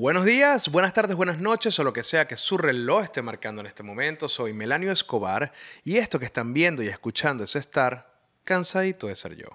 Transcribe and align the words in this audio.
Buenos 0.00 0.24
días, 0.24 0.68
buenas 0.68 0.94
tardes, 0.94 1.16
buenas 1.16 1.40
noches 1.40 1.76
o 1.80 1.82
lo 1.82 1.92
que 1.92 2.04
sea 2.04 2.28
que 2.28 2.36
su 2.36 2.56
reloj 2.56 3.02
esté 3.02 3.20
marcando 3.20 3.62
en 3.62 3.66
este 3.66 3.82
momento. 3.82 4.28
Soy 4.28 4.52
Melanio 4.52 4.92
Escobar 4.92 5.50
y 5.82 5.96
esto 5.96 6.20
que 6.20 6.26
están 6.26 6.54
viendo 6.54 6.84
y 6.84 6.86
escuchando 6.86 7.42
es 7.42 7.56
estar 7.56 8.14
cansadito 8.44 9.08
de 9.08 9.16
ser 9.16 9.34
yo. 9.34 9.48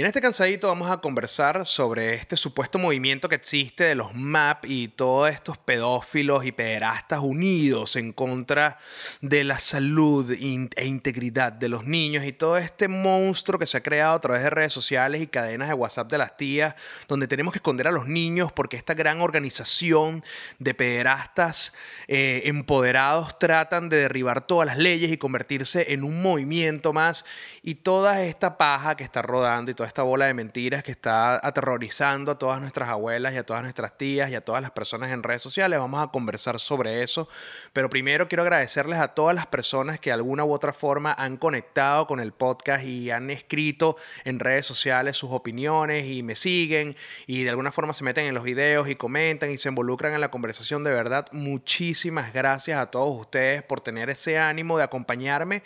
En 0.00 0.06
este 0.06 0.22
cansadito 0.22 0.68
vamos 0.68 0.90
a 0.90 0.96
conversar 0.96 1.66
sobre 1.66 2.14
este 2.14 2.34
supuesto 2.34 2.78
movimiento 2.78 3.28
que 3.28 3.34
existe 3.34 3.84
de 3.84 3.94
los 3.94 4.14
MAP 4.14 4.64
y 4.64 4.88
todos 4.88 5.28
estos 5.28 5.58
pedófilos 5.58 6.46
y 6.46 6.52
pederastas 6.52 7.20
unidos 7.20 7.96
en 7.96 8.14
contra 8.14 8.78
de 9.20 9.44
la 9.44 9.58
salud 9.58 10.32
e 10.32 10.86
integridad 10.86 11.52
de 11.52 11.68
los 11.68 11.84
niños 11.84 12.24
y 12.24 12.32
todo 12.32 12.56
este 12.56 12.88
monstruo 12.88 13.58
que 13.58 13.66
se 13.66 13.76
ha 13.76 13.82
creado 13.82 14.14
a 14.14 14.20
través 14.22 14.42
de 14.42 14.48
redes 14.48 14.72
sociales 14.72 15.20
y 15.20 15.26
cadenas 15.26 15.68
de 15.68 15.74
WhatsApp 15.74 16.10
de 16.10 16.16
las 16.16 16.34
tías, 16.34 16.74
donde 17.06 17.28
tenemos 17.28 17.52
que 17.52 17.58
esconder 17.58 17.86
a 17.86 17.92
los 17.92 18.08
niños 18.08 18.52
porque 18.52 18.78
esta 18.78 18.94
gran 18.94 19.20
organización 19.20 20.24
de 20.58 20.72
pederastas 20.72 21.74
eh, 22.08 22.40
empoderados 22.46 23.38
tratan 23.38 23.90
de 23.90 23.98
derribar 23.98 24.46
todas 24.46 24.66
las 24.66 24.78
leyes 24.78 25.12
y 25.12 25.18
convertirse 25.18 25.92
en 25.92 26.04
un 26.04 26.22
movimiento 26.22 26.94
más. 26.94 27.26
Y 27.62 27.74
toda 27.74 28.22
esta 28.22 28.56
paja 28.56 28.96
que 28.96 29.04
está 29.04 29.20
rodando 29.20 29.70
y 29.70 29.74
toda 29.74 29.89
esta 29.90 30.02
bola 30.04 30.26
de 30.26 30.34
mentiras 30.34 30.84
que 30.84 30.92
está 30.92 31.44
aterrorizando 31.44 32.30
a 32.30 32.38
todas 32.38 32.60
nuestras 32.60 32.88
abuelas 32.88 33.34
y 33.34 33.38
a 33.38 33.42
todas 33.44 33.62
nuestras 33.62 33.98
tías 33.98 34.30
y 34.30 34.36
a 34.36 34.40
todas 34.40 34.62
las 34.62 34.70
personas 34.70 35.10
en 35.10 35.24
redes 35.24 35.42
sociales. 35.42 35.80
Vamos 35.80 36.00
a 36.00 36.12
conversar 36.12 36.60
sobre 36.60 37.02
eso. 37.02 37.28
Pero 37.72 37.90
primero 37.90 38.28
quiero 38.28 38.42
agradecerles 38.42 39.00
a 39.00 39.08
todas 39.08 39.34
las 39.34 39.48
personas 39.48 39.98
que 39.98 40.10
de 40.10 40.14
alguna 40.14 40.44
u 40.44 40.52
otra 40.52 40.72
forma 40.72 41.12
han 41.12 41.36
conectado 41.36 42.06
con 42.06 42.20
el 42.20 42.32
podcast 42.32 42.84
y 42.84 43.10
han 43.10 43.30
escrito 43.30 43.96
en 44.24 44.38
redes 44.38 44.64
sociales 44.64 45.16
sus 45.16 45.32
opiniones 45.32 46.06
y 46.06 46.22
me 46.22 46.36
siguen 46.36 46.96
y 47.26 47.42
de 47.42 47.50
alguna 47.50 47.72
forma 47.72 47.92
se 47.92 48.04
meten 48.04 48.26
en 48.26 48.34
los 48.34 48.44
videos 48.44 48.88
y 48.88 48.94
comentan 48.94 49.50
y 49.50 49.58
se 49.58 49.70
involucran 49.70 50.14
en 50.14 50.20
la 50.20 50.30
conversación. 50.30 50.84
De 50.84 50.94
verdad, 50.94 51.26
muchísimas 51.32 52.32
gracias 52.32 52.78
a 52.78 52.86
todos 52.92 53.20
ustedes 53.20 53.64
por 53.64 53.80
tener 53.80 54.08
ese 54.08 54.38
ánimo 54.38 54.78
de 54.78 54.84
acompañarme 54.84 55.64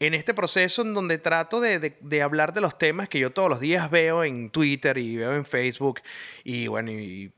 en 0.00 0.14
este 0.14 0.34
proceso 0.34 0.82
en 0.82 0.92
donde 0.92 1.18
trato 1.18 1.60
de, 1.60 1.96
de 2.00 2.22
hablar 2.22 2.52
de 2.52 2.60
los 2.60 2.76
temas 2.76 3.08
que 3.08 3.20
yo 3.20 3.30
todos 3.30 3.48
los 3.48 3.59
días 3.60 3.90
veo 3.90 4.24
en 4.24 4.50
Twitter 4.50 4.98
y 4.98 5.16
veo 5.16 5.34
en 5.34 5.44
Facebook 5.44 6.00
y 6.44 6.66
bueno, 6.66 6.90
y, 6.90 7.30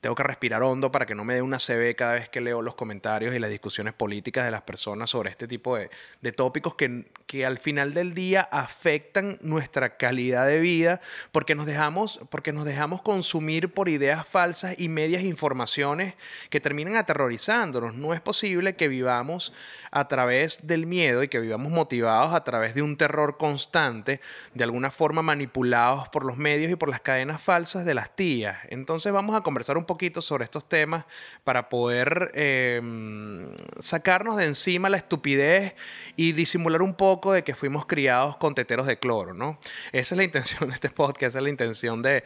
tengo 0.00 0.14
que 0.14 0.22
respirar 0.22 0.62
hondo 0.62 0.92
para 0.92 1.06
que 1.06 1.14
no 1.14 1.24
me 1.24 1.34
dé 1.34 1.42
una 1.42 1.58
CB 1.58 1.96
cada 1.96 2.14
vez 2.14 2.28
que 2.28 2.40
leo 2.40 2.62
los 2.62 2.74
comentarios 2.74 3.34
y 3.34 3.38
las 3.38 3.50
discusiones 3.50 3.94
políticas 3.94 4.44
de 4.44 4.50
las 4.50 4.62
personas 4.62 5.10
sobre 5.10 5.30
este 5.30 5.48
tipo 5.48 5.76
de, 5.76 5.90
de 6.20 6.32
tópicos 6.32 6.74
que, 6.74 7.06
que, 7.26 7.46
al 7.46 7.58
final 7.58 7.94
del 7.94 8.14
día 8.14 8.42
afectan 8.52 9.38
nuestra 9.40 9.96
calidad 9.96 10.46
de 10.46 10.60
vida 10.60 11.00
porque 11.32 11.54
nos, 11.54 11.66
dejamos, 11.66 12.20
porque 12.30 12.52
nos 12.52 12.64
dejamos 12.64 13.02
consumir 13.02 13.72
por 13.72 13.88
ideas 13.88 14.26
falsas 14.26 14.74
y 14.78 14.88
medias 14.88 15.22
informaciones 15.22 16.14
que 16.50 16.60
terminan 16.60 16.96
aterrorizándonos. 16.96 17.94
No 17.94 18.12
es 18.12 18.20
posible 18.20 18.76
que 18.76 18.88
vivamos 18.88 19.52
a 19.90 20.08
través 20.08 20.66
del 20.66 20.86
miedo 20.86 21.22
y 21.22 21.28
que 21.28 21.40
vivamos 21.40 21.72
motivados 21.72 22.34
a 22.34 22.44
través 22.44 22.74
de 22.74 22.82
un 22.82 22.96
terror 22.96 23.38
constante, 23.38 24.20
de 24.54 24.64
alguna 24.64 24.90
forma 24.90 25.22
manipulados 25.22 26.08
por 26.08 26.24
los 26.24 26.36
medios 26.36 26.70
y 26.70 26.76
por 26.76 26.90
las 26.90 27.00
cadenas 27.00 27.40
falsas 27.40 27.84
de 27.84 27.94
las 27.94 28.14
tías. 28.14 28.58
Entonces 28.68 29.12
vamos 29.12 29.34
a 29.34 29.40
conversar 29.40 29.78
un 29.78 29.86
poquito 29.96 30.20
sobre 30.20 30.44
estos 30.44 30.68
temas 30.68 31.06
para 31.42 31.70
poder 31.70 32.30
em, 32.34 33.48
sacarnos 33.80 34.36
de 34.36 34.44
encima 34.44 34.90
la 34.90 34.98
estupidez 34.98 35.74
y 36.16 36.32
disimular 36.32 36.82
un 36.82 36.92
poco 36.92 37.32
de 37.32 37.42
que 37.44 37.54
fuimos 37.54 37.86
criados 37.86 38.36
con 38.36 38.54
teteros 38.54 38.86
de 38.86 38.98
cloro, 38.98 39.32
¿no? 39.32 39.58
Esa 39.92 40.14
es 40.14 40.18
la 40.18 40.24
intención 40.24 40.68
de 40.68 40.74
este 40.74 40.90
podcast, 40.90 41.22
esa 41.22 41.38
es 41.38 41.44
la 41.44 41.48
intención 41.48 42.02
de, 42.02 42.24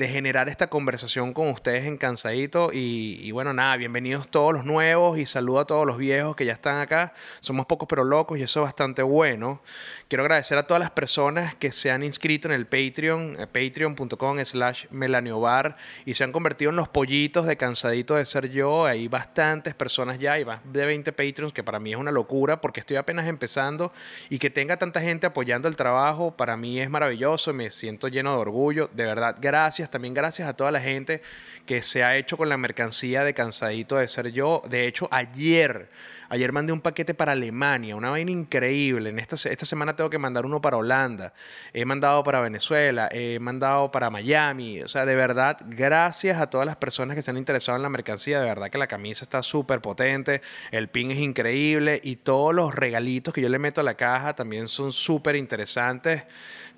generar 0.00 0.50
esta 0.50 0.66
conversación 0.66 1.32
con 1.32 1.48
ustedes 1.48 1.86
en 1.86 1.96
Cansadito 1.96 2.70
y, 2.74 3.20
y 3.22 3.30
bueno, 3.30 3.54
nada, 3.54 3.78
bienvenidos 3.78 4.28
todos 4.28 4.52
los 4.52 4.66
nuevos 4.66 5.16
y 5.16 5.24
saludo 5.24 5.60
a 5.60 5.66
todos 5.66 5.86
los 5.86 5.96
viejos 5.96 6.36
que 6.36 6.44
ya 6.44 6.52
están 6.52 6.78
acá. 6.78 7.14
Somos 7.40 7.64
pocos 7.64 7.88
pero 7.88 8.04
locos 8.04 8.38
y 8.38 8.42
eso 8.42 8.60
es 8.60 8.64
bastante 8.64 9.02
bueno. 9.02 9.62
Quiero 10.08 10.24
agradecer 10.24 10.58
a 10.58 10.66
todas 10.66 10.80
las 10.82 10.90
personas 10.90 11.54
que 11.54 11.72
se 11.72 11.90
han 11.90 12.02
inscrito 12.02 12.48
en 12.48 12.54
el 12.54 12.66
Patreon, 12.66 13.36
eh, 13.40 13.46
patreon.com 13.46 14.44
slash 14.44 14.84
melaniobar 14.90 15.76
y 16.04 16.14
se 16.14 16.24
han 16.24 16.32
convertido 16.32 16.71
los 16.76 16.88
pollitos 16.88 17.46
de 17.46 17.56
cansadito 17.56 18.14
de 18.14 18.26
ser 18.26 18.50
yo. 18.50 18.86
Hay 18.86 19.08
bastantes 19.08 19.74
personas 19.74 20.18
ya, 20.18 20.34
hay 20.34 20.44
más 20.44 20.60
de 20.64 20.86
20 20.86 21.12
Patreons, 21.12 21.52
que 21.52 21.62
para 21.62 21.78
mí 21.78 21.92
es 21.92 21.98
una 21.98 22.10
locura 22.10 22.60
porque 22.60 22.80
estoy 22.80 22.96
apenas 22.96 23.26
empezando 23.26 23.92
y 24.30 24.38
que 24.38 24.50
tenga 24.50 24.76
tanta 24.76 25.00
gente 25.00 25.26
apoyando 25.26 25.68
el 25.68 25.76
trabajo, 25.76 26.36
para 26.36 26.56
mí 26.56 26.80
es 26.80 26.90
maravilloso, 26.90 27.52
me 27.52 27.70
siento 27.70 28.08
lleno 28.08 28.32
de 28.32 28.38
orgullo. 28.38 28.90
De 28.92 29.04
verdad, 29.04 29.36
gracias. 29.40 29.90
También 29.90 30.14
gracias 30.14 30.48
a 30.48 30.54
toda 30.54 30.70
la 30.70 30.80
gente 30.80 31.22
que 31.66 31.82
se 31.82 32.02
ha 32.04 32.16
hecho 32.16 32.36
con 32.36 32.48
la 32.48 32.56
mercancía 32.56 33.24
de 33.24 33.34
cansadito 33.34 33.96
de 33.96 34.08
ser 34.08 34.32
yo. 34.32 34.62
De 34.68 34.86
hecho, 34.86 35.08
ayer 35.10 35.90
Ayer 36.32 36.50
mandé 36.50 36.72
un 36.72 36.80
paquete 36.80 37.12
para 37.12 37.32
Alemania, 37.32 37.94
una 37.94 38.08
vaina 38.08 38.30
increíble. 38.30 39.10
En 39.10 39.18
esta, 39.18 39.36
esta 39.36 39.66
semana 39.66 39.94
tengo 39.94 40.08
que 40.08 40.16
mandar 40.16 40.46
uno 40.46 40.62
para 40.62 40.78
Holanda. 40.78 41.34
He 41.74 41.84
mandado 41.84 42.24
para 42.24 42.40
Venezuela, 42.40 43.10
he 43.12 43.38
mandado 43.38 43.90
para 43.90 44.08
Miami. 44.08 44.80
O 44.80 44.88
sea, 44.88 45.04
de 45.04 45.14
verdad, 45.14 45.58
gracias 45.66 46.40
a 46.40 46.48
todas 46.48 46.64
las 46.66 46.76
personas 46.76 47.16
que 47.16 47.22
se 47.22 47.30
han 47.30 47.36
interesado 47.36 47.76
en 47.76 47.82
la 47.82 47.90
mercancía. 47.90 48.40
De 48.40 48.46
verdad 48.46 48.70
que 48.70 48.78
la 48.78 48.86
camisa 48.86 49.26
está 49.26 49.42
súper 49.42 49.82
potente, 49.82 50.40
el 50.70 50.88
pin 50.88 51.10
es 51.10 51.18
increíble 51.18 52.00
y 52.02 52.16
todos 52.16 52.54
los 52.54 52.74
regalitos 52.74 53.34
que 53.34 53.42
yo 53.42 53.50
le 53.50 53.58
meto 53.58 53.82
a 53.82 53.84
la 53.84 53.92
caja 53.92 54.34
también 54.34 54.68
son 54.68 54.90
súper 54.90 55.36
interesantes. 55.36 56.22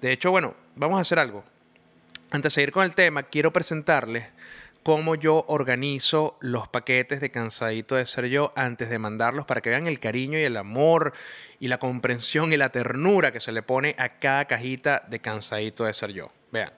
De 0.01 0.11
hecho, 0.11 0.33
bueno, 0.33 0.57
vamos 0.75 0.99
a 0.99 1.03
hacer 1.03 1.21
algo. 1.21 1.45
Antes 2.33 2.53
de 2.53 2.55
seguir 2.57 2.73
con 2.73 2.83
el 2.83 2.97
tema, 2.97 3.23
quiero 3.23 3.53
presentarles 3.53 4.25
cómo 4.85 5.15
yo 5.15 5.45
organizo 5.49 6.37
los 6.41 6.69
paquetes 6.69 7.21
de 7.21 7.31
Cansadito 7.31 7.97
de 7.97 8.07
Ser 8.07 8.27
Yo 8.27 8.53
antes 8.55 8.91
de 8.91 8.99
mandarlos 8.99 9.47
para 9.47 9.63
que 9.63 9.71
vean 9.71 9.87
el 9.87 9.99
cariño 9.99 10.39
y 10.39 10.43
el 10.43 10.57
amor 10.57 11.15
y 11.59 11.69
la 11.69 11.79
comprensión 11.79 12.53
y 12.53 12.57
la 12.57 12.69
ternura 12.69 13.33
que 13.33 13.41
se 13.41 13.51
le 13.51 13.63
pone 13.63 13.97
a 13.99 14.21
cada 14.21 14.45
cajita 14.45 15.03
de 15.09 15.21
Cansadito 15.21 15.85
de 15.85 15.95
Ser 15.95 16.13
Yo. 16.13 16.31
Vean. 16.53 16.73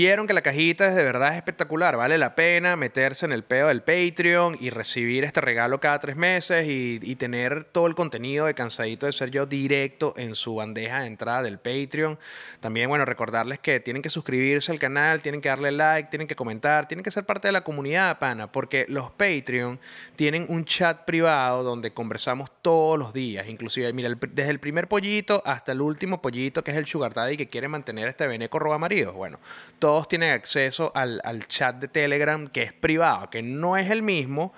Vieron 0.00 0.26
que 0.26 0.32
la 0.32 0.40
cajita 0.40 0.86
es 0.86 0.94
de 0.94 1.04
verdad 1.04 1.36
espectacular, 1.36 1.94
vale 1.94 2.16
la 2.16 2.34
pena 2.34 2.74
meterse 2.74 3.26
en 3.26 3.32
el 3.32 3.44
pedo 3.44 3.68
del 3.68 3.82
Patreon 3.82 4.56
y 4.58 4.70
recibir 4.70 5.24
este 5.24 5.42
regalo 5.42 5.78
cada 5.78 5.98
tres 5.98 6.16
meses 6.16 6.66
y, 6.66 7.16
tener 7.16 7.64
todo 7.64 7.86
el 7.86 7.94
contenido 7.94 8.46
de 8.46 8.54
Cansadito 8.54 9.04
de 9.04 9.12
Ser 9.12 9.30
Yo 9.30 9.44
directo 9.44 10.14
en 10.16 10.34
su 10.34 10.54
bandeja 10.54 11.00
de 11.00 11.06
entrada 11.06 11.42
del 11.42 11.58
Patreon. 11.58 12.18
También, 12.60 12.88
bueno, 12.88 13.04
recordarles 13.04 13.58
que 13.58 13.78
tienen 13.78 14.00
que 14.00 14.08
suscribirse 14.08 14.72
al 14.72 14.78
canal, 14.78 15.20
tienen 15.20 15.42
que 15.42 15.50
darle 15.50 15.70
like, 15.70 16.08
tienen 16.08 16.26
que 16.26 16.34
comentar, 16.34 16.88
tienen 16.88 17.04
que 17.04 17.10
ser 17.10 17.24
parte 17.24 17.48
de 17.48 17.52
la 17.52 17.62
comunidad, 17.62 18.18
pana, 18.18 18.50
porque 18.50 18.86
los 18.88 19.10
Patreon 19.10 19.78
tienen 20.16 20.46
un 20.48 20.64
chat 20.64 21.04
privado 21.04 21.62
donde 21.62 21.92
conversamos 21.92 22.50
todos 22.62 22.98
los 22.98 23.12
días, 23.12 23.46
inclusive, 23.48 23.92
mira, 23.92 24.08
desde 24.08 24.50
el 24.50 24.60
primer 24.60 24.88
pollito 24.88 25.42
hasta 25.44 25.72
el 25.72 25.82
último 25.82 26.22
pollito 26.22 26.64
que 26.64 26.70
es 26.70 26.78
el 26.78 26.86
Sugar 26.86 27.12
Daddy 27.12 27.36
que 27.36 27.50
quiere 27.50 27.68
mantener 27.68 28.08
este 28.08 28.26
veneco 28.26 28.58
roba 28.58 28.78
maridos. 28.78 29.14
Bueno, 29.14 29.38
todos 29.90 30.06
tienen 30.06 30.30
acceso 30.30 30.92
al, 30.94 31.20
al 31.24 31.48
chat 31.48 31.74
de 31.74 31.88
Telegram 31.88 32.46
que 32.46 32.62
es 32.62 32.72
privado, 32.72 33.28
que 33.28 33.42
no 33.42 33.76
es 33.76 33.90
el 33.90 34.04
mismo 34.04 34.52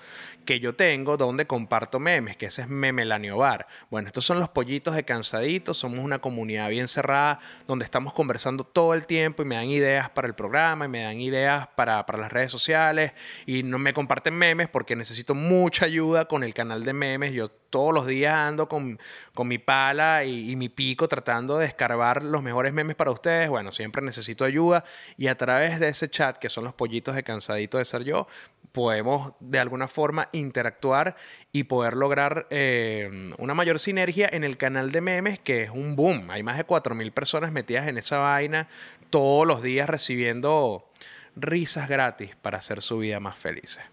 que 0.45 0.59
yo 0.59 0.75
tengo 0.75 1.17
donde 1.17 1.47
comparto 1.47 1.99
memes, 1.99 2.37
que 2.37 2.45
ese 2.45 2.61
es 2.61 2.67
Memelanio 2.67 3.37
Bar. 3.37 3.65
Bueno, 3.89 4.05
estos 4.09 4.23
son 4.23 4.37
los 4.37 4.49
pollitos 4.49 4.93
de 4.93 5.03
cansaditos, 5.05 5.75
somos 5.75 6.01
una 6.01 6.19
comunidad 6.19 6.69
bien 6.69 6.87
cerrada 6.87 7.39
donde 7.65 7.83
estamos 7.83 8.13
conversando 8.13 8.63
todo 8.63 8.93
el 8.93 9.07
tiempo 9.07 9.41
y 9.41 9.45
me 9.45 9.55
dan 9.55 9.71
ideas 9.71 10.07
para 10.11 10.27
el 10.27 10.35
programa 10.35 10.85
y 10.85 10.89
me 10.89 11.01
dan 11.01 11.19
ideas 11.19 11.67
para, 11.75 12.05
para 12.05 12.19
las 12.19 12.31
redes 12.31 12.51
sociales 12.51 13.13
y 13.47 13.63
no 13.63 13.79
me 13.79 13.91
comparten 13.95 14.35
memes 14.35 14.69
porque 14.69 14.95
necesito 14.95 15.33
mucha 15.33 15.85
ayuda 15.85 16.25
con 16.25 16.43
el 16.43 16.53
canal 16.53 16.83
de 16.83 16.93
memes. 16.93 17.33
Yo 17.33 17.49
todos 17.73 17.91
los 17.91 18.05
días 18.05 18.35
ando 18.35 18.69
con, 18.69 18.99
con 19.33 19.47
mi 19.47 19.57
pala 19.57 20.25
y, 20.25 20.55
mi 20.55 20.69
pico 20.69 21.07
tratando 21.07 21.57
de 21.57 21.65
escarbar 21.65 22.21
los 22.21 22.43
mejores 22.43 22.71
memes 22.71 22.95
para 22.95 23.09
ustedes. 23.09 23.49
Bueno, 23.49 23.71
siempre 23.71 24.03
necesito 24.03 24.45
ayuda 24.45 24.85
y 25.17 25.25
a 25.25 25.35
través 25.39 25.79
de 25.79 25.87
ese 25.87 26.07
chat, 26.07 26.37
que 26.37 26.49
son 26.49 26.65
los 26.65 26.75
pollitos 26.75 27.15
de 27.15 27.23
cansadito 27.23 27.79
de 27.79 27.85
ser 27.85 28.03
yo, 28.03 28.27
podemos 28.71 29.33
de 29.39 29.57
alguna 29.57 29.87
forma 29.87 30.29
interactuar 30.33 31.15
y 31.51 31.63
poder 31.63 31.95
lograr 31.95 32.45
eh, 32.51 33.33
una 33.39 33.55
mayor 33.55 33.79
sinergia 33.79 34.29
en 34.31 34.43
el 34.43 34.57
canal 34.57 34.91
de 34.91 35.01
memes, 35.01 35.39
que 35.39 35.63
es 35.63 35.71
un 35.71 35.95
boom. 35.95 36.29
Hay 36.29 36.43
más 36.43 36.57
de 36.57 36.67
4.000 36.67 37.11
personas 37.11 37.51
metidas 37.51 37.87
en 37.87 37.97
esa 37.97 38.19
vaina 38.19 38.67
todos 39.09 39.47
los 39.47 39.63
días 39.63 39.89
recibiendo 39.89 40.87
risas 41.35 41.89
gratis 41.89 42.35
para 42.39 42.59
hacer 42.59 42.83
su 42.83 42.99
vida 42.99 43.19
más 43.19 43.35
felices. 43.35 43.83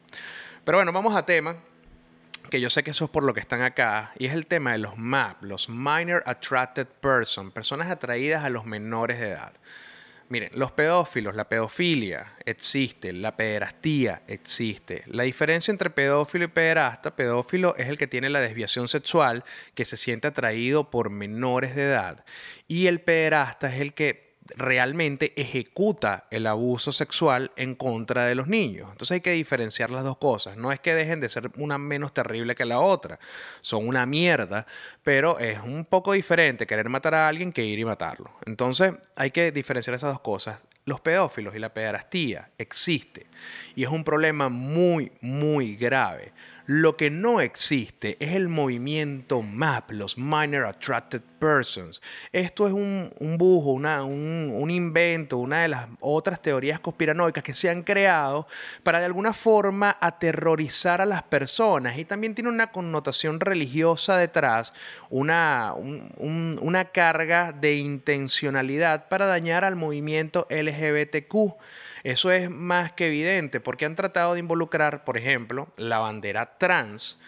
Pero 0.65 0.76
bueno, 0.76 0.93
vamos 0.93 1.17
a 1.17 1.25
tema 1.25 1.56
que 2.50 2.61
yo 2.61 2.69
sé 2.69 2.82
que 2.82 2.91
eso 2.91 3.06
es 3.06 3.11
por 3.11 3.25
lo 3.25 3.32
que 3.32 3.41
están 3.41 3.62
acá, 3.62 4.12
y 4.19 4.26
es 4.26 4.35
el 4.35 4.47
tema 4.47 4.73
de 4.73 4.79
los 4.79 4.99
MAP, 4.99 5.44
los 5.44 5.69
Minor 5.69 6.23
Attracted 6.26 6.87
Person, 6.87 7.50
personas 7.50 7.91
atraídas 7.91 8.44
a 8.44 8.50
los 8.50 8.67
menores 8.67 9.20
de 9.20 9.31
edad. 9.31 9.52
Miren, 10.29 10.50
los 10.55 10.70
pedófilos, 10.70 11.35
la 11.35 11.49
pedofilia 11.49 12.35
existe, 12.44 13.12
la 13.12 13.37
pederastía 13.37 14.23
existe. 14.29 15.02
La 15.06 15.25
diferencia 15.25 15.73
entre 15.73 15.91
pedófilo 15.91 16.44
y 16.44 16.49
pederasta, 16.49 17.17
pedófilo 17.17 17.75
es 17.76 17.88
el 17.88 17.99
que 17.99 18.06
tiene 18.06 18.31
la 18.31 18.41
desviación 18.41 18.87
sexual, 18.87 19.44
que 19.75 19.85
se 19.85 19.97
siente 19.97 20.29
atraído 20.29 20.91
por 20.91 21.11
menores 21.11 21.75
de 21.75 21.82
edad, 21.85 22.25
y 22.69 22.87
el 22.87 23.00
pederasta 23.00 23.75
es 23.75 23.81
el 23.81 23.94
que 23.94 24.30
realmente 24.56 25.32
ejecuta 25.41 26.26
el 26.31 26.47
abuso 26.47 26.93
sexual 26.93 27.52
en 27.56 27.75
contra 27.75 28.25
de 28.25 28.35
los 28.35 28.47
niños. 28.47 28.88
Entonces 28.91 29.17
hay 29.17 29.20
que 29.20 29.32
diferenciar 29.32 29.91
las 29.91 30.05
dos 30.05 30.19
cosas. 30.19 30.56
No 30.56 30.73
es 30.73 30.81
que 30.81 30.94
dejen 30.94 31.20
de 31.20 31.29
ser 31.29 31.50
una 31.56 31.79
menos 31.79 32.12
terrible 32.12 32.55
que 32.55 32.64
la 32.64 32.81
otra. 32.81 33.19
Son 33.61 33.87
una 33.87 34.06
mierda, 34.06 34.67
pero 35.02 35.38
es 35.38 35.58
un 35.61 35.85
poco 35.85 36.12
diferente 36.12 36.67
querer 36.67 36.88
matar 36.88 37.14
a 37.14 37.29
alguien 37.29 37.52
que 37.52 37.64
ir 37.64 37.79
y 37.79 37.85
matarlo. 37.85 38.31
Entonces 38.47 38.93
hay 39.17 39.31
que 39.31 39.52
diferenciar 39.52 39.94
esas 39.94 40.12
dos 40.12 40.20
cosas. 40.20 40.61
Los 40.87 41.00
pedófilos 41.00 41.55
y 41.55 41.58
la 41.58 41.73
pederastía 41.73 42.50
existe 42.56 43.26
y 43.76 43.85
es 43.85 43.91
un 43.91 44.02
problema 44.02 44.49
muy, 44.49 45.12
muy 45.20 45.76
grave. 45.76 46.32
Lo 46.72 46.96
que 46.96 47.11
no 47.11 47.40
existe 47.40 48.17
es 48.20 48.37
el 48.37 48.49
movimiento 48.49 49.43
MAP, 49.43 49.90
los 49.90 50.17
Minor 50.17 50.67
Attracted 50.67 51.20
Persons. 51.40 52.00
Esto 52.31 52.69
es 52.69 52.72
un, 52.72 53.12
un 53.19 53.38
bujo, 53.38 53.72
una, 53.72 54.05
un, 54.05 54.70
invento, 54.70 55.38
una 55.38 55.62
de 55.62 55.69
las 55.69 55.88
otras 55.99 56.40
teorías 56.40 56.78
conspiranoicas 56.78 57.43
que 57.43 57.55
se 57.55 57.70
han 57.70 57.82
creado 57.82 58.46
para 58.84 59.00
de 59.00 59.06
alguna 59.06 59.32
forma 59.32 59.99
aterrorizar 60.00 61.00
a 61.00 61.06
las 61.06 61.25
personas 61.25 61.99
y 61.99 62.05
también 62.05 62.37
tiene 62.37 62.50
una 62.50 62.70
connotación 62.70 63.40
religiosa 63.40 64.16
detrás, 64.16 64.73
una, 65.08 65.75
un, 65.75 66.56
una 66.62 66.84
carga 66.84 67.50
de 67.50 67.78
intencionalidad 67.78 69.08
para 69.08 69.26
dañar 69.26 69.64
al 69.64 69.75
movimiento 69.75 70.46
LGBTQ. 70.49 71.56
Eso 72.02 72.31
es 72.32 72.50
más 72.50 72.93
que 72.93 73.08
evidente 73.08 73.61
porque 73.61 73.85
han 73.85 73.94
tratado 73.94 74.35
de 74.35 74.41
involucrar, 74.41 75.05
por 75.05 75.17
ejemplo, 75.17 75.69
la 75.76 75.99
bandera 75.99 76.58
trans 76.58 77.19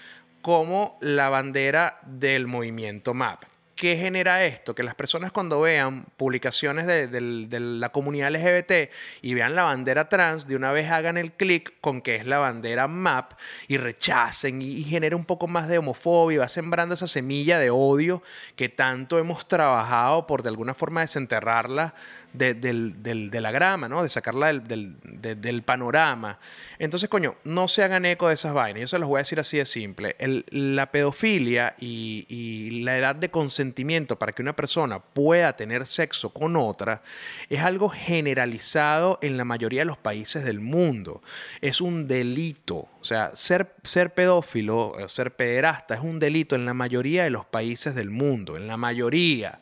como 0.41 0.99
la 1.01 1.29
bandera 1.29 1.99
del 2.03 2.47
movimiento 2.47 3.15
MAP. 3.15 3.45
¿Qué 3.75 3.97
genera 3.97 4.45
esto? 4.45 4.75
Que 4.75 4.83
las 4.83 4.95
personas 4.95 5.33
cuando 5.33 5.61
vean 5.63 6.05
publicaciones 6.17 6.87
de, 6.87 7.59
la 7.59 7.89
comunidad 7.89 8.31
LGBT 8.31 8.91
y 9.23 9.35
vean 9.35 9.55
la 9.55 9.65
bandera 9.65 10.09
trans, 10.09 10.47
de 10.47 10.57
una 10.57 10.73
vez 10.73 10.91
hagan 10.91 11.17
el 11.17 11.33
clic 11.33 11.75
con 11.81 12.03
que 12.03 12.17
es 12.17 12.27
la 12.27 12.39
bandera 12.39 12.87
MAP 12.87 13.33
y 13.69 13.79
rechacen 13.79 14.63
y, 14.63 14.67
y 14.67 14.85
genera 14.85 15.17
un 15.17 15.25
poco 15.25 15.49
más 15.49 15.69
de 15.69 15.79
homofobia, 15.79 16.41
va 16.41 16.49
sembrando 16.49 16.95
esa 16.95 17.09
semilla 17.09 17.59
de 17.59 17.71
odio 17.71 18.23
que 18.57 18.69
tanto 18.69 19.19
hemos 19.19 19.49
trabajado 19.49 20.27
por 20.27 20.43
de 20.43 20.51
alguna 20.51 20.75
forma 20.75 21.01
desenterrarla 21.01 21.95
de, 22.33 22.55
del, 22.55 23.31
de 23.31 23.41
la 23.41 23.51
grama, 23.51 23.89
¿no? 23.89 24.03
De 24.03 24.09
sacarla 24.09 24.49
del, 24.49 24.67
del, 24.67 24.97
de, 25.03 25.35
del, 25.35 25.63
panorama. 25.63 26.39
Entonces, 26.79 27.09
coño, 27.09 27.37
no 27.45 27.69
se 27.69 27.83
hagan 27.83 28.05
eco 28.07 28.29
de 28.29 28.35
esas 28.35 28.55
vainas. 28.55 28.81
Yo 28.81 28.89
se 28.89 28.99
los 28.99 29.09
voy 29.09 29.19
a 29.19 29.23
decir 29.23 29.39
así 29.39 29.59
de 29.59 29.67
simple. 29.67 30.17
La 30.51 30.91
pedofilia 30.91 31.75
y, 31.79 32.27
y, 32.29 32.83
la 32.83 32.97
edad 32.97 33.15
de 33.15 33.31
consentimiento 33.31 34.19
para 34.19 34.33
que 34.33 34.43
una 34.43 34.57
persona 34.57 34.99
pueda 34.99 35.55
tener 35.55 35.87
sexo 35.87 36.31
con 36.31 36.57
otra 36.57 37.03
es 37.49 37.61
algo 37.61 37.89
generalizado 37.89 39.19
en 39.23 39.37
la 39.37 39.45
mayoría 39.45 39.83
de 39.83 39.87
los 39.87 39.99
países 39.99 40.45
del 40.45 40.61
mundo. 40.61 41.23
Es 41.61 41.81
un 41.81 42.09
delito. 42.09 42.89
O 43.01 43.05
sea, 43.05 43.31
ser, 43.35 43.75
ser 43.83 44.15
pedófilo, 44.15 44.97
ser 45.09 45.35
pederasta 45.35 45.95
es 45.95 46.01
un 46.01 46.19
delito 46.19 46.55
en 46.55 46.65
la 46.65 46.75
mayoría 46.75 47.25
de 47.25 47.31
los 47.31 47.45
países 47.45 47.95
del 47.95 48.11
mundo. 48.11 48.57
En 48.57 48.67
la 48.67 48.77
mayoría. 48.77 49.61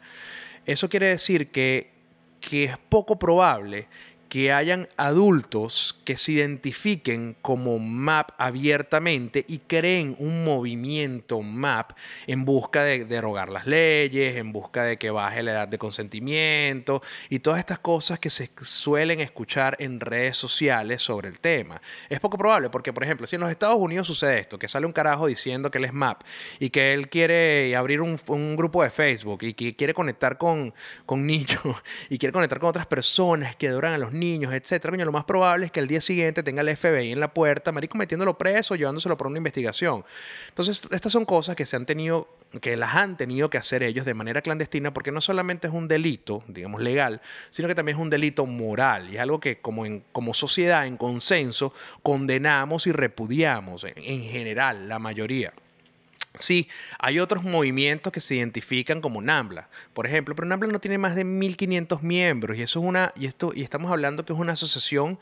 Eso 0.67 0.89
quiere 0.89 1.09
decir 1.09 1.51
que 1.51 2.00
que 2.41 2.65
es 2.65 2.79
poco 2.89 3.19
probable 3.19 3.89
que 4.31 4.53
hayan 4.53 4.89
adultos 4.97 5.99
que 6.05 6.17
se 6.17 6.33
identifiquen 6.33 7.37
como 7.43 7.81
MAP 7.81 8.31
abiertamente 8.39 9.45
y 9.47 9.59
creen 9.59 10.15
un 10.21 10.45
movimiento 10.45 11.43
MAP 11.43 11.91
en 12.29 12.45
busca 12.45 12.85
de 12.85 13.05
derogar 13.05 13.49
las 13.49 13.67
leyes, 13.67 14.37
en 14.37 14.53
busca 14.53 14.85
de 14.85 14.99
que 14.99 15.11
baje 15.11 15.43
la 15.43 15.51
edad 15.51 15.69
de 15.69 15.79
consentimiento 15.79 17.03
y 17.29 17.41
todas 17.41 17.59
estas 17.59 17.81
cosas 17.81 18.21
que 18.21 18.31
se 18.31 18.49
suelen 18.63 19.21
escuchar 19.21 19.77
en 19.81 19.99
redes 19.99 20.37
sociales 20.37 21.03
sobre 21.03 21.29
el 21.29 21.41
tema. 21.41 21.83
Es 22.09 22.21
poco 22.21 22.39
probable 22.39 22.71
porque, 22.71 22.93
por 22.93 23.03
ejemplo, 23.03 23.27
si 23.27 23.35
en 23.35 23.41
los 23.41 23.51
Estados 23.51 23.79
Unidos 23.79 24.07
sucede 24.07 24.39
esto, 24.39 24.61
que 24.61 24.69
sale 24.69 24.87
un 24.87 24.93
carajo 24.93 25.27
diciendo 25.27 25.73
que 25.73 25.79
él 25.79 25.87
es 25.87 25.93
MAP 25.93 26.23
y 26.61 26.71
que 26.71 26.93
él 26.93 27.09
quiere 27.09 27.75
abrir 27.75 28.01
un, 28.01 28.21
grupo 28.57 28.85
de 28.85 28.91
Facebook 28.91 29.43
y 29.43 29.55
que 29.55 29.75
quiere 29.75 29.93
conectar 29.93 30.39
con, 30.39 30.73
con 31.05 31.27
niños 31.27 31.61
y 32.09 32.19
quiere 32.19 32.33
conectar 32.33 32.61
con 32.61 32.69
otras 32.69 32.87
personas 32.87 33.57
que 33.57 33.67
adoran 33.67 33.95
a 33.95 33.99
los 33.99 34.13
niños, 34.13 34.20
niños, 34.21 34.53
etcétera, 34.53 34.97
lo 34.97 35.13
más 35.13 35.25
probable 35.25 35.67
es 35.67 35.73
que 35.73 35.81
el 35.81 35.89
día 35.89 36.01
siguiente 36.01 36.43
tenga 36.43 36.61
el 36.61 36.77
FBI 36.77 37.13
en 37.13 37.19
la 37.19 37.33
puerta, 37.33 37.73
marico, 37.73 37.99
metiéndolo 37.99 38.37
preso, 38.37 38.77
llevándoselo 38.77 39.17
por 39.17 39.27
una 39.27 39.39
investigación. 39.39 40.05
Entonces, 40.49 40.87
estas 40.91 41.13
son 41.13 41.25
cosas 41.25 41.57
que 41.57 41.67
se 41.67 41.77
han 41.77 41.87
tenido, 41.87 42.29
que 42.61 42.77
las 42.77 42.95
han 42.95 43.17
tenido 43.17 43.51
que 43.51 43.59
hacer 43.59 43.83
ellos 43.83 44.05
de 44.05 44.15
manera 44.15 44.43
clandestina, 44.43 44.93
porque 44.93 45.11
no 45.11 45.21
solamente 45.21 45.67
es 45.67 45.73
un 45.73 45.89
delito, 45.89 46.45
digamos, 46.47 46.83
legal, 46.83 47.21
sino 47.51 47.67
que 47.67 47.75
también 47.75 47.97
es 47.97 48.03
un 48.03 48.11
delito 48.11 48.47
moral, 48.47 49.11
y 49.11 49.17
es 49.17 49.21
algo 49.21 49.41
que 49.41 49.61
como, 49.61 49.87
en, 49.87 50.05
como 50.13 50.35
sociedad, 50.35 50.87
en 50.87 50.97
consenso, 50.97 51.73
condenamos 52.03 52.87
y 52.87 52.93
repudiamos, 52.93 53.85
en 53.85 54.23
general, 54.23 54.89
la 54.89 54.99
mayoría. 54.99 55.53
Sí, 56.39 56.69
hay 57.01 57.19
otros 57.19 57.43
movimientos 57.43 58.13
que 58.13 58.21
se 58.21 58.37
identifican 58.37 59.01
como 59.01 59.21
NAMBLA, 59.21 59.69
por 59.93 60.07
ejemplo, 60.07 60.37
pero 60.37 60.47
NAMBLA 60.47 60.73
no 60.73 60.81
tiene 60.81 60.97
más 60.97 61.17
de 61.17 61.25
1500 61.25 62.05
miembros 62.05 62.57
y 62.57 62.63
eso 62.63 62.79
es 62.79 62.87
una 62.87 63.13
y 63.17 63.27
esto 63.27 63.51
y 63.53 63.63
estamos 63.63 63.91
hablando 63.91 64.25
que 64.25 64.33
es 64.33 64.39
una 64.39 64.53
asociación 64.53 65.19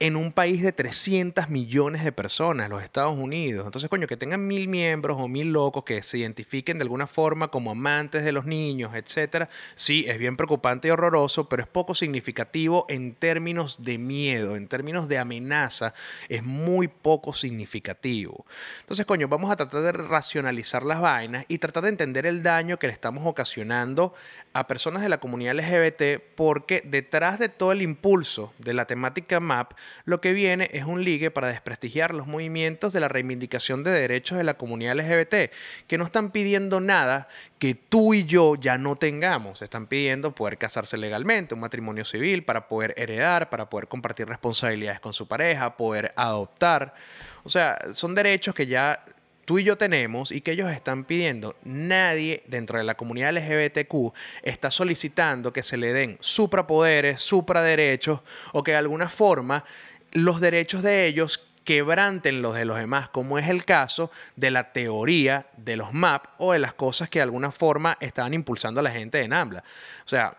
en 0.00 0.16
un 0.16 0.32
país 0.32 0.62
de 0.62 0.72
300 0.72 1.48
millones 1.48 2.04
de 2.04 2.10
personas, 2.10 2.68
los 2.68 2.82
Estados 2.82 3.16
Unidos. 3.16 3.64
Entonces, 3.64 3.88
coño, 3.88 4.06
que 4.06 4.16
tengan 4.16 4.46
mil 4.46 4.66
miembros 4.68 5.16
o 5.20 5.28
mil 5.28 5.52
locos 5.52 5.84
que 5.84 6.02
se 6.02 6.18
identifiquen 6.18 6.78
de 6.78 6.82
alguna 6.82 7.06
forma 7.06 7.48
como 7.48 7.70
amantes 7.70 8.24
de 8.24 8.32
los 8.32 8.44
niños, 8.44 8.94
etcétera, 8.94 9.48
sí, 9.76 10.04
es 10.08 10.18
bien 10.18 10.36
preocupante 10.36 10.88
y 10.88 10.90
horroroso, 10.90 11.48
pero 11.48 11.62
es 11.62 11.68
poco 11.68 11.94
significativo 11.94 12.86
en 12.88 13.14
términos 13.14 13.82
de 13.82 13.98
miedo, 13.98 14.56
en 14.56 14.66
términos 14.66 15.08
de 15.08 15.18
amenaza, 15.18 15.94
es 16.28 16.42
muy 16.42 16.88
poco 16.88 17.32
significativo. 17.32 18.44
Entonces, 18.80 19.06
coño, 19.06 19.28
vamos 19.28 19.50
a 19.50 19.56
tratar 19.56 19.82
de 19.82 19.92
racionalizar 19.92 20.33
las 20.42 21.00
vainas 21.00 21.44
y 21.48 21.58
tratar 21.58 21.84
de 21.84 21.90
entender 21.90 22.26
el 22.26 22.42
daño 22.42 22.78
que 22.78 22.86
le 22.86 22.92
estamos 22.92 23.26
ocasionando 23.26 24.14
a 24.52 24.66
personas 24.66 25.02
de 25.02 25.08
la 25.08 25.18
comunidad 25.18 25.54
LGBT, 25.54 26.22
porque 26.36 26.82
detrás 26.84 27.38
de 27.38 27.48
todo 27.48 27.72
el 27.72 27.82
impulso 27.82 28.52
de 28.58 28.72
la 28.72 28.86
temática 28.86 29.40
MAP, 29.40 29.72
lo 30.04 30.20
que 30.20 30.32
viene 30.32 30.70
es 30.72 30.84
un 30.84 31.02
ligue 31.02 31.30
para 31.30 31.48
desprestigiar 31.48 32.14
los 32.14 32.26
movimientos 32.26 32.92
de 32.92 33.00
la 33.00 33.08
reivindicación 33.08 33.82
de 33.82 33.90
derechos 33.90 34.38
de 34.38 34.44
la 34.44 34.54
comunidad 34.54 34.96
LGBT, 34.96 35.52
que 35.86 35.98
no 35.98 36.04
están 36.04 36.30
pidiendo 36.30 36.80
nada 36.80 37.28
que 37.58 37.74
tú 37.74 38.14
y 38.14 38.24
yo 38.24 38.54
ya 38.54 38.78
no 38.78 38.96
tengamos. 38.96 39.62
Están 39.62 39.86
pidiendo 39.86 40.34
poder 40.34 40.58
casarse 40.58 40.96
legalmente, 40.96 41.54
un 41.54 41.60
matrimonio 41.60 42.04
civil, 42.04 42.44
para 42.44 42.68
poder 42.68 42.94
heredar, 42.96 43.50
para 43.50 43.68
poder 43.68 43.88
compartir 43.88 44.28
responsabilidades 44.28 45.00
con 45.00 45.12
su 45.12 45.26
pareja, 45.26 45.76
poder 45.76 46.12
adoptar. 46.16 46.94
O 47.42 47.48
sea, 47.48 47.78
son 47.92 48.14
derechos 48.14 48.54
que 48.54 48.66
ya 48.66 49.04
tú 49.44 49.58
y 49.58 49.64
yo 49.64 49.76
tenemos 49.76 50.32
y 50.32 50.40
que 50.40 50.52
ellos 50.52 50.70
están 50.70 51.04
pidiendo, 51.04 51.56
nadie 51.64 52.42
dentro 52.46 52.78
de 52.78 52.84
la 52.84 52.94
comunidad 52.94 53.32
LGBTQ 53.34 54.12
está 54.42 54.70
solicitando 54.70 55.52
que 55.52 55.62
se 55.62 55.76
le 55.76 55.92
den 55.92 56.18
suprapoderes, 56.20 57.20
supraderechos 57.20 58.20
o 58.52 58.62
que 58.62 58.72
de 58.72 58.78
alguna 58.78 59.08
forma 59.08 59.64
los 60.12 60.40
derechos 60.40 60.82
de 60.82 61.06
ellos 61.06 61.40
quebranten 61.64 62.42
los 62.42 62.54
de 62.54 62.64
los 62.64 62.76
demás, 62.78 63.08
como 63.08 63.38
es 63.38 63.48
el 63.48 63.64
caso 63.64 64.10
de 64.36 64.50
la 64.50 64.72
teoría 64.72 65.46
de 65.56 65.76
los 65.76 65.92
MAP 65.92 66.26
o 66.38 66.52
de 66.52 66.58
las 66.58 66.74
cosas 66.74 67.08
que 67.08 67.18
de 67.18 67.24
alguna 67.24 67.50
forma 67.50 67.96
estaban 68.00 68.34
impulsando 68.34 68.80
a 68.80 68.82
la 68.82 68.90
gente 68.90 69.18
de 69.18 69.28
NAMBLA. 69.28 69.64
O 70.04 70.08
sea, 70.08 70.36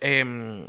em, 0.00 0.66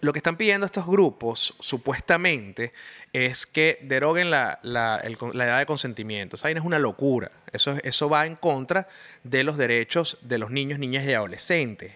lo 0.00 0.12
que 0.12 0.18
están 0.18 0.36
pidiendo 0.36 0.66
estos 0.66 0.86
grupos, 0.86 1.54
supuestamente, 1.60 2.72
es 3.12 3.46
que 3.46 3.78
deroguen 3.82 4.30
la, 4.30 4.60
edad 4.62 5.58
de 5.58 5.66
consentimiento. 5.66 6.36
¿Saben? 6.36 6.58
Es 6.58 6.64
una 6.64 6.78
locura. 6.78 7.32
Eso, 7.52 7.76
eso 7.82 8.08
va 8.08 8.26
en 8.26 8.36
contra 8.36 8.88
de 9.24 9.44
los 9.44 9.56
derechos 9.56 10.18
de 10.20 10.38
los 10.38 10.50
niños, 10.50 10.78
niñas 10.78 11.04
y 11.06 11.14
adolescentes. 11.14 11.92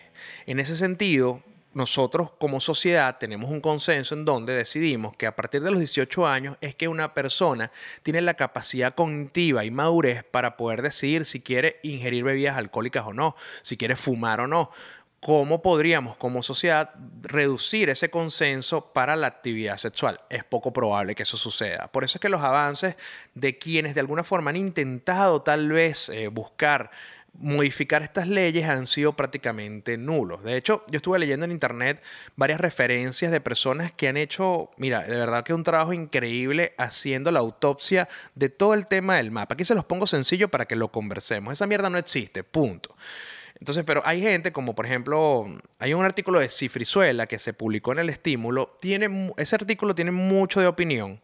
En 0.47 0.59
ese 0.59 0.77
sentido, 0.77 1.43
nosotros 1.75 2.31
como 2.39 2.61
sociedad 2.61 3.17
tenemos 3.19 3.51
un 3.51 3.61
consenso 3.61 4.15
en 4.15 4.25
donde 4.25 4.55
decidimos 4.55 5.17
que 5.17 5.27
a 5.27 5.35
partir 5.35 5.63
de 5.63 5.71
los 5.71 5.81
18 5.81 6.27
años 6.27 6.57
es 6.61 6.75
que 6.75 6.89
una 6.89 7.15
persona 7.15 7.71
tiene 8.03 8.21
la 8.21 8.35
capacidad 8.35 8.95
cognitiva 8.95 9.65
y 9.65 9.71
madurez 9.71 10.23
para 10.25 10.57
poder 10.57 10.83
decidir 10.83 11.25
si 11.25 11.41
quiere 11.41 11.81
ingerir 11.83 12.25
bebidas 12.25 12.57
alcohólicas 12.57 13.07
o 13.07 13.15
no, 13.15 13.37
si 13.63 13.77
quiere 13.77 13.97
fumar 13.97 14.41
o 14.41 14.47
no. 14.47 14.71
¿Cómo 15.25 15.63
podríamos 15.63 16.17
como 16.17 16.43
sociedad 16.43 16.91
reducir 17.21 17.89
ese 17.91 18.11
consenso 18.11 18.93
para 18.93 19.15
la 19.15 19.29
actividad 19.29 19.77
sexual? 19.77 20.21
Es 20.29 20.43
poco 20.43 20.73
probable 20.73 21.15
que 21.15 21.23
eso 21.23 21.37
suceda. 21.37 21.87
Por 21.87 22.03
eso 22.03 22.19
es 22.19 22.21
que 22.21 22.29
los 22.29 22.43
avances 22.43 22.97
de 23.33 23.57
quienes 23.57 23.95
de 23.95 24.01
alguna 24.01 24.25
forma 24.25 24.51
han 24.51 24.57
intentado 24.57 25.41
tal 25.43 25.69
vez 25.71 26.09
eh, 26.09 26.27
buscar 26.27 26.91
modificar 27.35 28.03
estas 28.03 28.27
leyes 28.27 28.69
han 28.69 28.89
sido 28.89 29.13
prácticamente 29.13 29.97
nulos. 29.97 30.43
De 30.43 30.57
hecho, 30.57 30.85
yo 30.89 30.97
estuve 30.97 31.21
leyendo 31.21 31.45
en 31.45 31.53
internet 31.53 32.03
varias 32.35 32.61
referencias 32.61 33.31
de 33.31 33.41
personas 33.41 33.93
que 33.93 34.09
han 34.09 34.17
hecho, 34.17 34.71
mira, 34.77 35.03
de 35.05 35.17
verdad 35.17 35.45
que 35.45 35.55
un 35.55 35.63
trabajo 35.63 35.93
increíble 35.93 36.75
haciendo 36.79 37.31
la 37.31 37.39
autopsia 37.39 38.09
de 38.35 38.49
todo 38.49 38.75
el 38.75 38.89
tema 38.89 39.19
del 39.19 39.31
mapa. 39.31 39.55
Aquí 39.55 39.65
se 39.65 39.77
los 39.77 39.85
pongo 39.85 40.09
sencillo 40.09 40.49
para 40.49 40.67
que 40.67 40.75
lo 40.75 40.91
conversemos. 40.91 41.53
Esa 41.53 41.69
mierda 41.69 41.89
no 41.89 41.99
existe, 41.99 42.43
punto. 42.43 42.97
Entonces, 43.59 43.85
pero 43.85 44.03
hay 44.05 44.21
gente 44.21 44.53
como 44.53 44.75
por 44.75 44.87
ejemplo, 44.87 45.47
hay 45.79 45.95
un 45.95 46.05
artículo 46.05 46.41
de 46.41 46.49
Cifrizuela 46.49 47.27
que 47.27 47.39
se 47.39 47.53
publicó 47.53 47.93
en 47.93 48.01
el 48.01 48.09
estímulo, 48.09 48.77
tiene, 48.81 49.33
ese 49.37 49.55
artículo 49.55 49.95
tiene 49.95 50.11
mucho 50.11 50.61
de 50.61 50.67
opinión. 50.67 51.21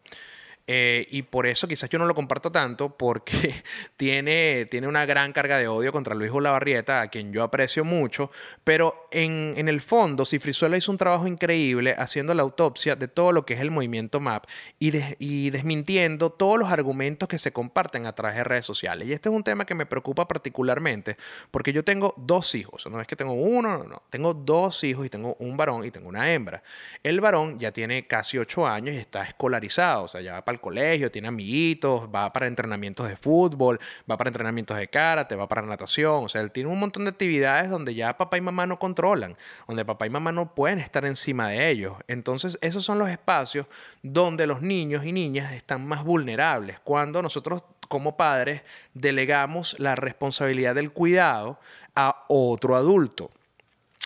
Eh, 0.71 1.09
y 1.11 1.23
por 1.23 1.47
eso 1.47 1.67
quizás 1.67 1.89
yo 1.89 1.99
no 1.99 2.05
lo 2.05 2.15
comparto 2.15 2.53
tanto, 2.53 2.91
porque 2.91 3.63
tiene, 3.97 4.67
tiene 4.67 4.87
una 4.87 5.07
gran 5.07 5.33
carga 5.33 5.57
de 5.57 5.67
odio 5.67 5.93
contra 5.93 6.15
Luis 6.15 6.31
Olavarrieta, 6.31 7.01
a 7.01 7.09
quien 7.09 7.33
yo 7.33 7.43
aprecio 7.43 7.87
mucho, 7.87 8.31
pero 8.65 9.09
en, 9.11 9.55
en 9.57 9.69
el 9.69 9.81
fondo, 9.81 10.27
Cifrizuela 10.27 10.77
hizo 10.77 10.93
un 10.93 10.99
trabajo 10.99 11.27
increíble 11.27 11.95
haciendo 11.97 12.35
la 12.35 12.43
autopsia 12.43 12.97
de 12.97 13.09
todo 13.09 13.33
lo 13.33 13.47
que 13.47 13.55
es 13.55 13.61
el 13.61 13.71
movimiento 13.71 14.21
MAP 14.21 14.45
y, 14.79 14.93
y 15.19 15.49
desmintiendo 15.49 16.29
todos 16.29 16.59
los 16.59 16.71
argumentos 16.71 17.31
que 17.31 17.39
se 17.39 17.51
comparten 17.51 18.05
a 18.05 18.15
través 18.15 18.37
de 18.37 18.45
redes 18.45 18.67
sociales. 18.67 19.09
Y 19.09 19.15
este 19.15 19.31
es 19.31 19.35
un 19.35 19.45
tema 19.45 19.65
que 19.65 19.75
me 19.75 19.87
preocupa 19.87 20.29
particularmente, 20.29 21.17
porque 21.51 21.73
yo 21.73 21.83
tengo 21.83 22.13
dos 22.19 22.55
hijos, 22.55 22.87
no 22.91 23.01
es 23.01 23.07
que 23.07 23.17
tengo 23.17 23.33
uno, 23.33 23.79
no, 23.79 23.85
no, 23.85 24.03
tengo 24.11 24.35
dos 24.35 24.85
hijos 24.85 25.07
y 25.07 25.09
tengo 25.09 25.35
un 25.39 25.57
varón 25.57 25.87
y 25.87 25.91
tengo 25.91 26.11
una 26.11 26.31
hembra. 26.31 26.63
El 27.03 27.23
varón 27.23 27.59
ya 27.59 27.73
tiene 27.73 28.07
casi 28.07 28.37
ocho 28.37 28.67
años 28.67 28.95
y 28.95 28.99
está 28.99 29.23
escolarizado, 29.23 30.03
o 30.03 30.09
sea, 30.09 30.21
ya 30.21 30.35
va 30.35 30.45
para 30.45 30.58
colegio, 30.61 31.11
tiene 31.11 31.29
amiguitos, 31.29 32.09
va 32.15 32.33
para 32.33 32.47
entrenamientos 32.47 33.09
de 33.09 33.17
fútbol, 33.17 33.79
va 34.11 34.17
para 34.17 34.29
entrenamientos 34.29 34.77
de 34.77 34.89
karate, 34.89 35.37
va 35.37 35.49
para 35.49 35.63
natación. 35.63 36.25
O 36.25 36.29
sea, 36.29 36.41
él 36.41 36.51
tiene 36.51 36.71
un 36.71 36.79
montón 36.79 37.05
de 37.05 37.11
actividades 37.11 37.71
donde 37.71 37.95
ya 37.95 38.17
papá 38.17 38.39
y 38.39 38.41
mamá 38.41 38.67
no 38.67 38.79
controlan, 38.79 39.37
donde 39.67 39.85
papá 39.85 40.07
y 40.07 40.11
mamá 40.11 40.33
no 40.33 40.55
pueden 40.55 40.79
estar 40.79 41.05
encima 41.05 41.49
de 41.49 41.71
ellos. 41.71 41.95
Entonces, 42.09 42.59
esos 42.61 42.85
son 42.85 42.99
los 42.99 43.09
espacios 43.09 43.67
donde 44.03 44.47
los 44.47 44.63
niños 44.63 45.05
y 45.05 45.13
niñas 45.13 45.53
están 45.53 45.87
más 45.87 46.05
vulnerables. 46.05 46.79
Cuando 46.81 47.23
nosotros 47.23 47.63
como 47.89 48.17
padres 48.17 48.63
delegamos 48.95 49.77
la 49.79 49.97
responsabilidad 49.97 50.75
del 50.75 50.93
cuidado 50.93 51.59
a 51.95 52.25
otro 52.29 52.77
adulto. 52.77 53.31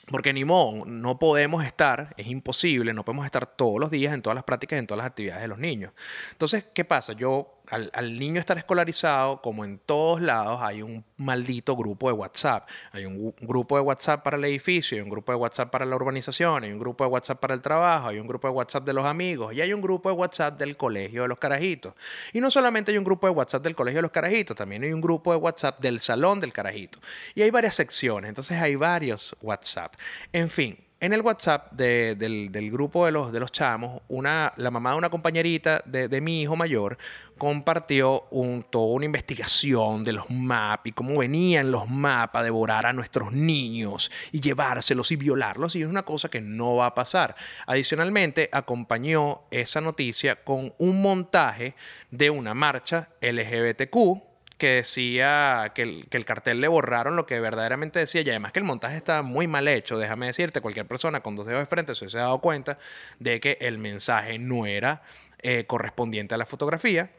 Porque 0.07 0.33
ni 0.33 0.45
modo, 0.45 0.85
no 0.85 1.19
podemos 1.19 1.65
estar, 1.65 2.15
es 2.17 2.27
imposible, 2.27 2.93
no 2.93 3.05
podemos 3.05 3.25
estar 3.25 3.47
todos 3.47 3.79
los 3.79 3.91
días 3.91 4.13
en 4.13 4.21
todas 4.21 4.35
las 4.35 4.45
prácticas, 4.45 4.79
en 4.79 4.87
todas 4.87 4.99
las 4.99 5.07
actividades 5.07 5.43
de 5.43 5.49
los 5.49 5.59
niños. 5.59 5.93
Entonces, 6.33 6.67
¿qué 6.75 6.85
pasa? 6.85 7.13
Yo 7.13 7.62
al, 7.73 8.19
niño 8.19 8.39
estar 8.39 8.59
escolarizado, 8.59 9.41
como 9.41 9.65
en 9.65 9.79
todos 9.79 10.21
lados, 10.21 10.61
hay 10.63 10.83
un 10.83 11.05
maldito 11.17 11.75
grupo 11.75 12.09
de 12.09 12.13
WhatsApp. 12.13 12.69
Hay 12.93 13.07
un, 13.07 13.35
grupo 13.41 13.77
de 13.77 13.83
WhatsApp 13.83 14.23
para 14.23 14.37
el 14.37 14.45
edificio, 14.45 14.97
hay 14.97 15.03
un 15.03 15.09
grupo 15.09 15.33
de 15.33 15.39
WhatsApp 15.39 15.71
para 15.71 15.87
la 15.87 15.97
urbanización, 15.97 16.65
hay 16.65 16.73
un 16.73 16.79
grupo 16.79 17.05
de 17.05 17.11
WhatsApp 17.11 17.41
para 17.41 17.55
el 17.55 17.63
trabajo, 17.63 18.09
hay 18.09 18.19
un 18.19 18.27
grupo 18.27 18.47
de 18.49 18.55
WhatsApp 18.55 18.85
de 18.85 18.93
los 18.93 19.07
amigos 19.07 19.55
y 19.55 19.63
hay 19.63 19.73
un 19.73 19.81
grupo 19.81 20.11
de 20.11 20.17
WhatsApp 20.17 20.59
del 20.59 20.77
colegio 20.77 21.23
de 21.23 21.29
los 21.29 21.39
carajitos. 21.39 21.95
Y 22.35 22.41
no 22.41 22.51
solamente 22.51 22.91
hay 22.91 22.99
un 22.99 23.05
grupo 23.05 23.27
de 23.27 23.33
WhatsApp 23.33 23.63
del 23.63 23.75
colegio 23.75 23.99
de 23.99 24.03
los 24.03 24.13
carajitos, 24.13 24.55
también 24.57 24.83
hay 24.83 24.93
un 24.93 25.01
grupo 25.01 25.33
de 25.33 25.39
WhatsApp 25.39 25.81
del 25.81 26.01
salón 26.01 26.41
del 26.41 26.53
carajito. 26.53 26.99
Y 27.35 27.41
hay 27.41 27.51
varias 27.51 27.75
secciones, 27.75 28.29
entonces 28.29 28.61
hay 28.61 28.77
varios 28.77 29.35
WhatsApp. 29.41 29.95
En 30.33 30.51
fin, 30.51 30.77
en 31.03 31.13
el 31.13 31.21
WhatsApp 31.21 31.73
del, 31.73 32.71
grupo 32.71 33.07
de 33.07 33.11
los, 33.11 33.33
de 33.33 33.41
los 33.41 33.51
chamos, 33.51 34.03
una, 34.07 34.53
la 34.57 34.71
mamá 34.71 34.93
de 34.93 34.99
una 34.99 35.11
compañerita 35.11 35.83
de, 35.85 36.21
mi 36.21 36.43
hijo 36.43 36.55
mayor 36.55 36.97
compartió 37.37 38.29
toda 38.71 38.95
una 38.95 39.07
investigación 39.07 40.05
de 40.05 40.13
los 40.13 40.31
MAP 40.31 40.87
y 40.87 40.93
cómo 40.93 41.19
venían 41.19 41.73
los 41.73 41.89
MAP 41.89 42.37
a 42.37 42.45
devorar 42.45 42.87
a 42.87 42.93
nuestros 42.93 43.33
niños 43.33 44.13
y 44.31 44.39
llevárselos 44.39 45.11
y 45.11 45.17
violarlos. 45.17 45.75
Y 45.75 45.83
es 45.83 45.89
una 45.89 46.05
cosa 46.05 46.29
que 46.29 46.41
no 46.41 46.77
va 46.77 46.87
a 46.87 46.95
pasar. 46.95 47.35
Adicionalmente, 47.67 48.49
acompañó 48.53 49.41
esa 49.51 49.81
noticia 49.81 50.37
con 50.45 50.73
un 50.79 51.03
montaje 51.03 51.75
de 52.13 52.31
una 52.31 52.55
marcha 52.55 53.09
LGBTQ 53.21 54.32
que 54.63 54.77
decía 54.77 55.73
que 55.75 55.83
el, 55.83 56.25
cartel 56.25 56.61
le 56.61 56.69
borraron 56.69 57.17
lo 57.17 57.27
que 57.27 57.41
verdaderamente 57.41 57.99
decía 57.99 58.21
y 58.21 58.31
además 58.31 58.53
que 58.53 58.61
el 58.61 58.65
montaje 58.65 58.97
estaba 58.97 59.23
muy 59.23 59.49
mal 59.49 59.67
hecho. 59.67 59.99
Déjame 59.99 60.27
decirte, 60.27 60.61
cualquier 60.61 60.87
persona 60.87 61.21
con 61.21 61.35
dos 61.35 61.47
dedos 61.47 61.63
de 61.63 61.67
frente 61.67 61.97
se 61.97 62.07
ha 62.17 62.21
dado 62.21 62.39
cuenta 62.39 62.79
de 63.19 63.41
que 63.41 63.59
el 63.61 63.79
mensaje 63.79 64.39
no 64.39 64.65
era 64.65 65.03
eh, 65.41 65.65
correspondiente 65.67 66.37
a 66.37 66.39
la 66.39 66.47
fotografía, 66.47 67.11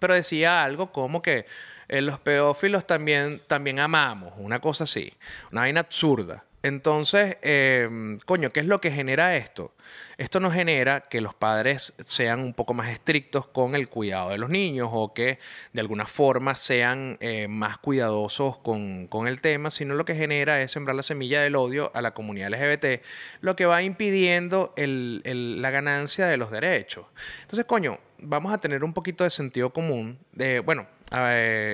pero 0.00 0.14
decía 0.14 0.64
algo 0.64 0.90
como 0.90 1.20
que 1.20 1.44
eh, 1.88 2.00
los 2.00 2.18
pedófilos 2.18 2.86
también, 2.86 3.42
también 3.46 3.78
amamos, 3.78 4.32
una 4.38 4.58
cosa 4.58 4.84
así, 4.84 5.12
una 5.52 5.60
vaina 5.60 5.80
absurda. 5.80 6.44
Entonces, 6.64 7.36
em, 7.42 8.18
coño, 8.20 8.48
¿qué 8.48 8.60
es 8.60 8.66
lo 8.66 8.80
que 8.80 8.90
genera 8.90 9.36
esto? 9.36 9.74
Esto 10.16 10.40
nos 10.40 10.54
genera 10.54 11.02
que 11.02 11.20
los 11.20 11.34
padres 11.34 11.92
sean 12.06 12.40
un 12.40 12.54
poco 12.54 12.72
más 12.72 12.88
estrictos 12.88 13.46
con 13.46 13.74
el 13.74 13.90
cuidado 13.90 14.30
de 14.30 14.38
los 14.38 14.48
niños 14.48 14.88
o 14.90 15.12
que 15.12 15.38
de 15.74 15.80
alguna 15.82 16.06
forma 16.06 16.54
sean 16.54 17.18
eh, 17.20 17.48
más 17.48 17.76
cuidadosos 17.76 18.56
con, 18.56 19.08
el 19.28 19.40
tema, 19.42 19.70
sino 19.70 19.94
lo 19.94 20.06
que 20.06 20.14
genera 20.14 20.62
es 20.62 20.72
sembrar 20.72 20.96
la 20.96 21.02
semilla 21.02 21.42
del 21.42 21.54
odio 21.54 21.90
a 21.94 22.00
la 22.00 22.14
comunidad 22.14 22.48
LGBT, 22.48 23.04
lo 23.42 23.56
que 23.56 23.66
va 23.66 23.82
impidiendo 23.82 24.72
la 24.74 25.70
ganancia 25.70 26.26
de 26.28 26.38
los 26.38 26.50
derechos. 26.50 27.04
Entonces, 27.42 27.66
coño, 27.66 27.98
vamos 28.16 28.54
a 28.54 28.58
tener 28.58 28.84
un 28.84 28.94
poquito 28.94 29.24
de 29.24 29.28
sentido 29.30 29.70
común, 29.70 30.18
de, 30.32 30.60
bueno, 30.60 30.86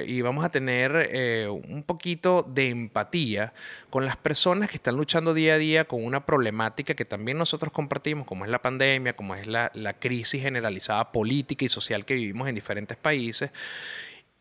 y 0.07 0.21
vamos 0.21 0.45
a 0.45 0.51
tener 0.51 1.09
eh, 1.11 1.49
un 1.49 1.83
poquito 1.83 2.43
de 2.43 2.69
empatía 2.69 3.53
con 3.89 4.05
las 4.05 4.17
personas 4.17 4.69
que 4.69 4.77
están 4.77 4.97
luchando 4.97 5.33
día 5.33 5.55
a 5.55 5.59
día 5.59 5.85
con 5.87 6.05
una 6.05 6.27
problemática 6.27 6.95
que 6.95 7.05
también 7.05 7.39
nosotros 7.39 7.73
compartimos, 7.73 8.27
como 8.27 8.45
es 8.45 8.51
la 8.51 8.61
pandemia, 8.61 9.15
como 9.15 9.35
es 9.35 9.47
la, 9.47 9.71
crisis 9.99 10.43
generalizada 10.43 11.11
política 11.13 11.65
y 11.65 11.69
social 11.69 12.05
que 12.05 12.15
vivimos 12.15 12.49
en 12.49 12.55
diferentes 12.55 12.97
países. 12.97 13.51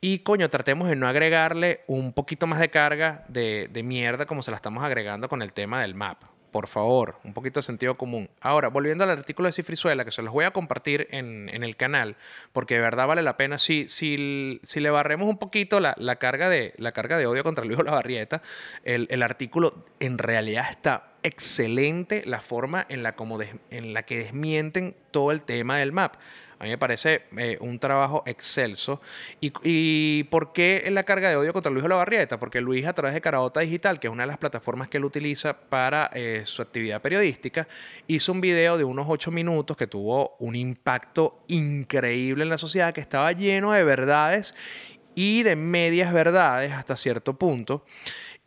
Y 0.01 0.19
coño, 0.19 0.49
tratemos 0.49 0.89
de 0.89 0.95
no 0.95 1.07
agregarle 1.07 1.81
un 1.87 2.13
poquito 2.13 2.47
más 2.47 2.59
de 2.59 2.69
carga 2.69 3.25
de, 3.27 3.69
de 3.71 3.83
mierda 3.83 4.25
como 4.25 4.43
se 4.43 4.51
la 4.51 4.55
estamos 4.55 4.83
agregando 4.83 5.29
con 5.29 5.41
el 5.41 5.53
tema 5.53 5.81
del 5.81 5.95
MAP 5.95 6.38
por 6.51 6.67
favor, 6.67 7.15
un 7.23 7.33
poquito 7.33 7.59
de 7.59 7.63
sentido 7.63 7.97
común. 7.97 8.29
Ahora, 8.41 8.69
volviendo 8.69 9.03
al 9.03 9.09
artículo 9.09 9.47
de 9.47 9.53
Cifrizuela, 9.53 10.05
que 10.05 10.11
se 10.11 10.21
los 10.21 10.33
voy 10.33 10.45
a 10.45 10.51
compartir 10.51 11.07
en, 11.11 11.49
el 11.49 11.75
canal, 11.75 12.15
porque 12.53 12.75
de 12.75 12.81
verdad 12.81 13.07
vale 13.07 13.21
la 13.21 13.37
pena. 13.37 13.57
Si, 13.57 13.87
si, 13.87 14.59
si 14.63 14.79
le 14.79 14.89
barremos 14.89 15.27
un 15.27 15.37
poquito 15.37 15.79
la, 15.79 15.93
carga 16.15 16.49
de, 16.49 16.73
la 16.77 16.91
carga 16.91 17.17
de 17.17 17.27
odio 17.27 17.43
contra 17.43 17.65
Luis 17.65 17.79
Olavarrieta, 17.79 18.41
el, 18.83 19.07
el 19.09 19.23
artículo 19.23 19.85
en 19.99 20.17
realidad 20.17 20.65
está 20.69 21.09
excelente 21.23 22.23
la 22.25 22.39
forma 22.39 22.85
en 22.89 23.03
la, 23.03 23.15
como 23.15 23.39
en 23.41 23.93
la 23.93 24.03
que 24.03 24.17
desmienten 24.17 24.95
todo 25.11 25.31
el 25.31 25.41
tema 25.41 25.77
del 25.77 25.91
MAP. 25.91 26.15
A 26.59 26.65
mí 26.65 26.71
me 26.71 26.77
parece 26.77 27.23
eh, 27.37 27.57
un 27.61 27.79
trabajo 27.79 28.21
excelso. 28.25 29.01
¿Y, 29.39 29.53
¿Y, 29.63 30.23
por 30.25 30.51
qué 30.51 30.85
la 30.91 31.03
carga 31.03 31.29
de 31.29 31.37
odio 31.37 31.53
contra 31.53 31.71
Luis 31.71 31.85
Olavarrieta? 31.85 32.37
Porque 32.37 32.59
Luis, 32.59 32.85
a 32.85 32.91
través 32.91 33.13
de 33.13 33.21
Carabota 33.21 33.61
Digital, 33.61 33.97
que 33.97 34.07
es 34.07 34.13
una 34.13 34.23
de 34.23 34.27
las 34.27 34.37
plataformas 34.37 34.89
que 34.89 34.97
él 34.97 35.05
utiliza 35.05 35.57
para 35.57 36.09
eh, 36.13 36.41
su 36.43 36.61
actividad 36.61 37.01
periodística, 37.01 37.65
hizo 38.07 38.33
un 38.33 38.41
video 38.41 38.77
de 38.77 38.83
unos 38.83 39.05
ocho 39.07 39.31
minutos 39.31 39.77
que 39.77 39.87
tuvo 39.87 40.35
un 40.39 40.53
impacto 40.53 41.43
increíble 41.47 42.43
en 42.43 42.49
la 42.49 42.57
sociedad, 42.57 42.93
que 42.93 43.01
estaba 43.01 43.31
lleno 43.31 43.71
de 43.71 43.85
verdades 43.85 44.53
y 45.15 45.43
de 45.43 45.55
medias 45.55 46.11
verdades 46.11 46.73
hasta 46.73 46.97
cierto 46.97 47.37
punto. 47.37 47.85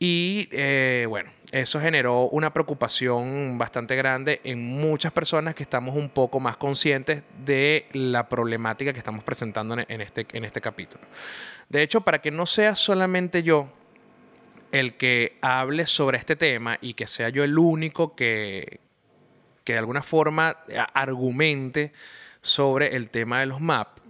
Y 0.05 0.49
eh, 0.51 1.07
bueno, 1.09 1.31
eso 1.53 1.79
generó 1.79 2.23
una 2.31 2.53
preocupación 2.53 3.57
bastante 3.57 3.95
grande 3.95 4.41
en 4.43 4.67
muchas 4.67 5.13
personas 5.13 5.55
que 5.55 5.63
estamos 5.63 5.95
un 5.95 6.09
poco 6.09 6.41
más 6.41 6.57
conscientes 6.57 7.23
de 7.45 7.87
la 7.93 8.29
problemática 8.29 8.93
que 8.93 8.99
estamos 8.99 9.23
presentando 9.23 9.77
en 9.79 10.01
este, 10.01 10.27
en 10.33 10.45
este 10.45 10.61
capítulo. 10.61 11.05
De 11.69 11.85
hecho, 11.85 12.01
para 12.01 12.21
que 12.21 12.33
no 12.33 12.47
sea 12.47 12.75
solamente 12.75 13.45
yo 13.45 13.69
el 14.73 14.95
que 14.95 15.39
hable 15.41 15.87
sobre 15.87 16.19
este 16.19 16.35
tema 16.35 16.79
y 16.81 16.95
que 16.95 17.07
sea 17.07 17.29
yo 17.29 17.45
el 17.45 17.57
único 17.57 18.17
que, 18.17 18.81
que 19.63 19.75
de 19.75 19.79
alguna 19.79 20.03
forma 20.03 20.57
argumente 20.95 21.93
sobre 22.41 22.97
el 22.97 23.09
tema 23.09 23.39
de 23.39 23.47
los 23.47 23.61
MAP, 23.61 24.02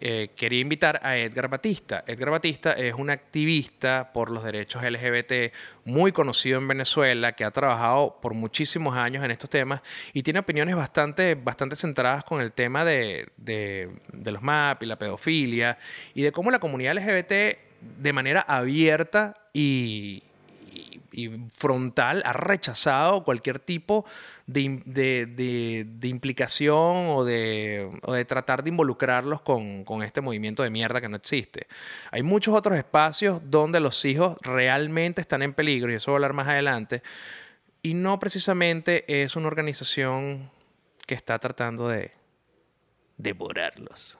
eh, 0.00 0.30
quería 0.36 0.60
invitar 0.60 1.00
a 1.02 1.16
Edgar 1.16 1.48
Batista. 1.48 2.04
Edgar 2.06 2.30
Batista 2.30 2.72
es 2.72 2.94
un 2.94 3.10
activista 3.10 4.12
por 4.12 4.30
los 4.30 4.44
derechos 4.44 4.82
LGBT 4.82 5.52
muy 5.84 6.12
conocido 6.12 6.58
en 6.58 6.68
Venezuela, 6.68 7.32
que 7.32 7.44
ha 7.44 7.50
trabajado 7.50 8.18
por 8.20 8.34
muchísimos 8.34 8.96
años 8.96 9.24
en 9.24 9.30
estos 9.30 9.50
temas 9.50 9.82
y 10.12 10.22
tiene 10.22 10.40
opiniones 10.40 10.76
bastante, 10.76 11.34
bastante 11.34 11.76
centradas 11.76 12.24
con 12.24 12.40
el 12.40 12.52
tema 12.52 12.84
de, 12.84 13.28
de 13.36 14.32
los 14.32 14.42
MAP 14.42 14.82
y 14.82 14.86
la 14.86 14.98
pedofilia 14.98 15.78
y 16.14 16.22
de 16.22 16.32
cómo 16.32 16.50
la 16.50 16.58
comunidad 16.58 16.94
LGBT 16.94 17.32
de 17.80 18.12
manera 18.12 18.40
abierta 18.40 19.34
y, 19.52 20.22
y 21.18 21.28
frontal 21.50 22.22
ha 22.24 22.32
rechazado 22.32 23.24
cualquier 23.24 23.58
tipo 23.58 24.04
de, 24.46 24.64
implicación 26.04 27.08
o 27.08 27.24
de, 27.24 28.24
tratar 28.28 28.62
de 28.62 28.70
involucrarlos 28.70 29.40
con, 29.40 30.02
este 30.04 30.20
movimiento 30.20 30.62
de 30.62 30.70
mierda 30.70 31.00
que 31.00 31.08
no 31.08 31.16
existe. 31.16 31.66
Hay 32.12 32.22
muchos 32.22 32.54
otros 32.54 32.78
espacios 32.78 33.40
donde 33.44 33.80
los 33.80 34.04
hijos 34.04 34.36
realmente 34.42 35.20
están 35.20 35.42
en 35.42 35.54
peligro, 35.54 35.90
y 35.90 35.96
eso 35.96 36.12
voy 36.12 36.16
a 36.16 36.18
hablar 36.18 36.34
más 36.34 36.46
adelante, 36.46 37.02
y 37.82 37.94
no 37.94 38.20
precisamente 38.20 39.22
es 39.22 39.34
una 39.34 39.48
organización 39.48 40.48
que 41.04 41.14
está 41.14 41.40
tratando 41.40 41.88
de 41.88 42.12
devorarlos. 43.16 44.16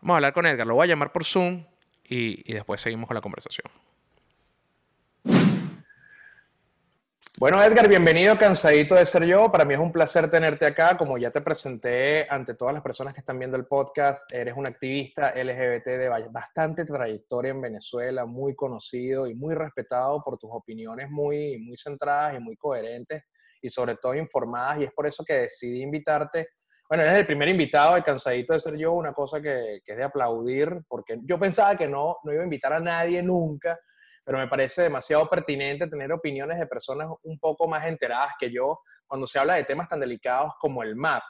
Vamos 0.00 0.14
a 0.14 0.16
hablar 0.16 0.32
con 0.32 0.46
Edgar, 0.46 0.66
lo 0.66 0.74
voy 0.74 0.86
a 0.86 0.88
llamar 0.88 1.12
por 1.12 1.24
Zoom 1.24 1.64
y 2.02 2.52
después 2.52 2.80
seguimos 2.80 3.06
con 3.06 3.14
la 3.14 3.20
conversación. 3.20 3.70
Bueno, 7.40 7.62
Edgar, 7.62 7.88
bienvenido, 7.88 8.36
cansadito 8.36 8.96
de 8.96 9.06
ser 9.06 9.24
yo. 9.24 9.50
Para 9.50 9.64
mí 9.64 9.72
es 9.72 9.80
un 9.80 9.90
placer 9.90 10.28
tenerte 10.28 10.66
acá. 10.66 10.98
Como 10.98 11.16
ya 11.16 11.30
te 11.30 11.40
presenté 11.40 12.28
ante 12.28 12.52
todas 12.52 12.74
las 12.74 12.82
personas 12.82 13.14
que 13.14 13.20
están 13.20 13.38
viendo 13.38 13.56
el 13.56 13.64
podcast, 13.64 14.30
eres 14.30 14.54
un 14.54 14.68
activista 14.68 15.32
LGBT 15.34 15.86
de 15.86 16.10
bastante 16.30 16.84
trayectoria 16.84 17.52
en 17.52 17.62
Venezuela, 17.62 18.26
muy 18.26 18.54
conocido 18.54 19.26
y 19.26 19.34
muy 19.34 19.54
respetado 19.54 20.22
por 20.22 20.36
tus 20.36 20.50
opiniones 20.52 21.08
muy, 21.08 21.56
muy 21.56 21.78
centradas 21.78 22.36
y 22.36 22.40
muy 22.40 22.58
coherentes 22.58 23.22
y 23.62 23.70
sobre 23.70 23.96
todo 23.96 24.14
informadas. 24.14 24.80
Y 24.80 24.84
es 24.84 24.92
por 24.92 25.06
eso 25.06 25.24
que 25.24 25.32
decidí 25.32 25.80
invitarte. 25.80 26.48
Bueno, 26.90 27.04
eres 27.04 27.20
el 27.20 27.26
primer 27.26 27.48
invitado 27.48 27.94
de 27.94 28.02
Cansadito 28.02 28.52
de 28.52 28.60
ser 28.60 28.76
yo, 28.76 28.92
una 28.92 29.14
cosa 29.14 29.40
que, 29.40 29.80
que 29.82 29.92
es 29.92 29.96
de 29.96 30.04
aplaudir, 30.04 30.82
porque 30.86 31.18
yo 31.22 31.38
pensaba 31.38 31.74
que 31.74 31.88
no, 31.88 32.18
no 32.22 32.34
iba 32.34 32.42
a 32.42 32.44
invitar 32.44 32.74
a 32.74 32.80
nadie 32.80 33.22
nunca 33.22 33.80
pero 34.24 34.38
me 34.38 34.48
parece 34.48 34.82
demasiado 34.82 35.28
pertinente 35.28 35.86
tener 35.86 36.12
opiniones 36.12 36.58
de 36.58 36.66
personas 36.66 37.08
un 37.22 37.38
poco 37.38 37.66
más 37.66 37.86
enteradas 37.86 38.32
que 38.38 38.52
yo 38.52 38.80
cuando 39.06 39.26
se 39.26 39.38
habla 39.38 39.54
de 39.54 39.64
temas 39.64 39.88
tan 39.88 40.00
delicados 40.00 40.52
como 40.60 40.82
el 40.82 40.96
MAP, 40.96 41.22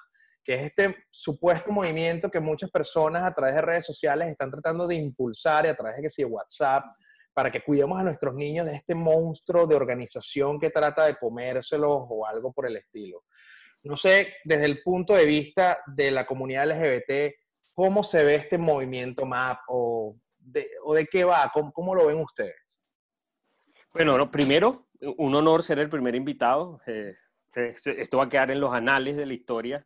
que 0.42 0.54
es 0.54 0.62
este 0.62 0.96
supuesto 1.10 1.70
movimiento 1.70 2.30
que 2.30 2.40
muchas 2.40 2.70
personas 2.70 3.24
a 3.24 3.32
través 3.32 3.54
de 3.54 3.62
redes 3.62 3.86
sociales 3.86 4.28
están 4.28 4.50
tratando 4.50 4.86
de 4.86 4.96
impulsar 4.96 5.66
y 5.66 5.68
a 5.68 5.76
través 5.76 5.96
de 5.96 6.02
que 6.02 6.10
si 6.10 6.24
WhatsApp 6.24 6.84
para 7.32 7.50
que 7.50 7.62
cuidemos 7.62 7.98
a 7.98 8.04
nuestros 8.04 8.34
niños 8.34 8.66
de 8.66 8.74
este 8.74 8.94
monstruo 8.94 9.66
de 9.66 9.76
organización 9.76 10.58
que 10.58 10.70
trata 10.70 11.04
de 11.04 11.16
comérselos 11.16 12.06
o 12.08 12.26
algo 12.26 12.52
por 12.52 12.66
el 12.66 12.76
estilo. 12.76 13.24
No 13.82 13.96
sé, 13.96 14.34
desde 14.44 14.66
el 14.66 14.82
punto 14.82 15.14
de 15.14 15.24
vista 15.24 15.78
de 15.86 16.10
la 16.10 16.26
comunidad 16.26 16.68
LGBT, 16.68 17.34
¿cómo 17.72 18.02
se 18.02 18.24
ve 18.24 18.34
este 18.34 18.58
movimiento 18.58 19.24
MAP 19.24 19.60
o 19.68 20.16
de, 20.38 20.68
o 20.84 20.94
de 20.94 21.06
qué 21.06 21.24
va? 21.24 21.50
¿Cómo, 21.52 21.94
lo 21.94 22.06
ven 22.06 22.18
ustedes? 22.18 22.69
Bueno, 23.92 24.30
primero, 24.30 24.86
un 25.16 25.34
honor 25.34 25.64
ser 25.64 25.80
el 25.80 25.88
primer 25.88 26.14
invitado. 26.14 26.80
Eh, 26.86 27.16
esto 27.54 28.18
va 28.18 28.24
a 28.24 28.28
quedar 28.28 28.52
en 28.52 28.60
los 28.60 28.72
anales 28.72 29.16
de 29.16 29.26
la 29.26 29.34
historia. 29.34 29.84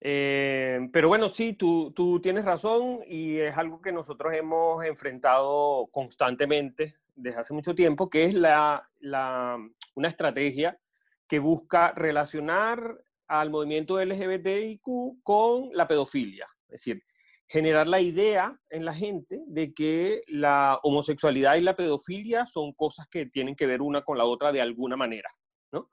Eh, 0.00 0.88
pero 0.90 1.08
bueno, 1.08 1.28
sí, 1.28 1.52
tú, 1.52 1.92
tú, 1.94 2.20
tienes 2.20 2.46
razón 2.46 3.00
y 3.06 3.38
es 3.38 3.56
algo 3.58 3.82
que 3.82 3.92
nosotros 3.92 4.32
hemos 4.32 4.82
enfrentado 4.84 5.88
constantemente 5.90 6.96
desde 7.14 7.40
hace 7.40 7.52
mucho 7.52 7.74
tiempo, 7.74 8.08
que 8.08 8.24
es 8.24 8.34
la, 8.34 8.88
la, 9.00 9.58
una 9.94 10.08
estrategia 10.08 10.78
que 11.26 11.40
busca 11.40 11.92
relacionar 11.92 13.02
al 13.26 13.50
movimiento 13.50 14.02
LGBTIQ 14.02 15.22
con 15.22 15.68
la 15.74 15.86
pedofilia. 15.86 16.48
Es 16.68 16.84
decir, 16.84 17.02
generar 17.48 17.88
la 17.88 18.00
idea 18.00 18.58
en 18.68 18.84
la 18.84 18.92
gente 18.92 19.42
de 19.46 19.72
que 19.72 20.22
la 20.28 20.78
homosexualidad 20.82 21.56
y 21.56 21.62
la 21.62 21.76
pedofilia 21.76 22.46
son 22.46 22.72
cosas 22.74 23.06
que 23.10 23.26
tienen 23.26 23.56
que 23.56 23.66
ver 23.66 23.80
una 23.80 24.02
con 24.02 24.18
la 24.18 24.24
otra 24.24 24.52
de 24.52 24.60
alguna 24.60 24.96
manera, 24.96 25.30
¿no? 25.72 25.88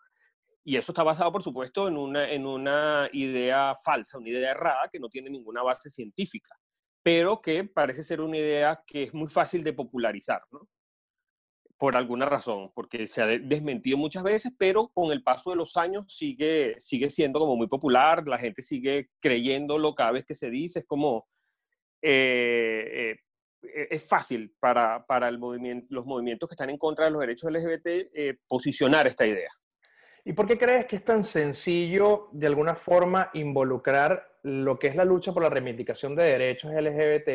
Y 0.65 0.75
eso 0.75 0.91
está 0.91 1.03
basado, 1.03 1.31
por 1.31 1.43
supuesto, 1.43 1.87
en 1.87 1.95
una, 1.95 2.29
en 2.29 2.45
una 2.45 3.09
idea 3.13 3.77
falsa, 3.83 4.17
una 4.17 4.29
idea 4.29 4.51
errada 4.51 4.89
que 4.91 4.99
no 4.99 5.07
tiene 5.07 5.29
ninguna 5.29 5.63
base 5.63 5.89
científica, 5.89 6.53
pero 7.01 7.41
que 7.41 7.63
parece 7.63 8.03
ser 8.03 8.19
una 8.19 8.37
idea 8.37 8.83
que 8.85 9.03
es 9.03 9.13
muy 9.13 9.29
fácil 9.29 9.63
de 9.63 9.73
popularizar, 9.73 10.41
¿no? 10.51 10.67
Por 11.77 11.95
alguna 11.95 12.25
razón, 12.25 12.71
porque 12.73 13.07
se 13.07 13.21
ha 13.21 13.27
desmentido 13.27 13.97
muchas 13.97 14.23
veces, 14.23 14.51
pero 14.57 14.89
con 14.89 15.11
el 15.11 15.23
paso 15.23 15.51
de 15.51 15.57
los 15.57 15.77
años 15.77 16.05
sigue, 16.07 16.75
sigue 16.79 17.11
siendo 17.11 17.39
como 17.39 17.55
muy 17.55 17.67
popular, 17.67 18.27
la 18.27 18.37
gente 18.37 18.61
sigue 18.61 19.09
creyéndolo 19.21 19.93
cada 19.93 20.11
vez 20.11 20.25
que 20.25 20.35
se 20.35 20.49
dice, 20.49 20.79
es 20.79 20.85
como, 20.85 21.27
eh, 22.07 23.15
eh, 23.63 23.87
es 23.89 24.07
fácil 24.07 24.53
para, 24.59 25.03
para 25.07 25.31
los 25.31 26.05
movimientos 26.05 26.47
que 26.47 26.53
están 26.53 26.69
en 26.69 26.77
contra 26.77 27.05
de 27.05 27.11
los 27.11 27.21
derechos 27.21 27.51
LGBT 27.51 27.87
eh, 27.87 28.37
posicionar 28.47 29.07
esta 29.07 29.25
idea. 29.25 29.49
¿Y 30.23 30.33
por 30.33 30.45
qué 30.45 30.55
crees 30.57 30.85
que 30.85 30.97
es 30.97 31.03
tan 31.03 31.23
sencillo, 31.23 32.29
de 32.31 32.45
alguna 32.45 32.75
forma, 32.75 33.31
involucrar 33.33 34.37
lo 34.43 34.77
que 34.77 34.87
es 34.87 34.95
la 34.95 35.03
lucha 35.03 35.33
por 35.33 35.41
la 35.41 35.49
reivindicación 35.49 36.15
de 36.15 36.23
derechos 36.23 36.71
LGBT 36.71 37.29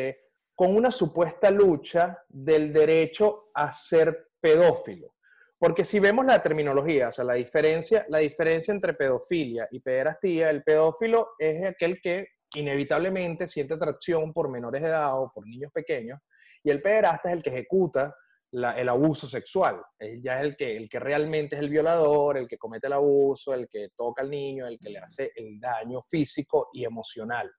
con 0.55 0.73
una 0.75 0.91
supuesta 0.91 1.51
lucha 1.51 2.23
del 2.29 2.71
derecho 2.71 3.51
a 3.53 3.73
ser 3.73 4.29
pedófilo? 4.39 5.15
Porque 5.57 5.83
si 5.83 5.99
vemos 5.99 6.25
la 6.25 6.41
terminología, 6.41 7.09
o 7.09 7.11
sea, 7.11 7.25
la 7.25 7.33
diferencia, 7.33 8.05
la 8.07 8.19
diferencia 8.19 8.73
entre 8.73 8.93
pedofilia 8.93 9.67
y 9.69 9.81
pederastía, 9.81 10.49
el 10.49 10.63
pedófilo 10.63 11.31
es 11.37 11.63
aquel 11.65 12.01
que 12.01 12.27
inevitablemente 12.55 13.47
siente 13.47 13.73
atracción 13.73 14.33
por 14.33 14.49
menores 14.49 14.81
de 14.81 14.89
edad 14.89 15.19
o 15.19 15.31
por 15.33 15.47
niños 15.47 15.71
pequeños, 15.71 16.19
y 16.63 16.69
el 16.69 16.81
pederasta 16.81 17.29
es 17.29 17.37
el 17.37 17.43
que 17.43 17.49
ejecuta 17.49 18.15
el 18.51 18.89
abuso 18.89 19.27
sexual. 19.27 19.81
Él 19.97 20.21
ya 20.21 20.39
es 20.39 20.43
el 20.43 20.57
que, 20.57 20.75
el 20.75 20.89
que 20.89 20.99
realmente 20.99 21.55
es 21.55 21.61
el 21.61 21.69
violador, 21.69 22.37
el 22.37 22.47
que 22.47 22.57
comete 22.57 22.87
el 22.87 22.93
abuso, 22.93 23.53
el 23.53 23.69
que 23.69 23.89
toca 23.95 24.21
al 24.21 24.29
niño, 24.29 24.67
el 24.67 24.77
que 24.77 24.89
le 24.89 24.99
hace 24.99 25.31
el 25.35 25.59
daño 25.59 26.01
físico 26.03 26.69
y 26.73 26.83
emocional. 26.83 27.49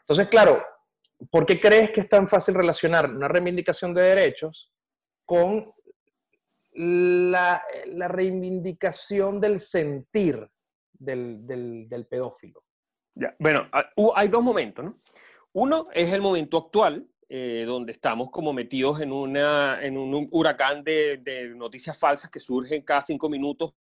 Entonces, 0.00 0.28
claro, 0.28 0.62
¿por 1.30 1.46
qué 1.46 1.58
crees 1.58 1.90
que 1.92 2.00
es 2.00 2.08
tan 2.08 2.28
fácil 2.28 2.54
relacionar 2.54 3.10
una 3.10 3.28
reivindicación 3.28 3.94
de 3.94 4.02
derechos 4.02 4.70
con 5.24 5.72
la, 6.72 7.62
reivindicación 7.86 9.40
del 9.40 9.60
sentir 9.60 10.46
del 10.92 12.06
pedófilo? 12.08 12.67
Bueno, 13.38 13.68
ah, 13.72 13.90
hay 14.14 14.28
dos 14.28 14.42
momentos, 14.42 14.84
¿no? 14.84 14.98
Uno 15.52 15.86
es 15.92 16.12
el 16.12 16.20
momento 16.20 16.58
actual, 16.58 17.06
eh, 17.28 17.64
donde 17.66 17.92
estamos 17.92 18.30
como 18.30 18.52
metidos 18.52 19.00
en, 19.00 19.12
una, 19.12 19.78
en 19.82 19.98
un 19.98 20.28
huracán 20.30 20.82
de, 20.84 21.18
de, 21.18 21.48
noticias 21.54 21.98
falsas 21.98 22.30
que 22.30 22.40
surgen 22.40 22.82
cada 22.82 23.02
cinco 23.02 23.28
minutos. 23.28 23.74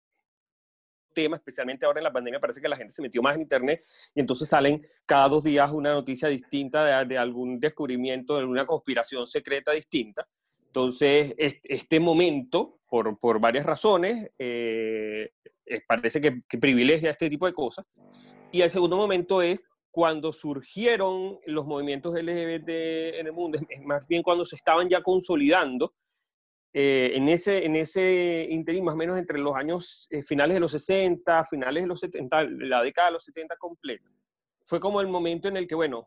Tema, 1.15 1.37
especialmente 1.37 1.87
ahora 1.87 2.01
en 2.01 2.05
la 2.05 2.13
pandemia, 2.13 2.41
parece 2.41 2.61
que 2.61 2.69
la 2.69 2.77
gente 2.77 2.93
se 2.93 3.03
metió 3.03 3.23
más 3.23 3.37
en 3.37 3.43
Internet 3.43 3.85
y 4.15 4.21
entonces 4.21 4.49
salen 4.49 4.85
cada 5.07 5.29
dos 5.29 5.45
días 5.45 5.71
una 5.71 5.93
noticia 5.93 6.29
distinta 6.29 6.85
de, 6.85 7.07
de 7.07 7.19
algún 7.19 7.61
descubrimiento, 7.61 8.35
de 8.35 8.41
alguna 8.41 8.67
conspiración 8.67 9.27
secreta 9.27 9.73
distinta. 9.73 10.27
Entonces, 10.67 11.35
este 11.39 12.01
momento, 12.01 12.81
por, 12.89 13.17
por 13.21 13.39
varias 13.39 13.65
razones, 13.65 14.29
eh, 14.39 15.31
parece 15.87 16.21
que, 16.21 16.43
que 16.49 16.59
privilegia 16.59 17.11
este 17.11 17.31
tipo 17.31 17.47
de 17.47 17.53
cosas. 17.53 17.87
Y 18.55 18.63
el 18.63 18.71
segundo 18.71 18.97
momento 18.97 19.43
es 19.43 19.59
cuando 19.91 20.33
surgieron 20.33 21.41
los 21.45 21.67
movimientos 21.67 22.15
LGBT 22.15 22.69
en 23.19 23.27
el 23.27 23.33
mundo, 23.33 23.59
más 23.85 24.07
bien 24.07 24.23
cuando 24.23 24.45
se 24.45 24.55
estaban 24.55 24.89
ya 24.89 25.03
consolidando, 25.03 25.93
eh, 26.73 27.11
en, 27.15 27.29
ese, 27.29 27.67
en 27.67 27.75
ese 27.75 28.47
interín, 28.49 28.85
más 28.85 28.95
o 28.95 28.97
menos 28.97 29.19
entre 29.19 29.41
los 29.41 29.57
años 29.57 30.07
eh, 30.09 30.23
finales 30.23 30.55
de 30.55 30.61
los 30.61 30.71
60, 30.71 31.45
finales 31.47 31.83
de 31.83 31.89
los 31.89 31.99
70, 31.99 32.45
la 32.45 32.81
década 32.81 33.09
de 33.09 33.15
los 33.15 33.25
70 33.25 33.57
completa. 33.57 34.09
Fue 34.65 34.79
como 34.79 35.01
el 35.01 35.09
momento 35.09 35.49
en 35.49 35.57
el 35.57 35.67
que, 35.67 35.75
bueno, 35.75 36.07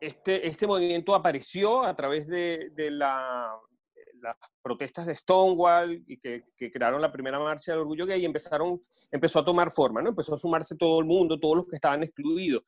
este, 0.00 0.46
este 0.46 0.68
movimiento 0.68 1.16
apareció 1.16 1.82
a 1.82 1.96
través 1.96 2.28
de, 2.28 2.70
de 2.76 2.92
la, 2.92 3.50
las 4.20 4.36
protestas 4.62 5.06
de 5.06 5.16
Stonewall 5.16 6.02
y 6.06 6.18
que, 6.18 6.44
que, 6.56 6.70
crearon 6.70 7.00
la 7.00 7.12
primera 7.12 7.38
marcha 7.38 7.72
del 7.72 7.80
orgullo 7.80 8.06
gay 8.06 8.22
y 8.22 8.24
empezaron, 8.24 8.80
empezó 9.10 9.40
a 9.40 9.44
tomar 9.44 9.70
forma, 9.70 10.02
¿no? 10.02 10.10
Empezó 10.10 10.34
a 10.34 10.38
sumarse 10.38 10.76
todo 10.76 11.00
el 11.00 11.06
mundo, 11.06 11.38
todos 11.38 11.56
los 11.56 11.66
que 11.66 11.76
estaban 11.76 12.02
excluidos. 12.02 12.62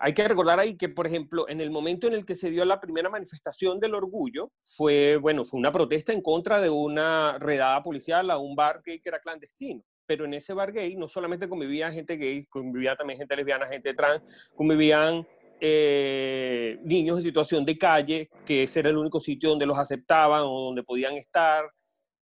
Hay 0.00 0.12
que 0.12 0.28
recordar 0.28 0.60
ahí 0.60 0.76
que, 0.76 0.88
por 0.88 1.06
ejemplo, 1.06 1.48
en 1.48 1.60
el 1.60 1.70
momento 1.70 2.06
en 2.06 2.14
el 2.14 2.24
que 2.24 2.34
se 2.34 2.50
dio 2.50 2.64
la 2.64 2.80
primera 2.80 3.10
manifestación 3.10 3.80
del 3.80 3.94
orgullo, 3.94 4.52
fue, 4.64 5.16
bueno, 5.16 5.44
fue 5.44 5.58
una 5.58 5.72
protesta 5.72 6.12
en 6.12 6.22
contra 6.22 6.60
de 6.60 6.70
una 6.70 7.38
redada 7.38 7.82
policial 7.82 8.30
a 8.30 8.38
un 8.38 8.54
bar 8.54 8.80
gay 8.84 9.00
que 9.00 9.08
era 9.08 9.20
clandestino. 9.20 9.82
Pero 10.06 10.24
en 10.24 10.34
ese 10.34 10.54
bar 10.54 10.72
gay 10.72 10.96
no 10.96 11.08
solamente 11.08 11.48
convivía 11.48 11.92
gente 11.92 12.16
gay, 12.16 12.46
convivía 12.46 12.96
también 12.96 13.18
gente 13.18 13.36
lesbiana, 13.36 13.66
gente 13.66 13.92
trans, 13.92 14.22
convivían 14.54 15.26
eh, 15.60 16.78
niños 16.82 17.18
en 17.18 17.22
situación 17.22 17.64
de 17.64 17.78
calle, 17.78 18.30
que 18.44 18.64
ese 18.64 18.80
era 18.80 18.90
el 18.90 18.96
único 18.96 19.20
sitio 19.20 19.50
donde 19.50 19.66
los 19.66 19.78
aceptaban 19.78 20.42
o 20.44 20.66
donde 20.66 20.82
podían 20.82 21.14
estar. 21.14 21.64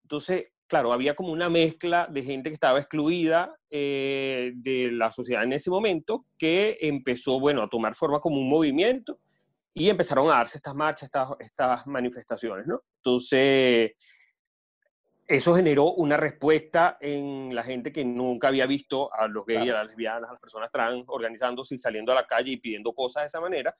Entonces, 0.02 0.46
claro, 0.66 0.92
había 0.92 1.14
como 1.14 1.32
una 1.32 1.48
mezcla 1.48 2.08
de 2.10 2.22
gente 2.22 2.50
que 2.50 2.54
estaba 2.54 2.78
excluida 2.78 3.54
eh, 3.70 4.52
de 4.56 4.90
la 4.92 5.12
sociedad 5.12 5.44
en 5.44 5.52
ese 5.52 5.70
momento, 5.70 6.26
que 6.38 6.78
empezó, 6.80 7.38
bueno, 7.40 7.62
a 7.62 7.68
tomar 7.68 7.94
forma 7.94 8.20
como 8.20 8.40
un 8.40 8.48
movimiento 8.48 9.18
y 9.74 9.90
empezaron 9.90 10.28
a 10.28 10.36
darse 10.36 10.58
estas 10.58 10.74
marchas, 10.74 11.04
estas, 11.04 11.28
estas 11.40 11.86
manifestaciones, 11.86 12.66
¿no? 12.66 12.80
Entonces, 12.96 13.92
eso 15.28 15.56
generó 15.56 15.92
una 15.92 16.16
respuesta 16.16 16.98
en 17.00 17.54
la 17.54 17.64
gente 17.64 17.92
que 17.92 18.04
nunca 18.04 18.48
había 18.48 18.66
visto 18.66 19.12
a 19.12 19.26
los 19.26 19.44
gays, 19.44 19.70
a 19.70 19.78
las 19.78 19.86
lesbianas, 19.88 20.30
a 20.30 20.34
las 20.34 20.40
personas 20.40 20.70
trans 20.70 21.04
organizándose 21.08 21.74
y 21.74 21.78
saliendo 21.78 22.12
a 22.12 22.14
la 22.14 22.26
calle 22.26 22.52
y 22.52 22.56
pidiendo 22.58 22.92
cosas 22.92 23.24
de 23.24 23.26
esa 23.26 23.40
manera. 23.40 23.76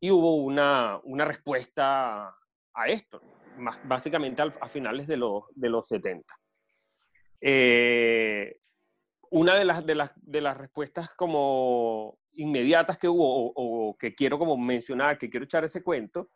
Y 0.00 0.10
hubo 0.10 0.36
una, 0.36 0.98
una 1.04 1.24
respuesta 1.26 2.34
a 2.72 2.86
esto, 2.86 3.20
más, 3.58 3.78
básicamente 3.84 4.40
a 4.42 4.68
finales 4.68 5.06
de 5.06 5.18
los, 5.18 5.44
de 5.54 5.68
los 5.68 5.86
70. 5.88 6.34
Eh, 7.40 8.58
una 9.30 9.56
de 9.56 9.64
las, 9.66 9.84
de, 9.84 9.94
las, 9.94 10.12
de 10.16 10.40
las 10.40 10.56
respuestas 10.56 11.10
como 11.10 12.18
inmediatas 12.32 12.96
que 12.96 13.08
hubo 13.08 13.48
o, 13.48 13.52
o 13.90 13.98
que 13.98 14.14
quiero 14.14 14.38
como 14.38 14.56
mencionar, 14.56 15.18
que 15.18 15.28
quiero 15.28 15.44
echar 15.44 15.64
ese 15.64 15.82
cuento, 15.82 16.30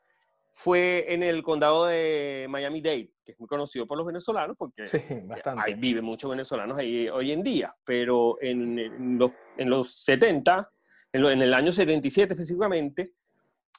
fue 0.53 1.07
en 1.09 1.23
el 1.23 1.43
condado 1.43 1.87
de 1.87 2.47
Miami-Dade, 2.49 3.11
que 3.25 3.33
es 3.33 3.41
muy 3.41 3.49
conocido 3.49 3.87
por 3.87 3.97
los 3.97 4.07
venezolanos, 4.07 4.57
porque 4.57 4.87
sí, 4.87 4.99
bastante. 5.25 5.63
Ahí 5.65 5.75
viven 5.75 6.05
muchos 6.05 6.31
venezolanos 6.31 6.79
ahí 6.79 7.09
hoy 7.09 7.33
en 7.33 7.43
día, 7.43 7.75
pero 7.85 8.37
en, 8.41 8.79
en, 8.79 9.19
los, 9.19 9.33
en 9.57 9.71
los, 9.71 9.95
70, 10.05 10.71
en, 11.13 11.23
lo, 11.23 11.31
en, 11.31 11.43
el 11.43 11.55
año 11.55 11.73
77 11.73 12.35
específicamente, 12.35 13.15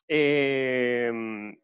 eh, 0.08 1.12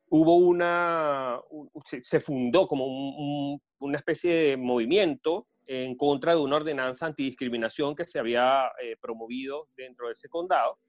hubo 0.09 0.35
una, 0.37 1.39
se, 1.85 2.03
se 2.03 2.19
fundó 2.19 2.67
como 2.67 2.85
un, 2.85 3.13
un, 3.17 3.61
una 3.79 3.97
especie 3.97 4.33
de 4.33 4.57
movimiento 4.57 5.47
en 5.69 5.95
contra 5.95 6.33
de 6.33 6.41
una 6.41 6.55
ordenanza 6.55 7.05
antidiscriminación 7.05 7.95
que 7.95 8.07
se 8.07 8.17
había 8.17 8.71
eh, 8.81 8.95
promovido 8.99 9.67
dentro 9.77 10.07
de 10.07 10.13
ese 10.13 10.27
condado, 10.27 10.79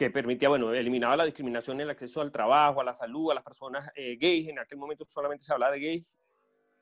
que 0.00 0.10
permitía, 0.10 0.48
bueno, 0.48 0.72
eliminaba 0.72 1.14
la 1.14 1.26
discriminación 1.26 1.76
en 1.76 1.82
el 1.82 1.90
acceso 1.90 2.22
al 2.22 2.32
trabajo, 2.32 2.80
a 2.80 2.84
la 2.84 2.94
salud, 2.94 3.32
a 3.32 3.34
las 3.34 3.44
personas 3.44 3.86
eh, 3.94 4.16
gays. 4.18 4.48
En 4.48 4.58
aquel 4.58 4.78
momento 4.78 5.04
solamente 5.06 5.44
se 5.44 5.52
hablaba 5.52 5.72
de 5.72 5.80
gays. 5.80 6.16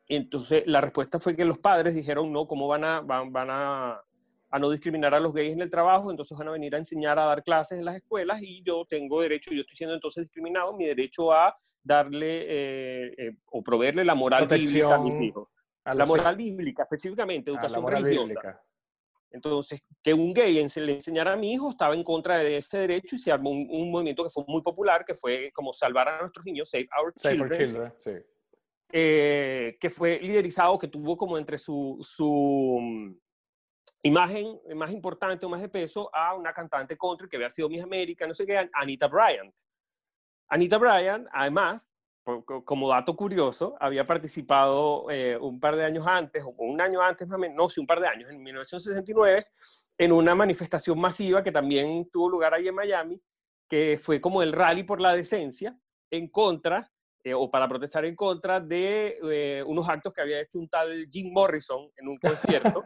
Entonces, 0.06 0.62
la 0.66 0.80
respuesta 0.80 1.18
fue 1.18 1.34
que 1.34 1.44
los 1.44 1.58
padres 1.58 1.96
dijeron, 1.96 2.32
no, 2.32 2.46
¿cómo 2.46 2.68
van 2.68 2.84
a, 2.84 3.00
van, 3.00 3.32
van 3.32 3.48
a, 3.50 4.00
a, 4.50 4.58
no 4.60 4.70
discriminar 4.70 5.14
a 5.14 5.18
los 5.18 5.34
gays 5.34 5.52
en 5.52 5.62
el 5.62 5.68
trabajo? 5.68 6.12
Entonces 6.12 6.38
van 6.38 6.46
a 6.46 6.52
venir 6.52 6.76
a 6.76 6.78
enseñar 6.78 7.18
a 7.18 7.24
dar 7.24 7.42
clases 7.42 7.80
en 7.80 7.86
las 7.86 7.96
escuelas 7.96 8.40
y 8.40 8.62
yo 8.62 8.86
tengo 8.88 9.20
derecho, 9.20 9.50
yo 9.50 9.62
estoy 9.62 9.76
siendo 9.76 9.94
entonces 9.96 10.22
discriminado, 10.22 10.76
mi 10.76 10.86
derecho 10.86 11.32
a 11.32 11.58
darle 11.82 12.42
eh, 12.42 13.14
eh, 13.18 13.36
o 13.46 13.64
proveerle 13.64 14.04
la 14.04 14.14
moral 14.14 14.46
Protección 14.46 14.74
bíblica 14.74 14.94
a 14.94 14.98
mis 14.98 15.20
hijos. 15.20 15.48
A 15.82 15.92
La 15.92 16.06
moral 16.06 16.36
bíblica, 16.36 16.84
específicamente, 16.84 17.50
educación 17.50 17.84
religiosa. 17.84 18.26
bíblica. 18.26 18.62
Entonces, 19.30 19.80
que 20.02 20.14
un 20.14 20.32
gay 20.32 20.58
en- 20.58 20.70
se 20.70 20.80
le 20.80 20.94
enseñara 20.96 21.34
a 21.34 21.36
mi 21.36 21.52
hijo 21.52 21.70
estaba 21.70 21.94
en 21.94 22.02
contra 22.02 22.38
de 22.38 22.56
ese 22.56 22.78
derecho 22.78 23.16
y 23.16 23.18
se 23.18 23.30
armó 23.30 23.50
un, 23.50 23.66
un 23.70 23.90
movimiento 23.90 24.24
que 24.24 24.30
fue 24.30 24.44
muy 24.48 24.62
popular, 24.62 25.04
que 25.04 25.14
fue 25.14 25.50
como 25.52 25.72
salvar 25.72 26.08
a 26.08 26.20
nuestros 26.20 26.44
niños, 26.46 26.70
Save 26.70 26.88
Our 26.98 27.12
Save 27.14 27.34
Children, 27.36 27.66
Children, 27.66 27.92
sí. 27.98 28.10
eh, 28.92 29.76
que 29.80 29.90
fue 29.90 30.18
liderizado, 30.20 30.78
que 30.78 30.88
tuvo 30.88 31.16
como 31.16 31.36
entre 31.36 31.58
su, 31.58 31.98
su 32.00 32.78
mm, 32.80 33.14
imagen 34.04 34.58
más 34.74 34.90
importante 34.92 35.44
o 35.44 35.48
más 35.48 35.60
de 35.60 35.68
peso 35.68 36.08
a 36.14 36.34
una 36.34 36.52
cantante 36.52 36.96
country 36.96 37.28
que 37.28 37.36
había 37.36 37.50
sido 37.50 37.68
Miss 37.68 37.82
América, 37.82 38.26
no 38.26 38.34
sé 38.34 38.46
qué, 38.46 38.68
Anita 38.72 39.08
Bryant. 39.08 39.54
Anita 40.48 40.78
Bryant, 40.78 41.26
además, 41.32 41.86
como 42.64 42.88
dato 42.88 43.16
curioso, 43.16 43.76
había 43.80 44.04
participado 44.04 45.10
eh, 45.10 45.36
un 45.38 45.58
par 45.60 45.76
de 45.76 45.84
años 45.84 46.06
antes, 46.06 46.42
o 46.44 46.54
un 46.58 46.80
año 46.80 47.00
antes 47.00 47.26
más 47.26 47.36
o 47.36 47.40
menos, 47.40 47.56
no, 47.56 47.68
sí, 47.68 47.80
un 47.80 47.86
par 47.86 48.00
de 48.00 48.08
años, 48.08 48.30
en 48.30 48.42
1969, 48.42 49.46
en 49.98 50.12
una 50.12 50.34
manifestación 50.34 51.00
masiva 51.00 51.42
que 51.42 51.52
también 51.52 52.08
tuvo 52.10 52.28
lugar 52.28 52.54
ahí 52.54 52.68
en 52.68 52.74
Miami, 52.74 53.20
que 53.68 53.98
fue 54.02 54.20
como 54.20 54.42
el 54.42 54.52
rally 54.52 54.82
por 54.82 55.00
la 55.00 55.14
decencia 55.14 55.78
en 56.10 56.28
contra, 56.28 56.90
eh, 57.24 57.34
o 57.34 57.50
para 57.50 57.68
protestar 57.68 58.04
en 58.04 58.14
contra 58.14 58.60
de 58.60 59.18
eh, 59.24 59.64
unos 59.66 59.88
actos 59.88 60.12
que 60.12 60.20
había 60.20 60.40
hecho 60.40 60.58
un 60.58 60.68
tal 60.68 61.08
Jim 61.10 61.32
Morrison 61.32 61.90
en 61.96 62.08
un 62.08 62.18
concierto, 62.18 62.82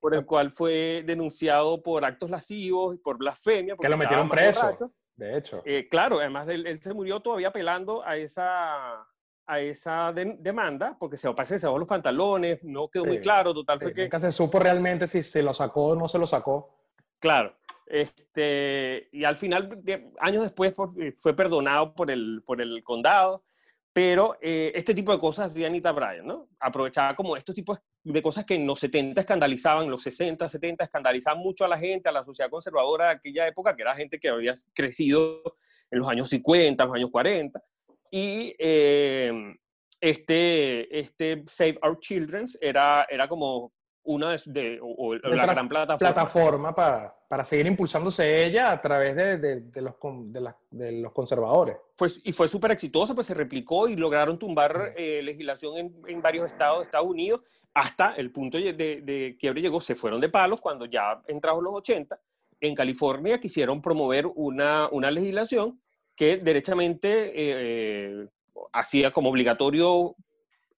por 0.00 0.14
el 0.14 0.24
cual 0.26 0.52
fue 0.52 1.04
denunciado 1.06 1.82
por 1.82 2.04
actos 2.04 2.30
lascivos 2.30 2.94
y 2.94 2.98
por 2.98 3.16
blasfemia. 3.16 3.76
que 3.80 3.88
lo 3.88 3.96
metieron 3.96 4.28
preso, 4.28 4.62
borracho. 4.62 4.92
De 5.16 5.36
hecho. 5.38 5.62
Eh, 5.64 5.88
claro, 5.88 6.18
además 6.18 6.48
él, 6.48 6.66
él 6.66 6.80
se 6.82 6.92
murió 6.94 7.20
todavía 7.20 7.48
apelando 7.48 8.04
a 8.04 8.16
esa, 8.16 9.06
a 9.46 9.60
esa 9.60 10.12
de- 10.12 10.36
demanda, 10.40 10.96
porque 10.98 11.16
se 11.16 11.32
parece 11.32 11.58
se 11.58 11.66
bajó 11.66 11.78
los 11.78 11.88
pantalones, 11.88 12.62
no 12.64 12.88
quedó 12.88 13.04
muy 13.06 13.16
Sí, 13.16 13.22
claro, 13.22 13.52
total 13.54 13.78
Sí, 13.78 13.84
fue 13.84 13.92
que, 13.92 14.02
Nunca 14.02 14.18
se 14.18 14.32
supo 14.32 14.58
realmente 14.58 15.06
si 15.06 15.22
se 15.22 15.42
lo 15.42 15.52
sacó 15.54 15.88
o 15.88 15.96
no 15.96 16.08
se 16.08 16.18
lo 16.18 16.26
sacó. 16.26 16.74
claro, 17.18 17.54
este, 17.86 19.08
y 19.12 19.24
al 19.24 19.36
final, 19.36 19.82
años 20.20 20.42
después, 20.42 20.74
eh, 21.00 21.12
fue 21.18 21.34
perdonado 21.36 21.94
por 21.94 22.10
el, 22.10 22.42
por 22.44 22.60
el 22.60 22.82
condado, 22.82 23.44
pero 23.92 24.36
eh, 24.40 24.72
este 24.74 24.94
tipo 24.94 25.12
de 25.12 25.20
cosas 25.20 25.52
hacía 25.52 25.66
Anita 25.68 25.92
Bryan, 25.92 26.26
¿no? 26.26 26.48
Aprovechaba 26.58 27.14
como 27.14 27.36
estos 27.36 27.54
tipos 27.54 27.78
de 28.04 28.22
cosas 28.22 28.44
que 28.44 28.54
en 28.54 28.66
los 28.66 28.80
70 28.80 29.20
escandalizaban, 29.20 29.90
los 29.90 30.02
60, 30.02 30.48
70 30.48 30.84
escandalizaban 30.84 31.38
mucho 31.38 31.64
a 31.64 31.68
la 31.68 31.78
gente, 31.78 32.08
a 32.08 32.12
la 32.12 32.24
sociedad 32.24 32.50
conservadora 32.50 33.06
de 33.06 33.12
aquella 33.12 33.46
época, 33.48 33.74
que 33.74 33.82
era 33.82 33.94
gente 33.94 34.20
que 34.20 34.28
había 34.28 34.54
crecido 34.74 35.42
en 35.90 35.98
los 35.98 36.08
años 36.08 36.28
50, 36.28 36.84
los 36.84 36.94
años 36.94 37.10
40, 37.10 37.62
y 38.10 38.54
eh, 38.58 39.56
este, 40.00 40.98
este 41.00 41.44
Save 41.46 41.78
Our 41.82 41.98
Children 41.98 42.44
era, 42.60 43.06
era 43.10 43.26
como 43.26 43.72
una 44.04 44.36
de, 44.44 44.78
o, 44.82 44.86
o 45.08 45.14
la 45.14 45.46
gran 45.46 45.68
plataforma. 45.68 45.96
Plataforma 46.14 46.74
para, 46.74 47.12
para 47.26 47.44
seguir 47.44 47.66
impulsándose 47.66 48.44
ella 48.46 48.70
a 48.70 48.80
través 48.80 49.16
de, 49.16 49.38
de- 49.38 49.60
de 49.62 49.80
los, 49.80 49.94
de, 50.26 50.40
la- 50.40 50.56
de 50.70 50.92
los 50.92 51.12
conservadores. 51.12 51.76
Fue- 51.96 52.10
y 52.22 52.32
fue 52.32 52.48
súper 52.48 52.70
exitosa, 52.72 53.14
pues 53.14 53.26
se 53.26 53.34
replicó 53.34 53.88
y 53.88 53.96
lograron 53.96 54.38
tumbar 54.38 54.92
eh, 54.96 55.22
legislación 55.22 55.76
en, 55.78 55.94
en 56.06 56.20
varios 56.22 56.46
estados 56.46 56.80
de 56.80 56.84
Estados 56.84 57.08
Unidos, 57.08 57.42
hasta 57.72 58.14
el 58.14 58.30
punto 58.30 58.58
de, 58.58 58.72
de 58.74 59.36
quiebre 59.40 59.60
llegó, 59.62 59.80
se 59.80 59.94
fueron 59.94 60.20
de 60.20 60.28
palos 60.28 60.60
cuando 60.60 60.84
ya 60.84 61.22
entrados 61.26 61.62
los 61.62 61.72
80, 61.74 62.20
en 62.60 62.74
California 62.74 63.40
quisieron 63.40 63.80
promover 63.82 64.26
una, 64.34 64.88
una 64.92 65.10
legislación 65.10 65.80
que 66.14 66.36
derechamente 66.36 67.32
eh, 67.34 68.28
hacía 68.72 69.10
como 69.12 69.30
obligatorio 69.30 70.14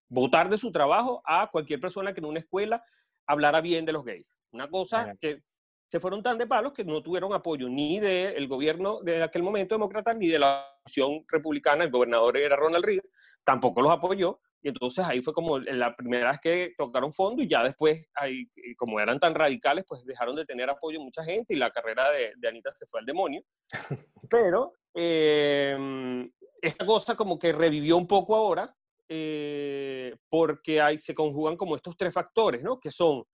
votar 0.08 0.48
de 0.48 0.56
su 0.58 0.70
trabajo 0.72 1.20
a 1.24 1.48
cualquier 1.50 1.80
persona 1.80 2.14
que 2.14 2.20
en 2.20 2.26
una 2.26 2.38
escuela 2.38 2.82
hablara 3.26 3.60
bien 3.60 3.84
de 3.84 3.92
los 3.92 4.04
gays. 4.04 4.26
Una 4.52 4.68
cosa 4.68 5.14
que 5.20 5.42
se 5.88 6.00
fueron 6.00 6.22
tan 6.22 6.38
de 6.38 6.46
palos 6.46 6.72
que 6.72 6.84
no 6.84 7.02
tuvieron 7.02 7.32
apoyo 7.32 7.68
ni 7.68 8.00
del 8.00 8.48
gobierno 8.48 9.00
de 9.02 9.22
aquel 9.22 9.42
momento 9.42 9.74
demócrata 9.74 10.14
ni 10.14 10.28
de 10.28 10.38
la 10.38 10.66
opción 10.84 11.24
republicana, 11.28 11.84
el 11.84 11.90
gobernador 11.90 12.36
era 12.36 12.56
Ronald 12.56 12.84
Reagan, 12.84 13.08
tampoco 13.44 13.80
los 13.82 13.92
apoyó. 13.92 14.40
Y 14.62 14.68
entonces 14.68 15.04
ahí 15.04 15.22
fue 15.22 15.32
como 15.32 15.58
la 15.60 15.94
primera 15.94 16.30
vez 16.30 16.40
que 16.40 16.74
tocaron 16.76 17.12
fondo 17.12 17.40
y 17.40 17.48
ya 17.48 17.62
después, 17.62 18.04
ahí, 18.14 18.50
y 18.56 18.74
como 18.74 18.98
eran 18.98 19.20
tan 19.20 19.32
radicales, 19.32 19.84
pues 19.86 20.04
dejaron 20.04 20.34
de 20.34 20.44
tener 20.44 20.68
apoyo 20.68 20.98
mucha 21.00 21.22
gente 21.22 21.54
y 21.54 21.56
la 21.56 21.70
carrera 21.70 22.10
de, 22.10 22.32
de 22.36 22.48
Anita 22.48 22.74
se 22.74 22.86
fue 22.86 22.98
al 22.98 23.06
demonio. 23.06 23.42
Pero 24.28 24.72
eh, 24.92 26.28
esta 26.60 26.84
cosa 26.84 27.14
como 27.14 27.38
que 27.38 27.52
revivió 27.52 27.96
un 27.96 28.08
poco 28.08 28.34
ahora 28.34 28.74
eh, 29.08 30.16
porque 30.28 30.80
ahí 30.80 30.98
se 30.98 31.14
conjugan 31.14 31.56
como 31.56 31.76
estos 31.76 31.96
tres 31.96 32.12
factores, 32.14 32.62
¿no? 32.62 32.78
Que 32.80 32.90
son 32.90 33.24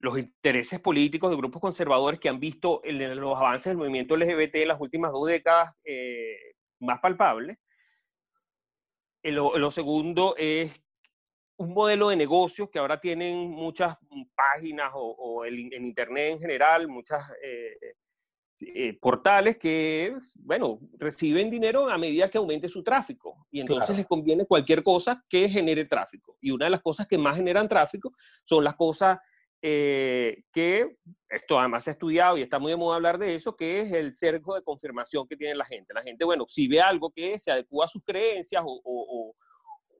los 0.00 0.18
intereses 0.18 0.80
políticos 0.80 1.30
de 1.30 1.36
grupos 1.36 1.60
conservadores 1.60 2.18
que 2.18 2.28
han 2.28 2.40
visto 2.40 2.82
el- 2.82 3.14
los 3.16 3.36
avances 3.36 3.66
del 3.70 3.76
movimiento 3.78 4.14
LGBT 4.16 4.62
en 4.62 4.68
las 4.68 4.80
últimas 4.80 5.12
dos 5.12 5.26
décadas 5.26 5.74
eh, 5.84 6.54
más 6.80 6.98
palpables. 7.00 7.58
Eh, 9.22 9.30
Lo, 9.32 9.56
lo 9.58 9.70
segundo 9.70 10.34
es 10.36 10.72
un 11.56 11.72
modelo 11.74 12.08
de 12.08 12.16
negocios 12.16 12.68
que 12.70 12.78
ahora 12.80 13.00
tienen 13.00 13.50
muchas 13.50 13.96
páginas 14.34 14.90
o, 14.94 15.10
o 15.12 15.44
el 15.44 15.72
en 15.72 15.84
Internet 15.84 16.32
en 16.32 16.40
general, 16.40 16.88
muchas, 16.88 17.22
eh, 17.44 17.76
eh, 18.74 18.98
portales 19.00 19.58
que, 19.58 20.16
bueno, 20.36 20.78
reciben 20.98 21.50
dinero 21.50 21.88
a 21.88 21.98
medida 21.98 22.30
que 22.30 22.38
aumente 22.38 22.68
su 22.68 22.82
tráfico 22.82 23.46
y 23.50 23.60
entonces 23.60 23.96
les 23.96 24.06
conviene 24.06 24.46
cualquier 24.46 24.82
cosa 24.82 25.24
que 25.28 25.48
genere 25.48 25.84
tráfico. 25.84 26.36
Y 26.40 26.50
una 26.50 26.66
de 26.66 26.70
las 26.70 26.82
cosas 26.82 27.06
que 27.06 27.18
más 27.18 27.36
generan 27.36 27.68
tráfico 27.68 28.12
son 28.44 28.64
las 28.64 28.74
cosas 28.74 29.18
eh, 29.60 30.44
que, 30.52 30.96
esto 31.28 31.58
además 31.58 31.84
se 31.84 31.90
ha 31.90 31.92
estudiado 31.92 32.36
y 32.36 32.42
está 32.42 32.58
muy 32.58 32.70
de 32.72 32.76
moda 32.76 32.96
hablar 32.96 33.18
de 33.18 33.34
eso, 33.34 33.56
que 33.56 33.80
es 33.80 33.92
el 33.92 34.14
cerco 34.14 34.54
de 34.54 34.62
confirmación 34.62 35.26
que 35.26 35.36
tiene 35.36 35.54
la 35.54 35.64
gente. 35.64 35.94
La 35.94 36.02
gente, 36.02 36.24
bueno, 36.24 36.46
si 36.48 36.68
ve 36.68 36.80
algo 36.80 37.10
que 37.10 37.38
se 37.38 37.50
adecua 37.50 37.86
a 37.86 37.88
sus 37.88 38.02
creencias 38.04 38.62
o, 38.64 39.34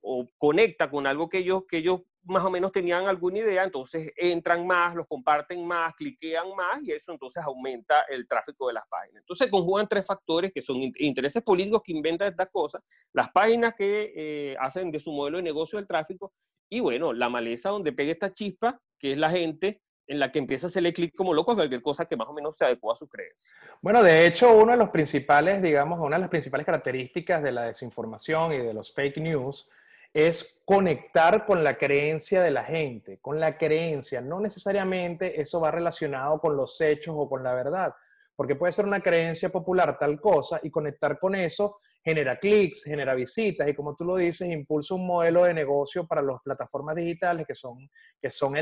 o 0.03 0.29
conecta 0.37 0.91
con 0.91 1.07
algo 1.07 1.29
que 1.29 1.39
ellos, 1.39 1.63
que 1.69 1.79
ellos 1.79 2.01
más 2.25 2.45
o 2.45 2.51
menos 2.51 2.73
tenían 2.73 3.07
alguna 3.07 3.39
idea, 3.39 3.65
entonces 3.65 4.13
entran 4.17 4.67
más, 4.67 4.95
los 4.95 5.07
comparten 5.07 5.67
más, 5.67 5.95
cliquean 5.95 6.55
más 6.55 6.83
y 6.83 6.93
eso 6.93 7.13
entonces 7.13 7.43
aumenta 7.43 8.03
el 8.09 8.27
tráfico 8.29 8.69
de 8.69 8.75
las 8.75 8.87
páginas. 8.89 9.23
Entonces 9.23 9.51
conjugan 9.51 9.89
tres 9.89 10.07
factores 10.07 10.53
que 10.53 10.63
son 10.63 10.77
intereses 10.99 11.43
políticos 11.43 11.83
que 11.85 11.93
inventan 11.93 12.29
estas 12.29 12.49
cosas, 12.51 12.83
las 13.13 13.31
páginas 13.31 13.75
que 13.75 14.13
eh, 14.15 14.57
hacen 14.61 14.91
de 14.91 15.01
su 15.01 15.13
modelo 15.13 15.39
de 15.39 15.43
negocio 15.43 15.79
el 15.79 15.87
tráfico 15.87 16.33
y 16.69 16.81
bueno, 16.81 17.13
la 17.13 17.29
maleza 17.29 17.71
donde 17.71 17.93
pega 17.93 18.13
esta 18.13 18.33
chispa, 18.33 18.81
que 18.99 19.13
es 19.13 19.19
la 19.19 19.31
gente 19.31 19.83
en 20.07 20.19
la 20.19 20.31
que 20.31 20.39
empieza 20.39 20.67
a 20.67 20.69
hacerle 20.69 20.93
clic 20.93 21.15
como 21.15 21.35
loco 21.35 21.53
a 21.53 21.57
cualquier 21.57 21.83
cosa 21.83 22.07
que 22.07 22.17
más 22.17 22.29
o 22.29 22.33
menos 22.33 22.57
se 22.57 22.65
adecua 22.65 22.95
a 22.95 22.97
sus 22.97 23.09
creencias. 23.09 23.55
Bueno, 23.81 24.03
de 24.03 24.27
hecho, 24.27 24.53
uno 24.53 24.73
de 24.73 24.79
los 24.79 24.91
principales, 24.91 25.63
digamos, 25.63 26.01
una 26.01 26.17
de 26.17 26.21
las 26.21 26.29
principales 26.29 26.67
características 26.67 27.43
de 27.43 27.53
la 27.53 27.63
desinformación 27.65 28.53
y 28.53 28.59
de 28.59 28.75
los 28.75 28.93
fake 28.93 29.19
news 29.19 29.69
es 30.15 30.61
conectar 30.65 31.47
con 31.47 31.65
la 31.65 31.77
creencia 31.77 32.43
de 32.43 32.51
la 32.51 32.65
gente, 32.65 33.19
con 33.21 33.41
la 33.41 33.57
creencia. 33.57 34.21
No 34.21 34.41
necesariamente 34.41 35.41
eso 35.41 35.61
va 35.61 35.71
relacionado 35.71 36.39
con 36.39 36.57
los 36.57 36.81
hechos 36.81 37.15
o 37.17 37.29
con 37.29 37.43
la 37.43 37.55
verdad, 37.55 37.95
porque 38.37 38.57
puede 38.57 38.73
ser 38.73 38.87
una 38.87 39.01
creencia 39.01 39.51
popular 39.51 39.99
tal 39.99 40.21
cosa 40.21 40.61
y 40.63 40.71
conectar 40.71 41.19
con 41.19 41.35
eso 41.35 41.77
genera 42.05 42.37
clics, 42.37 42.85
genera 42.85 43.15
visitas 43.15 43.69
y 43.69 43.75
como 43.75 43.95
tú 43.95 44.05
lo 44.05 44.17
dices, 44.17 44.49
impulsa 44.49 44.95
un 44.95 45.07
modelo 45.07 45.45
de 45.45 45.55
negocio 45.55 46.07
para 46.07 46.21
las 46.21 46.41
plataformas 46.43 46.97
digitales 46.97 47.47
que 47.47 47.55
son, 47.55 47.89
que 48.21 48.29
son 48.29 48.55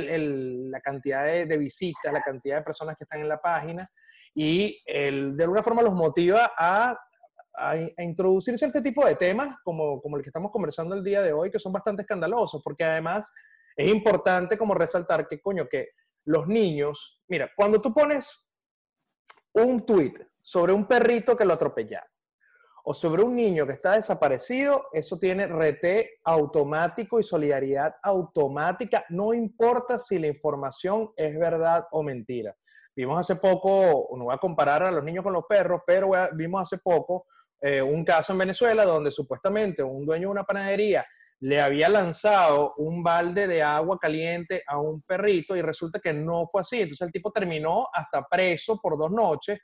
la 0.70 0.80
cantidad 0.80 1.24
de, 1.24 1.56
visitas, 1.56 2.12
la 2.12 2.22
cantidad 2.22 2.58
de 2.58 2.62
personas 2.62 2.96
que 2.98 3.04
están 3.04 3.20
en 3.20 3.28
la 3.28 3.40
página 3.40 3.90
y 4.34 4.78
de 4.86 5.42
alguna 5.42 5.62
forma 5.62 5.82
los 5.82 5.94
motiva 5.94 6.52
a 6.56 6.96
a, 7.56 7.76
introducirse 8.02 8.66
este 8.66 8.82
tipo 8.82 9.04
de 9.04 9.16
temas 9.16 9.58
como, 9.62 10.00
como 10.00 10.16
el 10.16 10.22
que 10.22 10.28
estamos 10.28 10.50
conversando 10.50 10.94
el 10.94 11.04
día 11.04 11.22
de 11.22 11.32
hoy, 11.32 11.50
que 11.50 11.58
son 11.58 11.72
bastante 11.72 12.02
escandalosos, 12.02 12.62
porque 12.62 12.84
además 12.84 13.32
es 13.76 13.90
importante 13.90 14.58
como 14.58 14.74
resaltar 14.74 15.26
que, 15.28 15.40
coño, 15.40 15.68
que 15.68 15.90
los 16.24 16.46
niños, 16.46 17.22
mira, 17.28 17.50
cuando 17.56 17.80
tú 17.80 17.92
pones 17.92 18.38
un 19.54 19.84
tweet 19.84 20.14
sobre 20.40 20.72
un 20.72 20.86
perrito 20.86 21.36
que 21.36 21.44
lo 21.44 21.54
atropellaron, 21.54 22.08
o 22.84 22.94
sobre 22.94 23.22
un 23.22 23.36
niño 23.36 23.66
que 23.66 23.74
está 23.74 23.92
desaparecido, 23.92 24.86
eso 24.92 25.18
tiene 25.18 25.46
rete 25.46 26.18
automático 26.24 27.20
y 27.20 27.22
solidaridad 27.22 27.94
automática, 28.02 29.04
no 29.10 29.34
importa 29.34 29.98
si 29.98 30.18
la 30.18 30.28
información 30.28 31.10
es 31.16 31.38
verdad 31.38 31.86
o 31.90 32.02
mentira. 32.02 32.56
Vimos 32.96 33.20
hace 33.20 33.36
poco, 33.36 34.08
no 34.16 34.24
voy 34.24 34.34
a 34.34 34.38
comparar 34.38 34.82
a 34.82 34.90
los 34.90 35.04
niños 35.04 35.22
con 35.22 35.32
los 35.32 35.44
perros, 35.48 35.82
pero 35.86 36.10
vimos 36.32 36.62
hace 36.62 36.82
poco 36.82 37.26
eh, 37.60 37.82
un 37.82 38.04
caso 38.04 38.32
en 38.32 38.38
Venezuela 38.38 38.84
donde 38.84 39.10
supuestamente 39.10 39.82
un 39.82 40.06
dueño 40.06 40.28
de 40.28 40.32
una 40.32 40.44
panadería 40.44 41.06
le 41.40 41.60
había 41.60 41.88
lanzado 41.88 42.74
un 42.76 43.02
balde 43.02 43.46
de 43.46 43.62
agua 43.62 43.98
caliente 43.98 44.62
a 44.66 44.78
un 44.78 45.02
perrito 45.02 45.56
y 45.56 45.62
resulta 45.62 45.98
que 45.98 46.12
no 46.12 46.46
fue 46.46 46.60
así. 46.60 46.80
Entonces 46.80 47.06
el 47.06 47.12
tipo 47.12 47.32
terminó 47.32 47.88
hasta 47.92 48.22
preso 48.30 48.78
por 48.80 48.98
dos 48.98 49.10
noches 49.10 49.58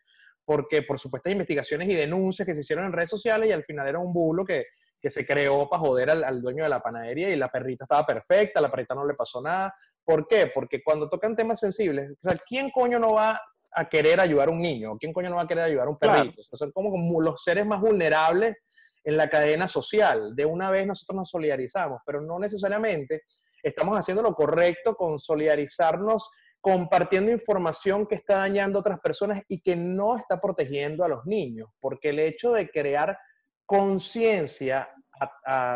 porque 0.44 0.82
por 0.82 0.98
supuestas 0.98 1.32
investigaciones 1.32 1.88
y 1.88 1.94
denuncias 1.94 2.46
que 2.46 2.54
se 2.54 2.60
hicieron 2.62 2.86
en 2.86 2.92
redes 2.92 3.10
sociales 3.10 3.48
y 3.48 3.52
al 3.52 3.64
final 3.64 3.88
era 3.88 3.98
un 3.98 4.12
bulo 4.12 4.44
que, 4.44 4.66
que 5.00 5.10
se 5.10 5.26
creó 5.26 5.68
para 5.68 5.80
joder 5.80 6.10
al, 6.10 6.24
al, 6.24 6.40
dueño 6.40 6.62
de 6.62 6.70
la 6.70 6.80
panadería 6.80 7.28
y 7.30 7.36
la 7.36 7.50
perrita 7.50 7.84
estaba 7.84 8.06
perfecta, 8.06 8.60
la 8.60 8.70
perrita 8.70 8.94
no 8.94 9.04
le 9.06 9.14
pasó 9.14 9.42
nada. 9.42 9.74
¿Por 10.04 10.26
qué? 10.26 10.50
Porque 10.54 10.82
cuando 10.82 11.08
tocan 11.08 11.34
temas 11.34 11.60
sensibles, 11.60 12.12
o 12.12 12.28
sea, 12.28 12.38
¿quién 12.48 12.70
coño 12.70 12.98
no 12.98 13.14
va 13.14 13.40
a 13.76 13.88
querer 13.88 14.18
ayudar 14.20 14.48
a 14.48 14.50
un 14.50 14.60
niño? 14.60 14.96
¿Quién 14.98 15.12
coño 15.12 15.30
no 15.30 15.36
va 15.36 15.42
a 15.42 15.46
querer 15.46 15.64
ayudar 15.64 15.86
a 15.86 15.90
un 15.90 15.98
perrito? 15.98 16.42
son 16.42 16.72
como, 16.72 17.20
los 17.20 17.42
seres 17.42 17.66
más 17.66 17.80
vulnerables 17.80 18.56
en 19.04 19.16
la 19.16 19.28
cadena 19.28 19.68
social. 19.68 20.34
De 20.34 20.46
una 20.46 20.70
vez 20.70 20.86
nosotros 20.86 21.16
nos 21.16 21.30
solidarizamos, 21.30 22.00
pero 22.04 22.20
no 22.20 22.38
necesariamente 22.38 23.22
estamos 23.62 23.98
haciendo 23.98 24.22
lo 24.22 24.34
correcto 24.34 24.94
con 24.94 25.18
solidarizarnos 25.18 26.28
compartiendo 26.60 27.30
información 27.30 28.06
que 28.06 28.16
está 28.16 28.38
dañando 28.38 28.78
a 28.78 28.80
otras 28.80 28.98
personas 28.98 29.40
y 29.46 29.60
que 29.60 29.76
no 29.76 30.16
está 30.16 30.40
protegiendo 30.40 31.04
a 31.04 31.08
los 31.08 31.24
niños, 31.24 31.68
porque 31.78 32.08
el 32.08 32.18
hecho 32.18 32.52
de 32.52 32.68
crear 32.68 33.16
conciencia 33.64 34.88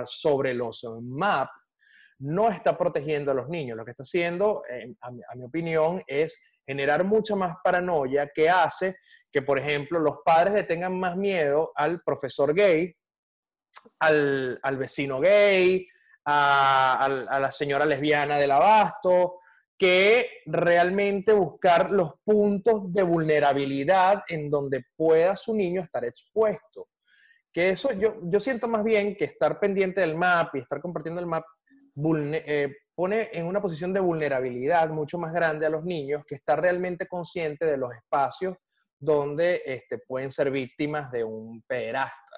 sobre 0.04 0.54
los 0.54 0.84
MAP 1.02 1.48
no 2.20 2.48
está 2.50 2.76
protegiendo 2.78 3.30
a 3.30 3.34
los 3.34 3.48
niños. 3.48 3.76
Lo 3.76 3.84
que 3.84 3.90
está 3.90 4.02
haciendo, 4.02 4.62
eh, 4.70 4.94
a 5.00 5.34
mi 5.34 5.44
opinión, 5.44 6.02
es 6.06 6.40
generar 6.66 7.02
mucha 7.04 7.34
más 7.34 7.56
paranoia 7.64 8.30
que 8.32 8.48
hace 8.48 8.96
que, 9.30 9.42
por 9.42 9.58
ejemplo, 9.58 9.98
los 9.98 10.18
padres 10.24 10.54
le 10.54 10.62
tengan 10.64 10.98
más 10.98 11.16
miedo 11.16 11.72
al 11.74 12.00
profesor 12.02 12.54
gay, 12.54 12.94
al, 14.00 14.76
vecino 14.78 15.20
gay, 15.20 15.86
a, 16.24 17.04
a, 17.04 17.40
la 17.40 17.52
señora 17.52 17.86
lesbiana 17.86 18.38
del 18.38 18.50
abasto, 18.50 19.40
que 19.78 20.42
realmente 20.46 21.32
buscar 21.32 21.90
los 21.90 22.12
puntos 22.22 22.92
de 22.92 23.02
vulnerabilidad 23.02 24.22
en 24.28 24.50
donde 24.50 24.84
pueda 24.94 25.36
su 25.36 25.54
niño 25.54 25.82
estar 25.82 26.04
expuesto. 26.04 26.88
Que 27.52 27.70
eso 27.70 27.92
yo, 27.92 28.18
yo 28.22 28.38
siento 28.38 28.68
más 28.68 28.84
bien 28.84 29.16
que 29.16 29.24
estar 29.24 29.58
pendiente 29.58 30.02
del 30.02 30.16
map 30.16 30.54
y 30.54 30.58
estar 30.60 30.80
compartiendo 30.80 31.20
el 31.20 31.26
map 31.26 31.44
eh, 32.34 32.76
pone 32.94 33.30
en 33.32 33.46
una 33.46 33.60
posición 33.60 33.92
de 33.92 34.00
vulnerabilidad 34.00 34.88
mucho 34.90 35.18
más 35.18 35.32
grande 35.32 35.66
a 35.66 35.70
los 35.70 35.84
niños 35.84 36.24
que 36.26 36.34
estar 36.34 36.60
realmente 36.60 37.06
consciente 37.06 37.64
de 37.64 37.76
los 37.76 37.94
espacios 37.94 38.56
donde 38.98 39.62
este, 39.64 39.98
pueden 39.98 40.30
ser 40.30 40.50
víctimas 40.50 41.10
de 41.10 41.24
un 41.24 41.62
pederasta. 41.62 42.36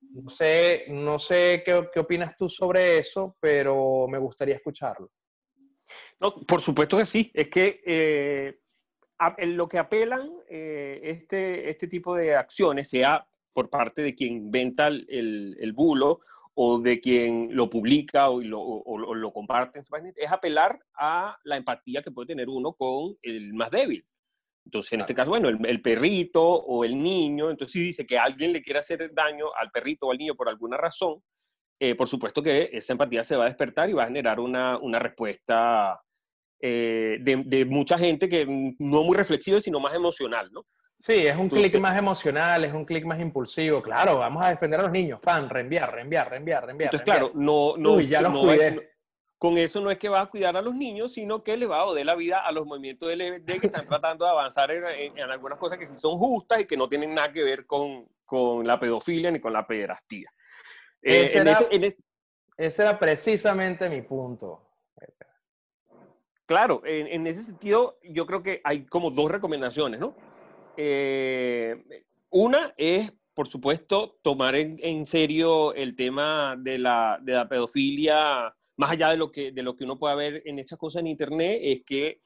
No 0.00 0.28
sé, 0.28 0.84
no 0.88 1.18
sé 1.18 1.62
qué, 1.64 1.88
qué 1.92 2.00
opinas 2.00 2.36
tú 2.36 2.48
sobre 2.48 2.98
eso, 2.98 3.36
pero 3.40 4.06
me 4.08 4.18
gustaría 4.18 4.54
escucharlo. 4.54 5.10
No, 6.20 6.34
por 6.46 6.62
supuesto 6.62 6.96
que 6.96 7.06
sí. 7.06 7.30
Es 7.34 7.48
que 7.48 7.82
eh, 7.84 8.60
en 9.38 9.56
lo 9.56 9.68
que 9.68 9.78
apelan 9.78 10.30
eh, 10.48 11.00
este, 11.02 11.68
este 11.68 11.88
tipo 11.88 12.14
de 12.14 12.36
acciones, 12.36 12.88
sea 12.88 13.26
por 13.52 13.70
parte 13.70 14.02
de 14.02 14.14
quien 14.14 14.34
inventa 14.34 14.86
el, 14.86 15.56
el 15.58 15.72
bulo 15.72 16.20
o 16.58 16.78
de 16.78 17.00
quien 17.00 17.48
lo 17.54 17.68
publica 17.68 18.30
o 18.30 18.40
lo, 18.40 18.60
o, 18.60 19.14
lo 19.14 19.32
comparte, 19.32 19.82
es 20.16 20.32
apelar 20.32 20.78
a 20.94 21.36
la 21.44 21.58
empatía 21.58 22.02
que 22.02 22.10
puede 22.10 22.28
tener 22.28 22.48
uno 22.48 22.72
con 22.72 23.14
el 23.20 23.52
más 23.52 23.70
débil. 23.70 24.06
Entonces, 24.64 24.94
en 24.94 25.00
este 25.00 25.14
caso, 25.14 25.30
bueno, 25.30 25.50
el, 25.50 25.82
perrito 25.82 26.42
o 26.42 26.82
el 26.82 27.00
niño, 27.00 27.50
entonces 27.50 27.72
si 27.72 27.80
dice 27.80 28.06
que 28.06 28.18
alguien 28.18 28.54
le 28.54 28.62
quiere 28.62 28.78
hacer 28.78 29.12
daño 29.12 29.46
al 29.54 29.70
perrito 29.70 30.06
o 30.06 30.12
al 30.12 30.18
niño 30.18 30.34
por 30.34 30.48
alguna 30.48 30.78
razón, 30.78 31.22
eh, 31.78 31.94
por 31.94 32.08
supuesto 32.08 32.42
que 32.42 32.70
esa 32.72 32.94
empatía 32.94 33.22
se 33.22 33.36
va 33.36 33.44
a 33.44 33.48
despertar 33.48 33.90
y 33.90 33.92
va 33.92 34.04
a 34.04 34.08
generar 34.08 34.40
una, 34.40 34.78
una 34.78 34.98
respuesta 34.98 36.00
eh, 36.58 37.18
de, 37.20 37.36
de, 37.44 37.64
mucha 37.66 37.98
gente 37.98 38.30
que 38.30 38.46
no 38.78 39.02
muy 39.02 39.14
reflexiva, 39.14 39.60
sino 39.60 39.78
más 39.78 39.94
emocional, 39.94 40.50
¿no? 40.50 40.64
Sí, 40.98 41.12
es 41.12 41.36
un 41.36 41.48
clic 41.48 41.78
más 41.78 41.96
emocional, 41.98 42.64
es 42.64 42.72
un 42.72 42.84
clic 42.84 43.04
más 43.04 43.20
impulsivo. 43.20 43.82
Claro, 43.82 44.18
vamos 44.18 44.44
a 44.44 44.50
defender 44.50 44.80
a 44.80 44.84
los 44.84 44.92
niños. 44.92 45.20
Pan, 45.20 45.48
reenviar, 45.48 45.94
reenviar, 45.94 46.30
reenviar, 46.30 46.64
reenviar. 46.64 46.86
Entonces, 46.88 47.04
claro, 47.04 47.30
no, 47.34 47.74
no, 47.76 48.00
ya 48.00 48.22
los 48.22 48.32
cuidé. 48.32 48.92
con 49.36 49.58
eso 49.58 49.80
no 49.80 49.90
es 49.90 49.98
que 49.98 50.08
va 50.08 50.22
a 50.22 50.26
cuidar 50.26 50.56
a 50.56 50.62
los 50.62 50.74
niños, 50.74 51.12
sino 51.12 51.42
que 51.42 51.56
le 51.56 51.66
va 51.66 51.82
a 51.82 51.84
joder 51.84 52.06
la 52.06 52.14
vida 52.14 52.38
a 52.38 52.50
los 52.50 52.66
movimientos 52.66 53.14
LGBT 53.14 53.60
que 53.60 53.66
están 53.66 53.86
tratando 53.86 54.24
de 54.24 54.30
avanzar 54.30 54.70
en, 54.70 55.20
algunas 55.20 55.58
cosas 55.58 55.76
que 55.76 55.86
sí 55.86 55.94
son 55.96 56.18
justas 56.18 56.60
y 56.60 56.64
que 56.64 56.78
no 56.78 56.88
tienen 56.88 57.14
nada 57.14 57.30
que 57.30 57.44
ver 57.44 57.66
con, 57.66 58.08
con 58.24 58.66
la 58.66 58.80
pedofilia 58.80 59.30
ni 59.30 59.38
con 59.38 59.52
la 59.52 59.66
pederastía. 59.66 60.32
Eh, 61.02 61.26
ese, 62.58 62.82
era, 62.82 62.98
precisamente 62.98 63.88
mi 63.90 64.00
punto. 64.00 64.62
Claro, 66.46 66.80
en, 66.86 67.06
en, 67.08 67.26
ese 67.26 67.42
sentido 67.42 67.98
yo 68.02 68.24
creo 68.24 68.42
que 68.42 68.62
hay 68.64 68.86
como 68.86 69.10
dos 69.10 69.30
recomendaciones, 69.30 70.00
¿no? 70.00 70.16
Eh, 70.76 72.04
una 72.30 72.74
es, 72.76 73.12
por 73.34 73.48
supuesto, 73.48 74.18
tomar 74.22 74.54
en, 74.56 75.06
serio 75.06 75.74
el 75.74 75.96
tema 75.96 76.56
de 76.58 76.78
la, 76.78 77.18
de 77.22 77.34
la, 77.34 77.48
pedofilia, 77.48 78.54
más 78.76 78.90
allá 78.90 79.10
de 79.10 79.16
lo, 79.16 79.30
que, 79.30 79.52
de 79.52 79.62
lo 79.62 79.76
que 79.76 79.84
uno 79.84 79.98
pueda 79.98 80.14
ver 80.14 80.42
en 80.44 80.58
esas 80.58 80.78
cosas 80.78 81.00
en 81.00 81.08
Internet, 81.08 81.60
es 81.62 81.82
que 81.84 82.20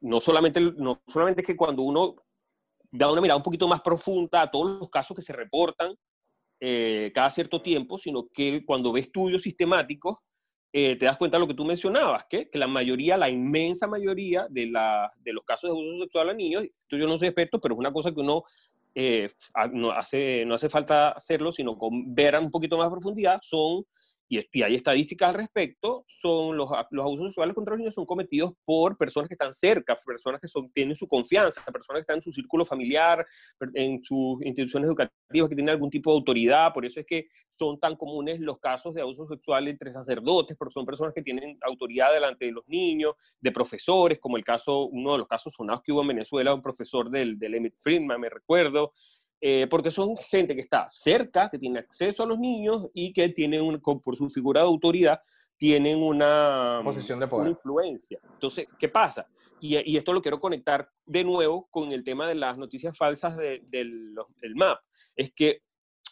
no 0.00 0.20
solamente, 0.20 0.60
no 0.60 1.02
solamente 1.08 1.42
es 1.42 1.46
que 1.46 1.56
cuando 1.56 1.82
uno 1.82 2.16
da 2.90 3.10
una 3.10 3.20
mirada 3.20 3.38
un 3.38 3.42
poquito 3.42 3.68
más 3.68 3.80
profunda 3.80 4.42
a 4.42 4.50
todos 4.50 4.78
los 4.78 4.90
casos 4.90 5.16
que 5.16 5.22
se 5.22 5.32
reportan 5.32 5.94
eh, 6.60 7.10
cada 7.14 7.30
cierto 7.30 7.60
tiempo, 7.60 7.98
sino 7.98 8.28
que 8.32 8.64
cuando 8.64 8.92
ve 8.92 9.00
estudios 9.00 9.42
sistemáticos, 9.42 10.16
eh, 10.78 10.94
te 10.96 11.06
das 11.06 11.16
cuenta 11.16 11.38
de 11.38 11.40
lo 11.40 11.48
que 11.48 11.54
tú 11.54 11.64
mencionabas, 11.64 12.26
que, 12.28 12.50
la 12.52 12.66
mayoría, 12.66 13.16
la 13.16 13.30
inmensa 13.30 13.86
mayoría 13.86 14.46
de, 14.50 14.66
la, 14.66 15.10
de 15.24 15.32
los 15.32 15.42
casos 15.42 15.70
de 15.70 15.74
abuso 15.74 16.02
sexual 16.02 16.28
a 16.28 16.34
niños, 16.34 16.64
tú 16.86 16.98
yo 16.98 17.06
no 17.06 17.16
soy 17.16 17.28
experto, 17.28 17.58
pero 17.58 17.74
es 17.74 17.78
una 17.78 17.94
cosa 17.94 18.12
que 18.12 18.20
uno 18.20 18.44
eh, 18.94 19.26
no, 19.72 19.90
hace, 19.90 20.44
no 20.44 20.54
hace 20.54 20.68
falta 20.68 21.12
hacerlo, 21.12 21.50
sino 21.50 21.78
con 21.78 22.14
ver 22.14 22.38
un 22.38 22.50
poquito 22.50 22.76
más 22.76 22.90
profundidad, 22.90 23.40
son 23.42 23.86
y, 24.28 24.62
hay 24.62 24.74
estadísticas 24.74 25.28
al 25.28 25.34
respecto, 25.36 26.04
son 26.08 26.56
los, 26.56 26.68
los, 26.90 27.04
abusos 27.04 27.28
sexuales 27.28 27.54
contra 27.54 27.72
los 27.72 27.78
niños 27.78 27.94
son 27.94 28.06
cometidos 28.06 28.52
por 28.64 28.96
personas 28.96 29.28
que 29.28 29.34
están 29.34 29.54
cerca, 29.54 29.96
personas 30.04 30.40
que 30.40 30.48
son, 30.48 30.70
tienen 30.72 30.96
su 30.96 31.06
confianza, 31.06 31.62
personas 31.72 32.00
que 32.00 32.02
están 32.02 32.16
en 32.16 32.22
su 32.22 32.32
círculo 32.32 32.64
familiar, 32.64 33.24
en 33.74 34.02
sus 34.02 34.42
instituciones 34.44 34.88
educativas, 34.88 35.48
que 35.48 35.54
tienen 35.54 35.70
algún 35.70 35.90
tipo 35.90 36.10
de 36.10 36.16
autoridad, 36.16 36.72
por 36.72 36.84
eso 36.84 37.00
es 37.00 37.06
que 37.06 37.28
son 37.50 37.78
tan 37.78 37.96
comunes 37.96 38.40
los 38.40 38.58
casos 38.58 38.94
de 38.94 39.00
abuso 39.00 39.26
sexual 39.26 39.68
entre 39.68 39.92
sacerdotes, 39.92 40.56
porque 40.56 40.72
son 40.72 40.84
personas 40.84 41.14
que 41.14 41.22
tienen 41.22 41.58
autoridad 41.62 42.12
delante 42.12 42.46
de 42.46 42.52
los 42.52 42.66
niños, 42.66 43.14
de 43.40 43.52
profesores, 43.52 44.18
como 44.18 44.36
el 44.36 44.44
caso, 44.44 44.86
uno 44.86 45.12
de 45.12 45.18
los 45.18 45.28
casos 45.28 45.54
sonados 45.54 45.82
que 45.82 45.92
hubo 45.92 46.02
en 46.02 46.08
Venezuela, 46.08 46.52
un 46.52 46.62
profesor 46.62 47.10
del, 47.10 47.38
del 47.38 47.54
Emmett 47.54 47.76
Friedman, 47.80 48.20
me 48.20 48.28
recuerdo, 48.28 48.92
eh, 49.40 49.66
porque 49.68 49.90
son 49.90 50.16
gente 50.16 50.54
que 50.54 50.60
está 50.60 50.88
cerca, 50.90 51.48
que 51.50 51.58
tiene 51.58 51.80
acceso 51.80 52.22
a 52.22 52.26
los 52.26 52.38
niños 52.38 52.88
y 52.94 53.12
que 53.12 53.28
tienen, 53.28 53.80
por 53.80 54.16
su 54.16 54.28
figura 54.30 54.60
de 54.60 54.66
autoridad, 54.66 55.20
tienen 55.56 56.02
una 56.02 56.80
posición 56.84 57.20
de 57.20 57.26
poder. 57.26 57.50
influencia. 57.50 58.18
Entonces, 58.32 58.66
¿qué 58.78 58.88
pasa? 58.88 59.26
Y, 59.60 59.76
y, 59.90 59.96
esto 59.96 60.12
lo 60.12 60.20
quiero 60.20 60.38
conectar 60.38 60.90
de 61.06 61.24
nuevo 61.24 61.66
con 61.70 61.92
el 61.92 62.04
tema 62.04 62.28
de 62.28 62.34
las 62.34 62.58
noticias 62.58 62.96
falsas 62.96 63.36
del, 63.36 63.62
del 63.70 64.54
MAP. 64.54 64.78
Es 65.14 65.32
que 65.32 65.62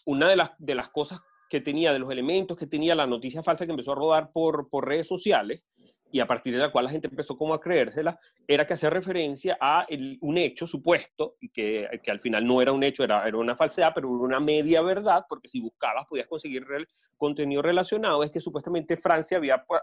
una 0.07 0.31
de 0.31 0.37
las, 0.37 0.51
de 0.59 0.75
las 0.75 0.89
cosas 0.89 1.21
que 1.49 1.61
tenía, 1.61 1.93
de 1.93 1.99
los 1.99 2.11
elementos 2.11 2.57
que 2.57 2.67
tenía 2.67 2.95
la 2.95 3.07
noticia 3.07 3.43
falsa 3.43 3.67
que 3.67 3.73
empezó 3.73 3.93
a 3.93 3.97
rodar 3.97 4.33
por, 4.33 4.69
por 4.69 4.89
redes 4.89 5.07
sociales, 5.07 5.65
y 6.15 6.21
a 6.21 6.29
partir 6.29 6.55
de 6.55 6.61
la 6.61 6.71
cual 6.71 6.85
la 6.85 6.93
gente 6.93 7.09
empezó 7.09 7.37
como 7.37 7.55
a 7.55 7.61
creérsela, 7.61 8.21
era 8.47 8.65
que 8.65 8.75
hacía 8.75 8.89
referencia 8.89 9.59
a 9.61 9.85
un 10.21 10.39
hecho 10.39 10.65
supuesto, 10.65 11.35
y 11.41 11.49
que, 11.49 11.89
que, 12.05 12.11
al 12.13 12.21
final 12.21 12.47
no 12.47 12.63
era 12.63 12.71
un 12.71 12.85
hecho, 12.85 13.03
era, 13.03 13.27
era 13.27 13.37
una 13.37 13.57
falsedad, 13.57 13.91
pero 13.93 14.09
una 14.09 14.39
media 14.39 14.81
verdad, 14.81 15.27
porque 15.29 15.49
si 15.49 15.59
buscabas 15.59 16.07
podías 16.07 16.29
conseguir 16.29 16.65
el 16.73 16.87
contenido 17.17 17.63
relacionado, 17.63 18.23
es 18.23 18.31
que 18.31 18.39
supuestamente 18.39 18.97
Francia 18.97 19.39
había 19.39 19.65
pues, 19.65 19.81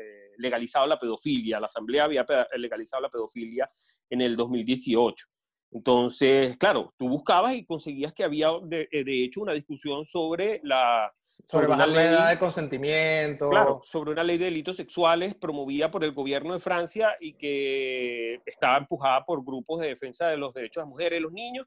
eh, 0.00 0.30
legalizado 0.38 0.86
la 0.86 0.98
pedofilia, 0.98 1.60
la 1.60 1.66
Asamblea 1.66 2.04
había 2.04 2.24
legalizado 2.56 3.02
la 3.02 3.10
pedofilia 3.10 3.70
en 4.08 4.22
el 4.22 4.36
2018. 4.36 5.26
Entonces, 5.72 6.56
claro, 6.56 6.94
tú 6.96 7.06
buscabas 7.06 7.54
y 7.54 7.66
conseguías 7.66 8.14
que 8.14 8.24
había 8.24 8.48
de, 8.62 8.88
de 8.90 9.24
hecho 9.24 9.42
una 9.42 9.52
discusión 9.52 10.06
sobre 10.06 10.62
la, 10.64 11.12
sobre, 11.44 11.66
una 11.66 11.86
ley, 11.86 11.94
la 11.94 12.10
edad 12.10 12.28
de 12.30 12.38
consentimiento. 12.38 13.50
Claro, 13.50 13.80
sobre 13.84 14.12
una 14.12 14.22
ley 14.22 14.38
de 14.38 14.46
delitos 14.46 14.76
sexuales 14.76 15.34
promovida 15.34 15.90
por 15.90 16.04
el 16.04 16.12
gobierno 16.12 16.54
de 16.54 16.60
Francia 16.60 17.16
y 17.20 17.34
que 17.34 18.40
estaba 18.46 18.78
empujada 18.78 19.24
por 19.24 19.44
grupos 19.44 19.80
de 19.80 19.88
defensa 19.88 20.28
de 20.28 20.36
los 20.36 20.54
derechos 20.54 20.82
de 20.82 20.86
las 20.86 20.88
mujeres 20.88 21.18
y 21.18 21.22
los 21.22 21.32
niños, 21.32 21.66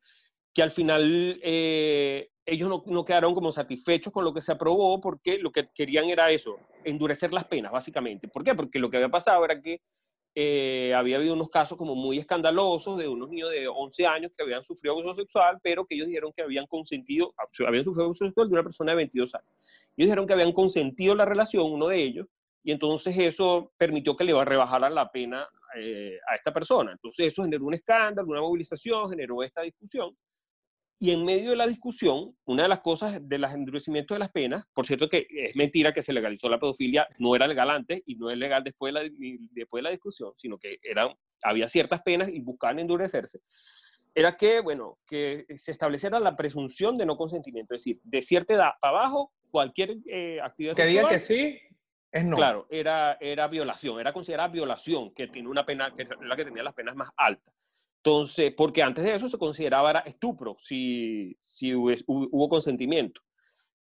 que 0.54 0.64
al 0.64 0.72
final 0.72 1.40
eh, 1.44 2.30
ellos 2.46 2.70
no, 2.70 2.84
no, 2.86 3.06
quedaron 3.06 3.34
como 3.34 3.52
satisfechos 3.52 4.14
con 4.14 4.24
lo 4.24 4.34
que 4.34 4.42
se 4.42 4.52
aprobó 4.52 5.00
porque 5.02 5.40
lo 5.40 5.52
que 5.52 5.70
querían 5.74 6.06
era 6.06 6.30
eso, 6.32 6.58
endurecer 6.84 7.34
las 7.34 7.46
penas, 7.46 7.72
básicamente. 7.72 8.28
¿Por 8.28 8.44
qué? 8.44 8.54
Porque 8.56 8.80
lo 8.80 8.90
que 8.90 8.98
había 8.98 9.10
pasado 9.10 9.44
era 9.46 9.60
que 9.60 9.82
eh, 10.36 10.94
había 10.96 11.18
habido 11.18 11.36
unos 11.36 11.50
casos 11.50 11.78
como 11.78 11.94
muy 11.94 12.18
escandalosos 12.18 12.98
de 12.98 13.08
unos 13.08 13.30
niños 13.30 13.52
de 13.52 13.68
11 13.68 14.08
años 14.08 14.32
que 14.36 14.44
habían 14.44 14.64
sufrido 14.64 14.94
abuso 14.94 15.14
sexual, 15.14 15.60
pero 15.62 15.86
que 15.86 15.96
ellos 15.96 16.08
dijeron 16.08 16.32
que 16.34 16.42
habían 16.42 16.66
consentido, 16.66 17.36
habían 17.68 17.84
sufrido 17.84 18.06
abuso 18.06 18.26
sexual 18.26 18.48
de 18.48 18.54
una 18.54 18.64
persona 18.64 18.92
de 18.92 18.98
22 18.98 19.36
años. 19.36 19.50
Ellos 19.96 20.08
dijeron 20.08 20.26
que 20.26 20.34
habían 20.34 20.52
consentido 20.52 21.14
la 21.14 21.26
relación, 21.26 21.72
uno 21.72 21.88
de 21.88 22.02
ellos, 22.02 22.28
y 22.64 22.72
entonces 22.72 23.16
eso 23.18 23.72
permitió 23.78 24.16
que 24.16 24.24
le 24.24 24.46
rebajara 24.46 24.90
la 24.90 25.12
pena 25.12 25.48
eh, 25.76 26.18
a 26.28 26.36
esta 26.36 26.52
persona. 26.52 26.94
Entonces 26.94 27.28
eso 27.28 27.44
generó 27.44 27.66
un 27.66 27.74
escándalo, 27.74 28.30
una 28.30 28.42
movilización, 28.42 29.10
generó 29.10 29.44
esta 29.44 29.62
discusión. 29.62 30.16
Y 31.00 31.12
en 31.12 31.26
medio 31.26 31.50
de 31.50 31.56
la 31.58 31.68
discusión, 31.68 32.36
una 32.46 32.64
de 32.64 32.70
las 32.70 32.80
cosas 32.80 33.20
de 33.22 33.38
los 33.38 33.52
endurecimientos 33.52 34.16
de 34.16 34.20
las 34.20 34.32
penas, 34.32 34.66
por 34.74 34.88
cierto 34.88 35.10
que 35.10 35.28
es 35.30 35.56
mentira 35.56 35.92
que 35.92 36.02
se 36.02 36.14
legalizó 36.14 36.48
la 36.48 36.60
pedofilia, 36.60 37.08
no 37.18 37.36
era 37.36 37.48
legal 37.48 37.70
antes 37.70 38.02
y 38.06 38.16
no 38.16 38.30
es 38.30 38.38
legal 38.38 38.64
después 38.64 38.94
de 38.94 39.02
la, 39.02 39.10
después 39.52 39.80
de 39.80 39.84
la 39.84 39.90
discusión, 39.90 40.32
sino 40.38 40.58
que 40.58 40.78
eran, 40.82 41.10
había 41.44 41.68
ciertas 41.68 42.02
penas 42.04 42.30
y 42.30 42.40
buscaban 42.40 42.80
endurecerse, 42.80 43.42
era 44.16 44.38
que, 44.38 44.62
bueno, 44.62 45.00
que 45.06 45.46
se 45.58 45.72
estableciera 45.72 46.20
la 46.20 46.36
presunción 46.36 46.98
de 46.98 47.06
no 47.06 47.18
consentimiento, 47.18 47.74
es 47.74 47.82
decir, 47.82 48.00
de 48.04 48.22
cierta 48.22 48.54
edad 48.54 48.72
para 48.80 49.00
abajo, 49.00 49.34
cualquier 49.50 49.98
eh, 50.06 50.40
actividad 50.42 50.76
Que 50.76 50.86
diga 50.86 51.10
que 51.10 51.20
sí, 51.20 51.60
es 52.12 52.24
no. 52.24 52.38
Claro, 52.38 52.68
era, 52.70 53.18
era 53.20 53.48
violación, 53.48 54.00
era 54.00 54.14
considerada 54.14 54.50
violación, 54.50 55.14
que 55.14 55.28
tiene 55.28 55.50
una 55.50 55.66
pena, 55.66 55.94
que 55.96 56.04
es 56.04 56.10
la 56.22 56.36
que 56.36 56.46
tenía 56.46 56.64
las 56.64 56.76
penas 56.76 56.96
más 56.96 57.10
altas. 57.18 57.54
Entonces, 58.06 58.54
porque 58.58 58.84
antes 58.84 59.06
de 59.06 59.16
eso 59.16 59.30
se 59.30 59.38
consideraba 59.38 60.00
estupro 60.00 60.58
si, 60.60 61.38
si 61.40 61.74
hubo, 61.74 62.50
consentimiento. 62.50 63.22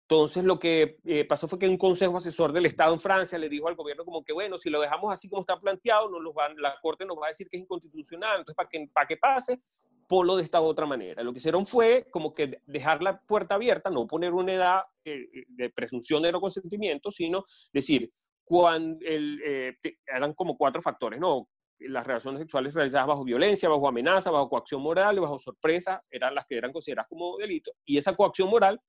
Entonces, 0.09 0.43
lo 0.43 0.59
que 0.59 0.97
eh, 1.05 1.27
pasó 1.27 1.47
fue 1.49 1.59
que 1.59 1.69
un 1.69 1.77
consejo 1.77 2.17
asesor 2.17 2.53
del 2.53 2.65
Estado 2.65 2.95
en 2.95 3.01
Francia 3.01 3.37
le 3.37 3.51
dijo 3.51 3.69
al 3.69 3.75
gobierno 3.75 4.07
como 4.07 4.25
que, 4.25 4.33
bueno, 4.33 4.57
si 4.57 4.71
lo 4.71 4.81
dejamos 4.81 5.13
así 5.13 5.29
como 5.29 5.43
está 5.43 5.59
planteado, 5.59 6.09
no 6.09 6.19
los 6.19 6.33
van, 6.33 6.57
la 6.57 6.79
Corte 6.81 7.05
nos 7.05 7.19
va 7.19 7.27
a 7.27 7.29
decir 7.29 7.47
que 7.51 7.59
es 7.59 7.65
inconstitucional, 7.65 8.39
entonces 8.39 8.57
para 8.57 8.71
que, 8.71 8.89
que 9.07 9.17
pase, 9.19 9.61
polo 10.07 10.37
de 10.37 10.45
esta 10.45 10.63
otra 10.63 10.87
manera. 10.87 11.23
Lo 11.23 11.33
que 11.33 11.39
hicieron 11.39 11.67
fue 11.67 12.07
como 12.11 12.33
que 12.33 12.63
dejar 12.65 13.03
la 13.03 13.21
puerta 13.21 13.57
abierta, 13.57 13.91
no 13.91 14.07
poner 14.07 14.33
una 14.33 14.55
edad 14.55 14.83
eh, 15.05 15.45
de 15.47 15.69
presunción 15.69 16.23
de 16.23 16.33
no 16.33 16.41
consentimiento, 16.41 17.11
sino 17.11 17.45
decir, 17.71 18.11
cuando 18.45 19.05
el, 19.05 19.43
eh, 19.45 19.77
eran 20.07 20.33
como 20.33 20.57
cuatro 20.57 20.81
factores, 20.81 21.21
¿no? 21.21 21.49
Las 21.81 22.07
relaciones 22.07 22.41
sexuales 22.41 22.75
realizadas 22.75 23.07
bajo 23.07 23.25
violencia, 23.25 23.69
bajo 23.69 23.89
amenaza, 23.89 24.31
bajo 24.31 24.49
coacción 24.49 24.83
moral 24.83 25.17
y 25.17 25.21
bajo 25.21 25.39
sorpresa 25.39 26.03
eran 26.11 26.35
las 26.35 26.47
que 26.47 26.57
eran 26.57 26.73
consideradas 26.73 27.09
como 27.09 27.37
delito. 27.37 27.73
Y 27.85 27.99
esa 27.99 28.15
coacción 28.15 28.49
moral 28.49 28.81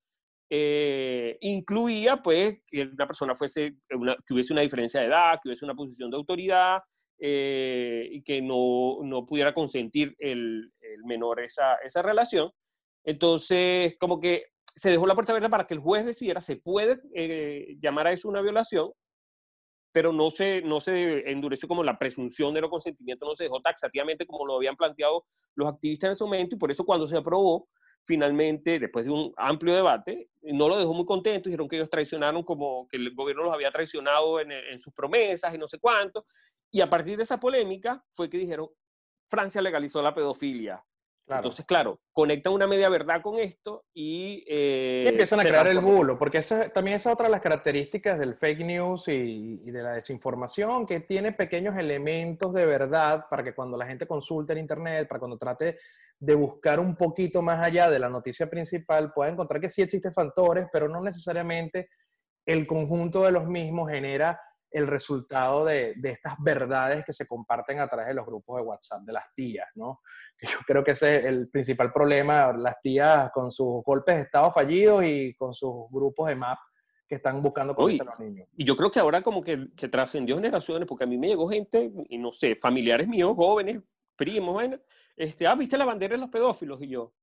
eh, 0.50 1.38
incluía 1.42 2.18
pues 2.18 2.60
que 2.66 2.84
una 2.84 3.06
persona 3.06 3.36
fuese, 3.36 3.78
que 3.90 4.34
hubiese 4.34 4.54
una 4.54 4.62
diferencia 4.62 5.02
de 5.02 5.08
edad, 5.08 5.40
que 5.42 5.50
hubiese 5.50 5.66
una 5.66 5.76
posición 5.76 6.10
de 6.10 6.18
autoridad 6.18 6.80
eh, 7.20 8.08
y 8.12 8.22
que 8.24 8.42
no, 8.42 9.00
no, 9.04 9.26
pudiera 9.26 9.54
consentir 9.54 10.16
el, 10.20 10.72
el 10.80 11.04
menor 11.04 11.42
esa, 11.42 11.76
esa, 11.84 12.02
relación. 12.02 12.52
Entonces, 13.04 13.96
como 14.00 14.20
que 14.20 14.46
se 14.76 14.92
dejó 14.92 15.08
la 15.08 15.16
puerta 15.16 15.34
abierta 15.34 15.50
para 15.50 15.66
que 15.68 15.74
el 15.74 15.80
juez 15.80 16.06
decidiera, 16.06 16.40
se 16.40 16.58
puede 16.58 17.02
eh, 17.16 17.76
llamar 17.82 18.08
a 18.08 18.12
eso 18.12 18.30
una 18.30 18.42
violación 18.42 18.92
pero 19.92 20.12
no 20.12 20.32
se, 20.32 20.62
no 20.62 20.80
se 20.80 21.30
endureció 21.30 21.68
como 21.68 21.84
la 21.84 21.98
presunción 21.98 22.54
de 22.54 22.62
no 22.62 22.70
consentimiento, 22.70 23.26
no 23.26 23.36
se 23.36 23.46
dejó 23.46 23.62
taxativamente 23.62 24.26
como 24.26 24.46
lo 24.46 24.56
habían 24.56 24.76
planteado 24.76 25.26
los 25.56 25.68
activistas 25.68 26.10
en 26.10 26.12
ese 26.12 26.24
momento, 26.24 26.56
y 26.56 26.60
por 26.60 26.72
eso 26.72 26.86
cuando 26.86 27.08
se 27.08 27.18
aprobó, 27.18 27.68
finalmente, 28.04 28.80
después 28.80 29.06
de 29.06 29.12
un 29.12 29.34
amplio 29.36 29.76
debate, 29.76 30.30
no 30.44 30.70
lo 30.70 30.78
dejó 30.78 30.94
muy 30.94 31.06
contento, 31.06 31.50
dijeron 31.50 31.68
que 31.68 31.76
ellos 31.76 31.90
traicionaron 31.90 32.44
como 32.44 32.88
que 32.88 32.98
el 32.98 33.14
gobierno 33.14 33.44
los 33.44 33.54
había 33.54 33.72
traicionado 33.72 34.40
en, 34.40 34.52
en 34.52 34.80
sus 34.80 34.94
promesas 34.94 35.54
y 35.54 35.58
no 35.58 35.68
sé 35.68 35.80
cuánto, 35.80 36.26
y 36.72 36.82
a 36.82 36.90
partir 36.90 37.18
de 37.18 37.24
esa 37.24 37.40
polémica 37.40 38.04
fue 38.12 38.30
que 38.30 38.38
dijeron, 38.38 38.70
Francia 39.30 39.62
legalizó 39.62 40.02
la 40.02 40.14
pedofilia, 40.14 40.84
entonces, 41.30 41.66
claro, 41.66 42.00
conectan 42.14 42.54
una 42.54 42.68
media 42.68 42.88
verdad 42.88 43.22
con 43.22 43.38
esto 43.38 43.84
y... 43.94 44.46
Eh, 44.48 45.06
empiezan 45.08 45.42
a 45.42 45.44
crear 45.44 45.68
el 45.68 45.80
bulo, 45.80 46.18
porque 46.18 46.38
esa, 46.38 46.70
también 46.70 46.96
esa 46.96 47.10
es 47.10 47.14
otra 47.14 47.26
de 47.26 47.32
las 47.32 47.42
características 47.42 48.18
del 48.18 48.36
fake 48.36 48.66
news 48.66 49.10
y, 49.10 49.62
y, 49.66 49.72
de 49.72 49.84
la 49.84 49.94
desinformación, 49.94 50.86
que 50.86 51.02
tiene 51.02 51.34
pequeños 51.34 51.78
elementos 51.78 52.54
de 52.54 52.66
verdad 52.66 53.26
para 53.30 53.44
que 53.44 53.54
cuando 53.54 53.76
la 53.78 53.86
gente 53.86 54.08
consulte 54.08 54.54
en 54.54 54.60
Internet, 54.60 55.08
para 55.08 55.20
cuando 55.20 55.38
trate 55.38 55.78
de 56.18 56.36
buscar 56.36 56.80
un 56.80 56.96
poquito 56.96 57.42
más 57.42 57.66
allá 57.66 57.90
de 57.90 58.00
la 58.00 58.10
noticia 58.10 58.50
principal, 58.50 59.12
pueda 59.12 59.30
encontrar 59.30 59.60
que 59.60 59.70
sí 59.70 59.82
existen 59.82 60.14
factores, 60.14 60.68
pero 60.72 60.88
no 60.88 61.02
necesariamente 61.02 61.90
el 62.46 62.66
conjunto 62.66 63.24
de 63.24 63.32
los 63.32 63.46
mismos 63.48 63.92
genera 63.92 64.40
el 64.72 64.88
resultado 64.88 65.66
de, 65.66 65.94
de, 65.98 66.10
estas 66.10 66.36
verdades 66.40 67.06
que 67.06 67.14
se 67.14 67.28
comparten 67.28 67.80
a 67.80 67.88
través 67.88 68.08
de 68.08 68.14
los 68.14 68.26
grupos 68.26 68.58
de 68.58 68.64
WhatsApp 68.64 69.02
de 69.02 69.14
las 69.14 69.26
tías, 69.34 69.68
¿no? 69.76 70.02
Yo 70.42 70.60
creo 70.66 70.84
que 70.84 70.92
ese 70.92 71.18
es 71.18 71.26
el 71.26 71.50
principal 71.50 71.92
problema, 71.92 72.54
las 72.54 72.80
tías 72.82 73.32
con 73.32 73.52
sus 73.52 73.84
golpes 73.84 74.16
de 74.16 74.22
estado 74.24 74.52
fallidos 74.52 75.04
y 75.06 75.34
con 75.36 75.54
sus 75.54 75.90
grupos 75.90 76.28
de 76.28 76.36
MAP 76.36 76.60
que 77.08 77.16
están 77.16 77.42
buscando 77.42 77.74
convencer 77.74 78.08
a 78.08 78.12
los 78.12 78.20
niños. 78.20 78.48
Y 78.58 78.66
yo 78.66 78.76
creo 78.76 78.92
que 78.92 79.00
ahora 79.00 79.22
como 79.22 79.42
que, 79.42 79.70
que 79.76 79.88
trascendió 79.88 80.36
generaciones, 80.36 80.88
porque 80.88 81.06
a 81.06 81.08
mí 81.08 81.18
me 81.18 81.28
llegó 81.28 81.48
gente, 81.48 81.92
y 82.10 82.18
no 82.18 82.34
sé, 82.34 82.56
familiares 82.56 83.08
míos, 83.08 83.34
jóvenes, 83.36 83.82
primos, 84.18 84.54
bueno, 84.54 84.78
este, 85.16 85.48
ah, 85.48 85.56
¿viste 85.56 85.78
la 85.78 85.86
bandera 85.86 86.16
de 86.16 86.22
los 86.22 86.30
pedófilos? 86.30 86.82
Y 86.82 86.90
yo, 86.90 87.14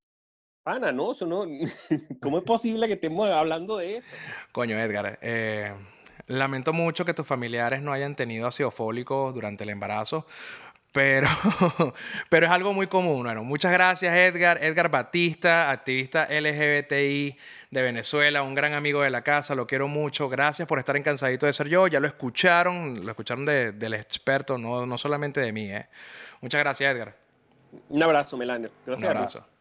pana, 0.62 0.90
no, 0.90 1.12
eso 1.12 1.26
no, 1.26 1.45
¿cómo 2.22 2.38
es 2.38 2.45
posible 2.45 2.86
que 2.86 2.95
estemos 2.95 3.28
hablando 3.28 3.76
de 3.76 3.99
esto? 3.99 4.09
Coño, 4.53 4.78
Edgar, 4.78 5.18
eh 5.20 5.72
Lamento 6.27 6.72
mucho 6.72 7.05
que 7.05 7.14
tus 7.14 7.27
familiares 7.27 7.83
no 7.83 7.93
hayan 7.93 8.14
tenido 8.14 8.47
ácido 8.47 8.70
fólico 8.70 9.33
durante 9.33 9.64
el 9.64 9.70
embarazo, 9.70 10.27
pero, 10.95 11.29
pero 12.31 12.47
es 12.47 12.53
algo 12.53 12.72
muy 12.72 12.87
común. 12.87 13.25
Bueno, 13.25 13.43
muchas 13.45 13.72
gracias 13.72 14.14
Edgar. 14.16 14.62
Edgar 14.62 14.91
Batista, 14.91 15.70
activista 15.70 16.29
LGBTI 16.31 17.37
de 17.70 17.83
Venezuela, 17.83 18.43
un 18.43 18.55
gran 18.55 18.75
amigo 18.75 19.03
de 19.03 19.11
la 19.11 19.22
casa, 19.22 19.55
lo 19.55 19.66
quiero 19.66 19.89
mucho. 19.89 20.29
Gracias 20.29 20.68
por 20.68 20.79
estar 20.79 20.97
en 20.97 21.03
Cansadito 21.03 21.47
de 21.47 21.53
Ser 21.53 21.68
Yo. 21.68 21.89
Ya 21.89 22.01
lo 22.01 22.07
escucharon, 22.07 23.05
lo 23.05 23.11
escucharon 23.11 23.45
del 23.45 23.95
experto, 23.95 24.57
no, 24.57 24.87
no 24.87 24.97
solamente 24.97 25.41
de 25.41 25.53
mí. 25.53 25.70
¿eh? 25.70 25.89
Muchas 26.41 26.61
gracias 26.61 26.95
Edgar. 26.95 27.16
Un 27.89 28.03
abrazo, 28.03 28.37
Melania. 28.37 28.70
Gracias. 28.87 29.11
Un 29.11 29.16
abrazo. 29.16 29.53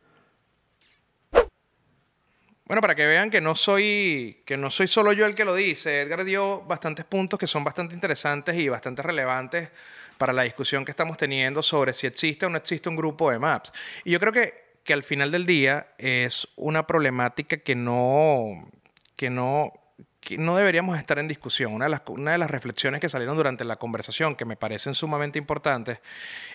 Bueno, 2.74 2.82
para 2.82 2.96
que 2.96 3.06
vean 3.06 3.30
que 3.30 3.40
no 3.40 3.54
soy 3.54 4.42
que 4.48 4.58
no 4.58 4.72
soy 4.72 4.88
solo 4.88 5.14
yo 5.14 5.28
el 5.28 5.36
que 5.36 5.46
lo 5.46 5.54
dice, 5.54 6.02
Edgar 6.02 6.26
dio 6.26 6.64
bastantes 6.64 7.06
puntos 7.06 7.38
que 7.38 7.46
son 7.46 7.64
bastante 7.64 7.94
interesantes 7.94 8.58
y 8.58 8.68
bastante 8.68 9.04
relevantes 9.04 9.70
para 10.18 10.34
la 10.34 10.42
discusión 10.42 10.84
que 10.84 10.90
estamos 10.90 11.16
teniendo 11.16 11.62
sobre 11.62 11.94
si 11.94 12.08
existe 12.08 12.48
o 12.48 12.50
no 12.50 12.58
existe 12.58 12.90
un 12.90 12.96
grupo 12.96 13.30
de 13.30 13.38
maps. 13.38 13.72
Y 14.04 14.10
yo 14.10 14.20
creo 14.20 14.34
que, 14.34 14.80
que 14.84 14.94
al 14.94 15.04
final 15.04 15.30
del 15.30 15.46
día 15.46 15.90
es 16.00 16.48
una 16.56 16.88
problemática 16.88 17.58
que 17.58 17.76
no 17.76 18.68
que 19.16 19.30
no 19.30 19.72
que 20.20 20.40
no 20.40 20.56
deberíamos 20.56 20.98
estar 20.98 21.20
en 21.20 21.28
discusión. 21.28 21.74
Una 21.74 21.86
de, 21.86 21.92
las, 21.92 22.02
una 22.08 22.32
de 22.32 22.38
las 22.40 22.50
reflexiones 22.50 23.02
que 23.02 23.10
salieron 23.10 23.36
durante 23.36 23.66
la 23.66 23.76
conversación, 23.76 24.36
que 24.36 24.46
me 24.46 24.56
parecen 24.56 24.96
sumamente 24.96 25.38
importantes, 25.38 26.00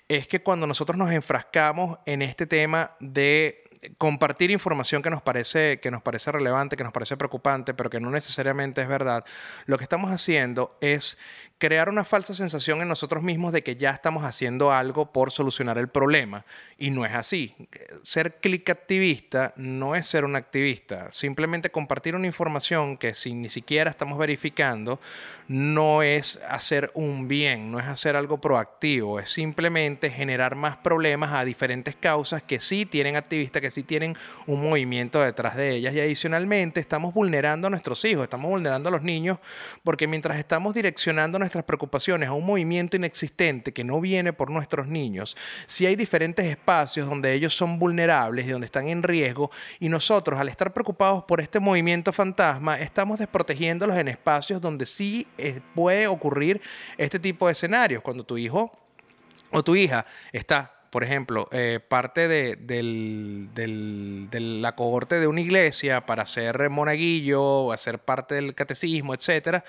es 0.08 0.26
que 0.26 0.42
cuando 0.42 0.66
nosotros 0.66 0.96
nos 0.96 1.12
enfrascamos 1.12 1.98
en 2.06 2.22
este 2.22 2.46
tema 2.46 2.92
de 2.98 3.67
compartir 3.98 4.50
información 4.50 5.02
que 5.02 5.10
nos 5.10 5.22
parece 5.22 5.80
que 5.80 5.90
nos 5.90 6.02
parece 6.02 6.32
relevante, 6.32 6.76
que 6.76 6.84
nos 6.84 6.92
parece 6.92 7.16
preocupante, 7.16 7.74
pero 7.74 7.90
que 7.90 8.00
no 8.00 8.10
necesariamente 8.10 8.82
es 8.82 8.88
verdad, 8.88 9.24
lo 9.66 9.78
que 9.78 9.84
estamos 9.84 10.10
haciendo 10.10 10.76
es 10.80 11.18
crear 11.58 11.88
una 11.88 12.04
falsa 12.04 12.34
sensación 12.34 12.80
en 12.80 12.88
nosotros 12.88 13.22
mismos 13.22 13.52
de 13.52 13.62
que 13.62 13.76
ya 13.76 13.90
estamos 13.90 14.24
haciendo 14.24 14.72
algo 14.72 15.12
por 15.12 15.32
solucionar 15.32 15.76
el 15.78 15.88
problema. 15.88 16.44
Y 16.78 16.90
no 16.90 17.04
es 17.04 17.14
así. 17.14 17.54
Ser 18.04 18.36
clic 18.36 18.70
activista 18.70 19.52
no 19.56 19.96
es 19.96 20.06
ser 20.06 20.24
un 20.24 20.36
activista. 20.36 21.10
Simplemente 21.10 21.70
compartir 21.70 22.14
una 22.14 22.28
información 22.28 22.96
que 22.96 23.12
si 23.12 23.34
ni 23.34 23.48
siquiera 23.48 23.90
estamos 23.90 24.18
verificando 24.18 25.00
no 25.48 26.02
es 26.02 26.40
hacer 26.48 26.92
un 26.94 27.26
bien, 27.26 27.72
no 27.72 27.80
es 27.80 27.86
hacer 27.86 28.14
algo 28.14 28.40
proactivo. 28.40 29.18
Es 29.18 29.30
simplemente 29.30 30.10
generar 30.10 30.54
más 30.54 30.76
problemas 30.76 31.32
a 31.32 31.44
diferentes 31.44 31.96
causas 31.96 32.42
que 32.42 32.60
sí 32.60 32.86
tienen 32.86 33.16
activistas, 33.16 33.60
que 33.60 33.72
sí 33.72 33.82
tienen 33.82 34.16
un 34.46 34.62
movimiento 34.62 35.20
detrás 35.20 35.56
de 35.56 35.74
ellas. 35.74 35.92
Y 35.94 36.00
adicionalmente 36.00 36.78
estamos 36.78 37.12
vulnerando 37.12 37.66
a 37.66 37.70
nuestros 37.70 38.04
hijos, 38.04 38.22
estamos 38.22 38.48
vulnerando 38.48 38.90
a 38.90 38.92
los 38.92 39.02
niños, 39.02 39.38
porque 39.82 40.06
mientras 40.06 40.38
estamos 40.38 40.74
direccionando 40.74 41.38
nuestras 41.48 41.64
preocupaciones 41.64 42.28
a 42.28 42.32
un 42.32 42.44
movimiento 42.44 42.96
inexistente 42.96 43.72
que 43.72 43.82
no 43.82 44.02
viene 44.02 44.34
por 44.34 44.50
nuestros 44.50 44.86
niños, 44.86 45.34
si 45.66 45.86
hay 45.86 45.96
diferentes 45.96 46.44
espacios 46.44 47.08
donde 47.08 47.32
ellos 47.32 47.56
son 47.56 47.78
vulnerables 47.78 48.46
y 48.46 48.50
donde 48.50 48.66
están 48.66 48.86
en 48.88 49.02
riesgo, 49.02 49.50
y 49.80 49.88
nosotros 49.88 50.38
al 50.38 50.50
estar 50.50 50.74
preocupados 50.74 51.24
por 51.24 51.40
este 51.40 51.58
movimiento 51.58 52.12
fantasma, 52.12 52.78
estamos 52.78 53.18
desprotegiéndolos 53.18 53.96
en 53.96 54.08
espacios 54.08 54.60
donde 54.60 54.84
sí 54.84 55.26
eh, 55.38 55.60
puede 55.74 56.06
ocurrir 56.06 56.60
este 56.98 57.18
tipo 57.18 57.46
de 57.46 57.52
escenarios, 57.52 58.02
cuando 58.02 58.24
tu 58.24 58.36
hijo 58.36 58.70
o 59.50 59.64
tu 59.64 59.74
hija 59.74 60.04
está 60.32 60.74
por 60.90 61.04
ejemplo, 61.04 61.48
eh, 61.52 61.80
parte 61.86 62.28
de, 62.28 62.56
de, 62.56 64.40
la 64.40 64.74
cohorte 64.74 65.20
de 65.20 65.26
una 65.26 65.40
iglesia 65.40 66.06
para 66.06 66.24
ser 66.24 66.70
monaguillo, 66.70 67.72
hacer 67.72 67.98
parte 67.98 68.36
del 68.36 68.54
catecismo, 68.54 69.12
etcétera, 69.14 69.64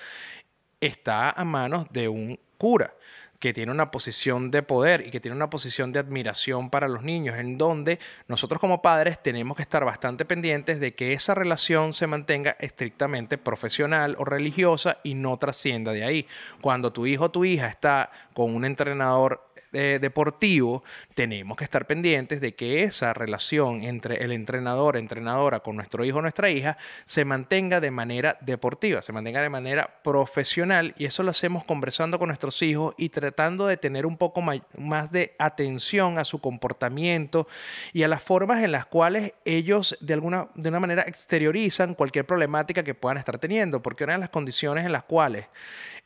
está 0.80 1.30
a 1.30 1.44
manos 1.44 1.86
de 1.90 2.08
un 2.08 2.38
cura 2.58 2.94
que 3.40 3.54
tiene 3.54 3.72
una 3.72 3.90
posición 3.90 4.50
de 4.50 4.62
poder 4.62 5.06
y 5.06 5.10
que 5.10 5.18
tiene 5.18 5.34
una 5.34 5.48
posición 5.48 5.92
de 5.92 5.98
admiración 5.98 6.68
para 6.68 6.88
los 6.88 7.02
niños, 7.02 7.38
en 7.38 7.56
donde 7.56 7.98
nosotros 8.28 8.60
como 8.60 8.82
padres 8.82 9.20
tenemos 9.22 9.56
que 9.56 9.62
estar 9.62 9.82
bastante 9.82 10.26
pendientes 10.26 10.78
de 10.78 10.94
que 10.94 11.14
esa 11.14 11.34
relación 11.34 11.94
se 11.94 12.06
mantenga 12.06 12.56
estrictamente 12.60 13.38
profesional 13.38 14.14
o 14.18 14.26
religiosa 14.26 14.98
y 15.02 15.14
no 15.14 15.38
trascienda 15.38 15.92
de 15.92 16.04
ahí. 16.04 16.26
Cuando 16.60 16.92
tu 16.92 17.06
hijo 17.06 17.24
o 17.24 17.30
tu 17.30 17.46
hija 17.46 17.66
está 17.66 18.10
con 18.34 18.54
un 18.54 18.66
entrenador 18.66 19.49
deportivo, 19.72 20.82
tenemos 21.14 21.56
que 21.56 21.64
estar 21.64 21.86
pendientes 21.86 22.40
de 22.40 22.54
que 22.54 22.82
esa 22.82 23.12
relación 23.12 23.84
entre 23.84 24.24
el 24.24 24.32
entrenador, 24.32 24.96
entrenadora 24.96 25.60
con 25.60 25.76
nuestro 25.76 26.04
hijo 26.04 26.18
o 26.18 26.22
nuestra 26.22 26.50
hija 26.50 26.76
se 27.04 27.24
mantenga 27.24 27.80
de 27.80 27.90
manera 27.90 28.36
deportiva, 28.40 29.02
se 29.02 29.12
mantenga 29.12 29.42
de 29.42 29.48
manera 29.48 30.00
profesional 30.02 30.94
y 30.98 31.04
eso 31.04 31.22
lo 31.22 31.30
hacemos 31.30 31.64
conversando 31.64 32.18
con 32.18 32.28
nuestros 32.28 32.60
hijos 32.62 32.94
y 32.98 33.10
tratando 33.10 33.66
de 33.66 33.76
tener 33.76 34.06
un 34.06 34.16
poco 34.16 34.42
más 34.42 35.10
de 35.12 35.34
atención 35.38 36.18
a 36.18 36.24
su 36.24 36.40
comportamiento 36.40 37.46
y 37.92 38.02
a 38.02 38.08
las 38.08 38.22
formas 38.22 38.62
en 38.62 38.72
las 38.72 38.86
cuales 38.86 39.32
ellos 39.44 39.96
de 40.00 40.14
alguna 40.14 40.48
de 40.54 40.68
una 40.68 40.80
manera 40.80 41.02
exteriorizan 41.02 41.94
cualquier 41.94 42.26
problemática 42.26 42.82
que 42.82 42.94
puedan 42.94 43.18
estar 43.18 43.38
teniendo, 43.38 43.82
porque 43.82 44.04
una 44.04 44.14
de 44.14 44.20
las 44.20 44.30
condiciones 44.30 44.84
en 44.84 44.92
las 44.92 45.04
cuales 45.04 45.46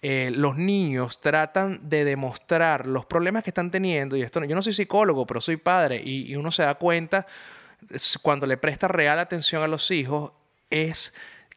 eh, 0.06 0.30
los 0.30 0.58
niños 0.58 1.18
tratan 1.18 1.88
de 1.88 2.04
demostrar 2.04 2.86
los 2.86 3.06
problemas 3.06 3.42
que 3.42 3.48
están 3.48 3.70
teniendo, 3.70 4.18
y 4.18 4.20
esto 4.20 4.44
yo 4.44 4.54
no 4.54 4.60
soy 4.60 4.74
psicólogo, 4.74 5.26
pero 5.26 5.40
soy 5.40 5.56
padre, 5.56 5.98
y, 6.04 6.30
y 6.30 6.36
uno 6.36 6.52
se 6.52 6.62
da 6.62 6.74
cuenta 6.74 7.26
cuando 8.20 8.46
le 8.46 8.58
presta 8.58 8.86
real 8.86 9.18
atención 9.18 9.62
a 9.62 9.66
los 9.66 9.90
hijos, 9.90 10.32
es 10.68 11.14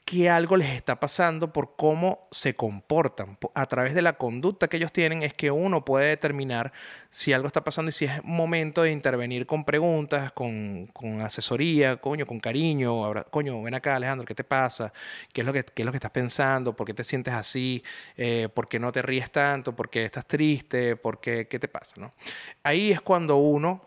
que 0.08 0.30
algo 0.30 0.56
les 0.56 0.70
está 0.70 1.02
pasando 1.02 1.52
por 1.52 1.76
cómo 1.76 2.30
se 2.32 2.56
comportan. 2.56 3.38
A 3.54 3.66
través 3.66 3.94
de 3.94 4.02
la 4.02 4.14
conducta 4.14 4.70
que 4.70 4.78
ellos 4.78 4.94
tienen 4.94 5.22
es 5.22 5.34
que 5.34 5.52
uno 5.52 5.84
puede 5.84 6.08
determinar 6.08 6.72
si 7.10 7.34
algo 7.34 7.48
está 7.48 7.62
pasando 7.66 7.90
y 7.90 7.92
si 7.92 8.06
es 8.06 8.24
momento 8.24 8.84
de 8.84 8.94
intervenir 8.94 9.46
con 9.46 9.66
preguntas, 9.66 10.32
con, 10.32 10.90
asesoría, 11.22 11.98
coño, 11.98 12.26
con 12.26 12.40
cariño. 12.40 13.14
coño, 13.30 13.62
ven 13.62 13.74
acá 13.74 13.98
Alejandro, 13.98 14.26
¿qué 14.26 14.34
te 14.34 14.46
pasa? 14.46 14.94
¿Qué 15.34 15.42
es 15.42 15.46
lo 15.46 15.52
que, 15.52 15.66
es 15.76 15.86
lo 15.86 15.92
que 15.92 15.98
estás 15.98 16.12
pensando? 16.12 16.74
¿Por 16.74 16.88
qué 16.88 16.94
te 16.94 17.04
sientes 17.04 17.34
así? 17.34 17.84
Eh, 18.16 18.48
¿Por 18.54 18.70
qué 18.70 18.80
no 18.80 18.94
te 18.94 19.02
ríes 19.02 19.30
tanto? 19.30 19.76
¿Por 19.76 19.90
qué 19.90 20.06
estás 20.06 20.26
triste? 20.26 20.96
¿Por 20.96 21.20
qué, 21.20 21.50
qué 21.50 21.60
te 21.60 21.68
pasa? 21.68 21.96
¿no? 22.00 22.14
Ahí 22.64 22.94
es 22.94 23.02
cuando 23.02 23.36
uno 23.36 23.82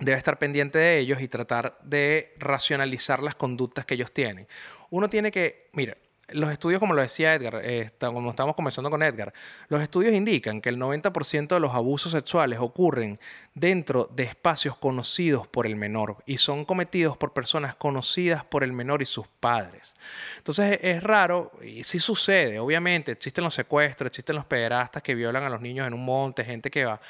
debe 0.00 0.18
estar 0.18 0.38
pendiente 0.38 0.78
de 0.78 0.98
ellos 0.98 1.20
y 1.20 1.28
tratar 1.28 1.78
de 1.82 2.34
racionalizar 2.38 3.22
las 3.22 3.34
conductas 3.34 3.84
que 3.84 3.94
ellos 3.94 4.12
tienen. 4.12 4.48
Uno 4.90 5.08
tiene 5.08 5.30
que, 5.30 5.68
mira, 5.72 5.96
los 6.32 6.52
estudios, 6.52 6.80
como 6.80 6.94
lo 6.94 7.02
decía 7.02 7.34
Edgar, 7.34 7.60
eh, 7.64 7.90
como 7.98 8.30
estamos 8.30 8.54
conversando 8.54 8.90
con 8.90 9.02
Edgar, 9.02 9.32
los 9.68 9.82
estudios 9.82 10.12
indican 10.12 10.60
que 10.60 10.68
el 10.68 10.78
90% 10.78 11.48
de 11.48 11.60
los 11.60 11.74
abusos 11.74 12.12
sexuales 12.12 12.58
ocurren 12.60 13.18
dentro 13.54 14.08
de 14.14 14.22
espacios 14.22 14.76
conocidos 14.76 15.46
por 15.48 15.66
el 15.66 15.74
menor 15.76 16.18
y 16.24 16.38
son 16.38 16.64
cometidos 16.64 17.16
por 17.16 17.32
personas 17.32 17.74
conocidas 17.74 18.44
por 18.44 18.62
el 18.62 18.72
menor 18.72 19.02
y 19.02 19.06
sus 19.06 19.26
padres. 19.26 19.94
Entonces 20.38 20.78
es 20.82 21.02
raro, 21.02 21.52
y 21.62 21.82
sí 21.84 21.98
sucede, 21.98 22.58
obviamente, 22.58 23.12
existen 23.12 23.44
los 23.44 23.54
secuestros, 23.54 24.06
existen 24.06 24.36
los 24.36 24.44
pederastas 24.44 25.02
que 25.02 25.14
violan 25.14 25.42
a 25.42 25.50
los 25.50 25.60
niños 25.60 25.86
en 25.86 25.94
un 25.94 26.04
monte, 26.04 26.44
gente 26.44 26.70
que 26.70 26.84
va 26.84 27.00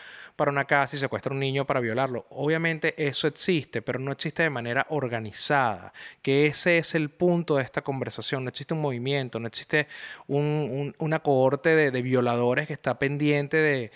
para 0.40 0.50
una 0.50 0.64
casa 0.64 0.96
y 0.96 0.98
secuestra 0.98 1.30
a 1.30 1.34
un 1.34 1.40
niño 1.40 1.66
para 1.66 1.80
violarlo. 1.80 2.24
Obviamente 2.30 2.94
eso 2.96 3.26
existe, 3.26 3.82
pero 3.82 3.98
no 3.98 4.10
existe 4.10 4.42
de 4.42 4.48
manera 4.48 4.86
organizada, 4.88 5.92
que 6.22 6.46
ese 6.46 6.78
es 6.78 6.94
el 6.94 7.10
punto 7.10 7.56
de 7.56 7.62
esta 7.62 7.82
conversación. 7.82 8.44
No 8.44 8.48
existe 8.48 8.72
un 8.72 8.80
movimiento, 8.80 9.38
no 9.38 9.46
existe 9.46 9.86
una 10.26 11.18
cohorte 11.18 11.90
de, 11.90 12.00
violadores 12.00 12.66
que 12.66 12.72
está 12.72 12.98
pendiente 12.98 13.58
de, 13.58 13.92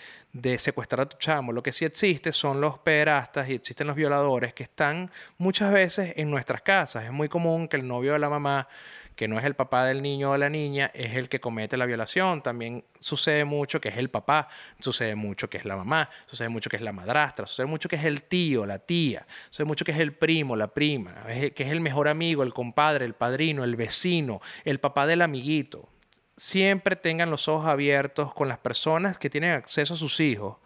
secuestrar 0.57 1.01
a 1.01 1.09
tu 1.09 1.17
chamo. 1.17 1.51
Lo 1.51 1.63
que 1.63 1.71
sí 1.71 1.85
existe 1.85 2.31
son 2.31 2.61
los 2.61 2.79
pederastas 2.79 3.49
y 3.49 3.53
existen 3.53 3.87
los 3.87 3.95
violadores 3.95 4.53
que 4.53 4.63
están 4.63 5.11
muchas 5.37 5.71
veces 5.71 6.13
en 6.15 6.29
nuestras 6.29 6.61
casas. 6.61 7.05
Es 7.05 7.11
muy 7.11 7.29
común 7.29 7.67
que 7.67 7.77
el 7.77 7.87
novio 7.87 8.13
de 8.13 8.19
la 8.19 8.29
mamá 8.29 8.67
que 9.15 9.27
no 9.27 9.39
es 9.39 9.45
el 9.45 9.55
papá 9.55 9.85
del 9.85 10.01
niño 10.01 10.31
o 10.31 10.37
la 10.37 10.49
niña, 10.49 10.91
es 10.93 11.15
el 11.15 11.29
que 11.29 11.39
comete 11.39 11.77
la 11.77 11.85
violación. 11.85 12.41
También 12.41 12.83
sucede 12.99 13.45
mucho 13.45 13.79
que 13.79 13.89
es 13.89 13.97
el 13.97 14.09
papá, 14.09 14.47
sucede 14.79 15.15
mucho 15.15 15.49
que 15.49 15.57
es 15.57 15.65
la 15.65 15.75
mamá, 15.75 16.09
sucede 16.25 16.49
mucho 16.49 16.69
que 16.69 16.75
es 16.75 16.81
la 16.81 16.91
madrastra, 16.91 17.47
sucede 17.47 17.65
mucho 17.65 17.87
que 17.87 17.95
es 17.95 18.03
el 18.03 18.23
tío, 18.23 18.65
la 18.65 18.79
tía, 18.79 19.25
sucede 19.49 19.65
mucho 19.65 19.85
que 19.85 19.93
es 19.93 19.99
el 19.99 20.13
primo, 20.13 20.55
la 20.55 20.67
prima, 20.67 21.15
que 21.25 21.63
es 21.63 21.71
el 21.71 21.79
mejor 21.79 22.07
amigo, 22.07 22.43
el 22.43 22.53
compadre, 22.53 23.05
el 23.05 23.13
padrino, 23.13 23.63
el 23.63 23.75
vecino, 23.75 24.41
el 24.65 24.79
papá 24.79 25.07
del 25.07 25.21
amiguito. 25.21 25.89
Siempre 26.37 26.95
tengan 26.95 27.29
los 27.29 27.47
ojos 27.47 27.67
abiertos 27.67 28.33
con 28.33 28.47
las 28.47 28.57
personas 28.57 29.17
que 29.17 29.29
tienen 29.29 29.51
acceso 29.51 29.93
a 29.93 29.97
sus 29.97 30.19
hijos 30.19 30.57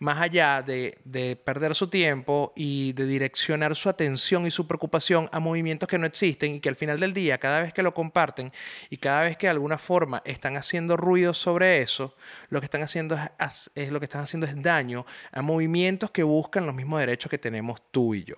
más 0.00 0.18
allá 0.18 0.62
de, 0.62 1.38
perder 1.44 1.74
su 1.74 1.88
tiempo 1.88 2.52
y 2.56 2.94
de 2.94 3.04
direccionar 3.04 3.76
su 3.76 3.88
atención 3.88 4.46
y 4.46 4.50
su 4.50 4.66
preocupación 4.66 5.28
a 5.30 5.40
movimientos 5.40 5.88
que 5.88 5.98
no 5.98 6.06
existen 6.06 6.54
y 6.54 6.60
que 6.60 6.70
al 6.70 6.76
final 6.76 6.98
del 6.98 7.12
día, 7.12 7.38
cada 7.38 7.60
vez 7.60 7.74
que 7.74 7.82
lo 7.82 7.92
comparten 7.92 8.50
y 8.88 8.96
cada 8.96 9.22
vez 9.22 9.36
que 9.36 9.46
de 9.46 9.52
alguna 9.52 9.76
forma 9.76 10.22
están 10.24 10.56
haciendo 10.56 10.96
ruido 10.96 11.34
sobre 11.34 11.82
eso, 11.82 12.16
lo 12.48 12.60
que 12.60 12.64
están 12.64 12.82
haciendo 12.82 13.14
es, 13.38 13.70
es 13.74 13.92
lo 13.92 14.00
que 14.00 14.06
están 14.06 14.22
haciendo 14.22 14.46
es 14.46 14.60
daño 14.60 15.04
a 15.32 15.42
movimientos 15.42 16.10
que 16.10 16.22
buscan 16.22 16.64
los 16.64 16.74
mismos 16.74 16.98
derechos 17.00 17.30
que 17.30 17.38
tenemos 17.38 17.82
tú 17.90 18.14
y 18.14 18.24
yo. 18.24 18.36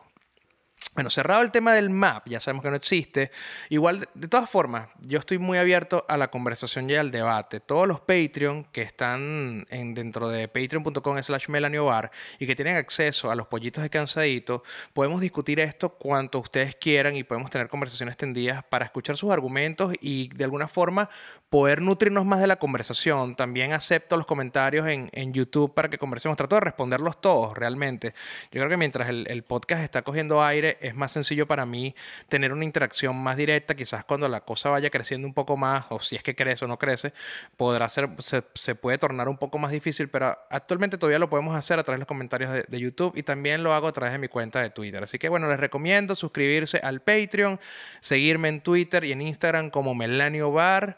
Bueno, 0.95 1.09
cerrado 1.09 1.41
el 1.41 1.51
tema 1.51 1.73
del 1.73 1.89
map, 1.89 2.29
ya 2.29 2.39
sabemos 2.39 2.63
que 2.63 2.69
no 2.69 2.77
existe. 2.77 3.31
Igual, 3.71 4.09
de, 4.13 4.29
todas 4.29 4.51
formas, 4.51 4.89
yo 5.01 5.19
estoy 5.19 5.39
muy 5.39 5.57
abierto 5.57 6.05
a 6.07 6.19
la 6.19 6.31
conversación 6.31 6.91
y 6.91 6.95
al 6.95 7.11
debate. 7.11 7.61
Todos 7.61 7.89
los 7.89 8.01
Patreon 8.01 8.65
que 8.65 8.83
están 8.83 9.67
en, 9.71 9.95
dentro 9.95 10.29
de 10.29 10.49
patreon.com 10.49 11.23
slash 11.23 11.49
melaniobar 11.49 12.11
y 12.39 12.47
que 12.47 12.55
tienen 12.55 12.77
acceso 12.77 13.31
a 13.31 13.35
los 13.35 13.47
pollitos 13.47 13.83
de 13.83 13.89
cansadito, 13.89 14.65
podemos 14.93 15.23
discutir 15.23 15.61
esto 15.61 15.91
cuanto 15.91 16.41
ustedes 16.41 16.77
quieran 16.77 17.17
y 17.17 17.25
podemos 17.25 17.51
tener 17.51 17.69
conversaciones 17.69 18.19
tendidas 18.19 18.63
para 18.65 18.85
escuchar 18.85 19.17
sus 19.17 19.31
argumentos 19.31 19.95
y 19.99 20.29
de 20.29 20.45
alguna 20.45 20.69
forma 20.69 21.09
poder 21.53 21.83
nutrirnos 21.83 22.25
más 22.25 22.41
de 22.41 22.47
la 22.47 22.57
conversación. 22.57 23.35
También 23.35 23.75
acepto 23.75 24.17
los 24.17 24.25
comentarios 24.25 24.87
en, 24.89 25.33
YouTube 25.35 25.75
para 25.75 25.91
que 25.91 25.99
conversemos. 25.99 26.39
Trato 26.39 26.57
de 26.57 26.63
responderlos 26.63 27.21
todos 27.21 27.55
realmente. 27.55 28.15
Yo 28.45 28.61
creo 28.61 28.71
que 28.71 28.79
mientras 28.79 29.11
el, 29.11 29.43
podcast 29.43 29.83
está 29.83 30.01
cogiendo 30.01 30.43
aire, 30.43 30.79
es 30.81 30.95
más 30.95 31.13
sencillo 31.13 31.47
para 31.47 31.67
mí 31.67 31.95
tener 32.31 32.55
una 32.55 32.65
interacción 32.65 33.23
más 33.23 33.37
directa. 33.37 33.75
Quizás 33.75 34.03
cuando 34.03 34.31
la 34.31 34.41
cosa 34.41 34.71
vaya 34.71 34.89
creciendo 34.89 35.29
un 35.29 35.35
poco 35.35 35.59
más, 35.59 35.85
o 35.91 36.01
si 36.01 36.17
es 36.17 36.23
que 36.23 36.35
crece 36.35 36.65
o 36.65 36.69
no 36.69 36.79
crece, 36.79 37.13
podrá 37.59 37.87
ser, 37.91 38.09
se, 38.19 38.75
puede 38.75 38.97
tornar 38.97 39.29
un 39.29 39.37
poco 39.37 39.59
más 39.59 39.73
difícil, 39.73 40.09
pero 40.09 40.35
actualmente 40.49 40.97
todavía 40.97 41.19
lo 41.19 41.29
podemos 41.29 41.55
hacer 41.55 41.79
a 41.79 41.83
través 41.83 41.99
de 41.99 42.01
los 42.01 42.09
comentarios 42.09 42.51
de, 42.51 42.65
de 42.67 42.81
YouTube 42.81 43.13
y 43.15 43.25
también 43.25 43.63
lo 43.63 43.75
hago 43.75 43.89
a 43.89 43.93
través 43.93 44.15
de 44.15 44.19
mi 44.19 44.29
cuenta 44.29 44.63
de 44.63 44.71
Twitter. 44.71 45.05
Así 45.05 45.19
que 45.19 45.29
bueno, 45.29 45.51
les 45.51 45.61
recomiendo 45.61 46.15
suscribirse 46.15 46.79
al 46.79 47.03
Patreon, 47.03 47.61
seguirme 48.01 48.49
en 48.49 48.63
Twitter 48.63 49.05
y 49.05 49.13
en 49.13 49.21
Instagram 49.21 49.69
como 49.69 49.95
Melanio 49.95 50.51
Bar. 50.51 50.97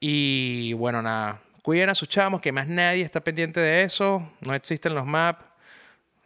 Y 0.00 0.72
bueno, 0.74 1.02
nada, 1.02 1.40
cuiden 1.62 1.90
a 1.90 1.94
sus 1.94 2.08
chamos, 2.08 2.40
que 2.40 2.52
más 2.52 2.68
nadie 2.68 3.02
está 3.02 3.20
pendiente 3.20 3.60
de 3.60 3.82
eso. 3.82 4.30
No 4.40 4.54
existen 4.54 4.94
los 4.94 5.06
MAP. 5.06 5.42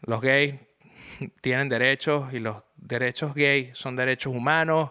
Los 0.03 0.20
gays 0.20 0.61
tienen 1.41 1.68
derechos 1.68 2.33
y 2.33 2.39
los 2.39 2.57
derechos 2.77 3.35
gays 3.35 3.77
son 3.79 3.97
derechos 3.97 4.35
humanos. 4.35 4.91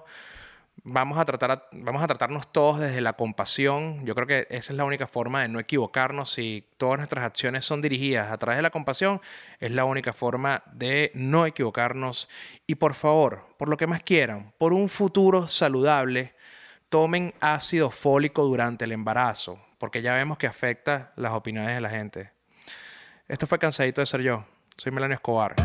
Vamos 0.83 1.19
a, 1.19 1.25
tratar 1.25 1.67
vamos 1.73 2.01
a 2.01 2.07
tratarnos 2.07 2.51
todos 2.51 2.79
desde 2.79 3.01
la 3.01 3.13
compasión. 3.13 4.03
Yo 4.03 4.15
creo 4.15 4.25
que 4.25 4.47
esa 4.49 4.73
es 4.73 4.77
la 4.77 4.83
única 4.83 5.05
forma 5.05 5.43
de 5.43 5.47
no 5.47 5.59
equivocarnos. 5.59 6.31
Si 6.31 6.67
todas 6.77 6.97
nuestras 6.97 7.23
acciones 7.23 7.65
son 7.65 7.83
dirigidas 7.83 8.31
a 8.31 8.37
través 8.39 8.57
de 8.57 8.63
la 8.63 8.71
compasión, 8.71 9.21
es 9.59 9.69
la 9.69 9.85
única 9.85 10.11
forma 10.11 10.63
de 10.73 11.11
no 11.13 11.45
equivocarnos. 11.45 12.27
Y 12.65 12.75
por 12.75 12.95
favor, 12.95 13.45
por 13.57 13.69
lo 13.69 13.77
que 13.77 13.85
más 13.85 14.01
quieran, 14.01 14.53
por 14.57 14.73
un 14.73 14.89
futuro 14.89 15.47
saludable, 15.47 16.33
tomen 16.91 17.33
ácido 17.39 17.89
fólico 17.89 18.43
durante 18.43 18.83
el 18.83 18.91
embarazo, 18.91 19.57
porque 19.77 20.01
ya 20.01 20.13
vemos 20.13 20.37
que 20.37 20.45
afecta 20.45 21.13
las 21.15 21.31
opiniones 21.31 21.73
de 21.73 21.79
la 21.79 21.89
gente. 21.89 22.31
Esto 23.29 23.47
fue 23.47 23.57
Cansadito 23.57 24.01
de 24.01 24.05
Ser 24.05 24.21
Yo. 24.21 24.43
Soy 24.75 24.91
Melanio 24.91 25.15
Escobar. 25.15 25.55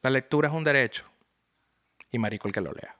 La 0.00 0.08
lectura 0.08 0.48
es 0.48 0.54
un 0.54 0.64
derecho 0.64 1.04
y 2.10 2.18
marico 2.18 2.48
el 2.48 2.54
que 2.54 2.62
lo 2.62 2.72
lea. 2.72 2.98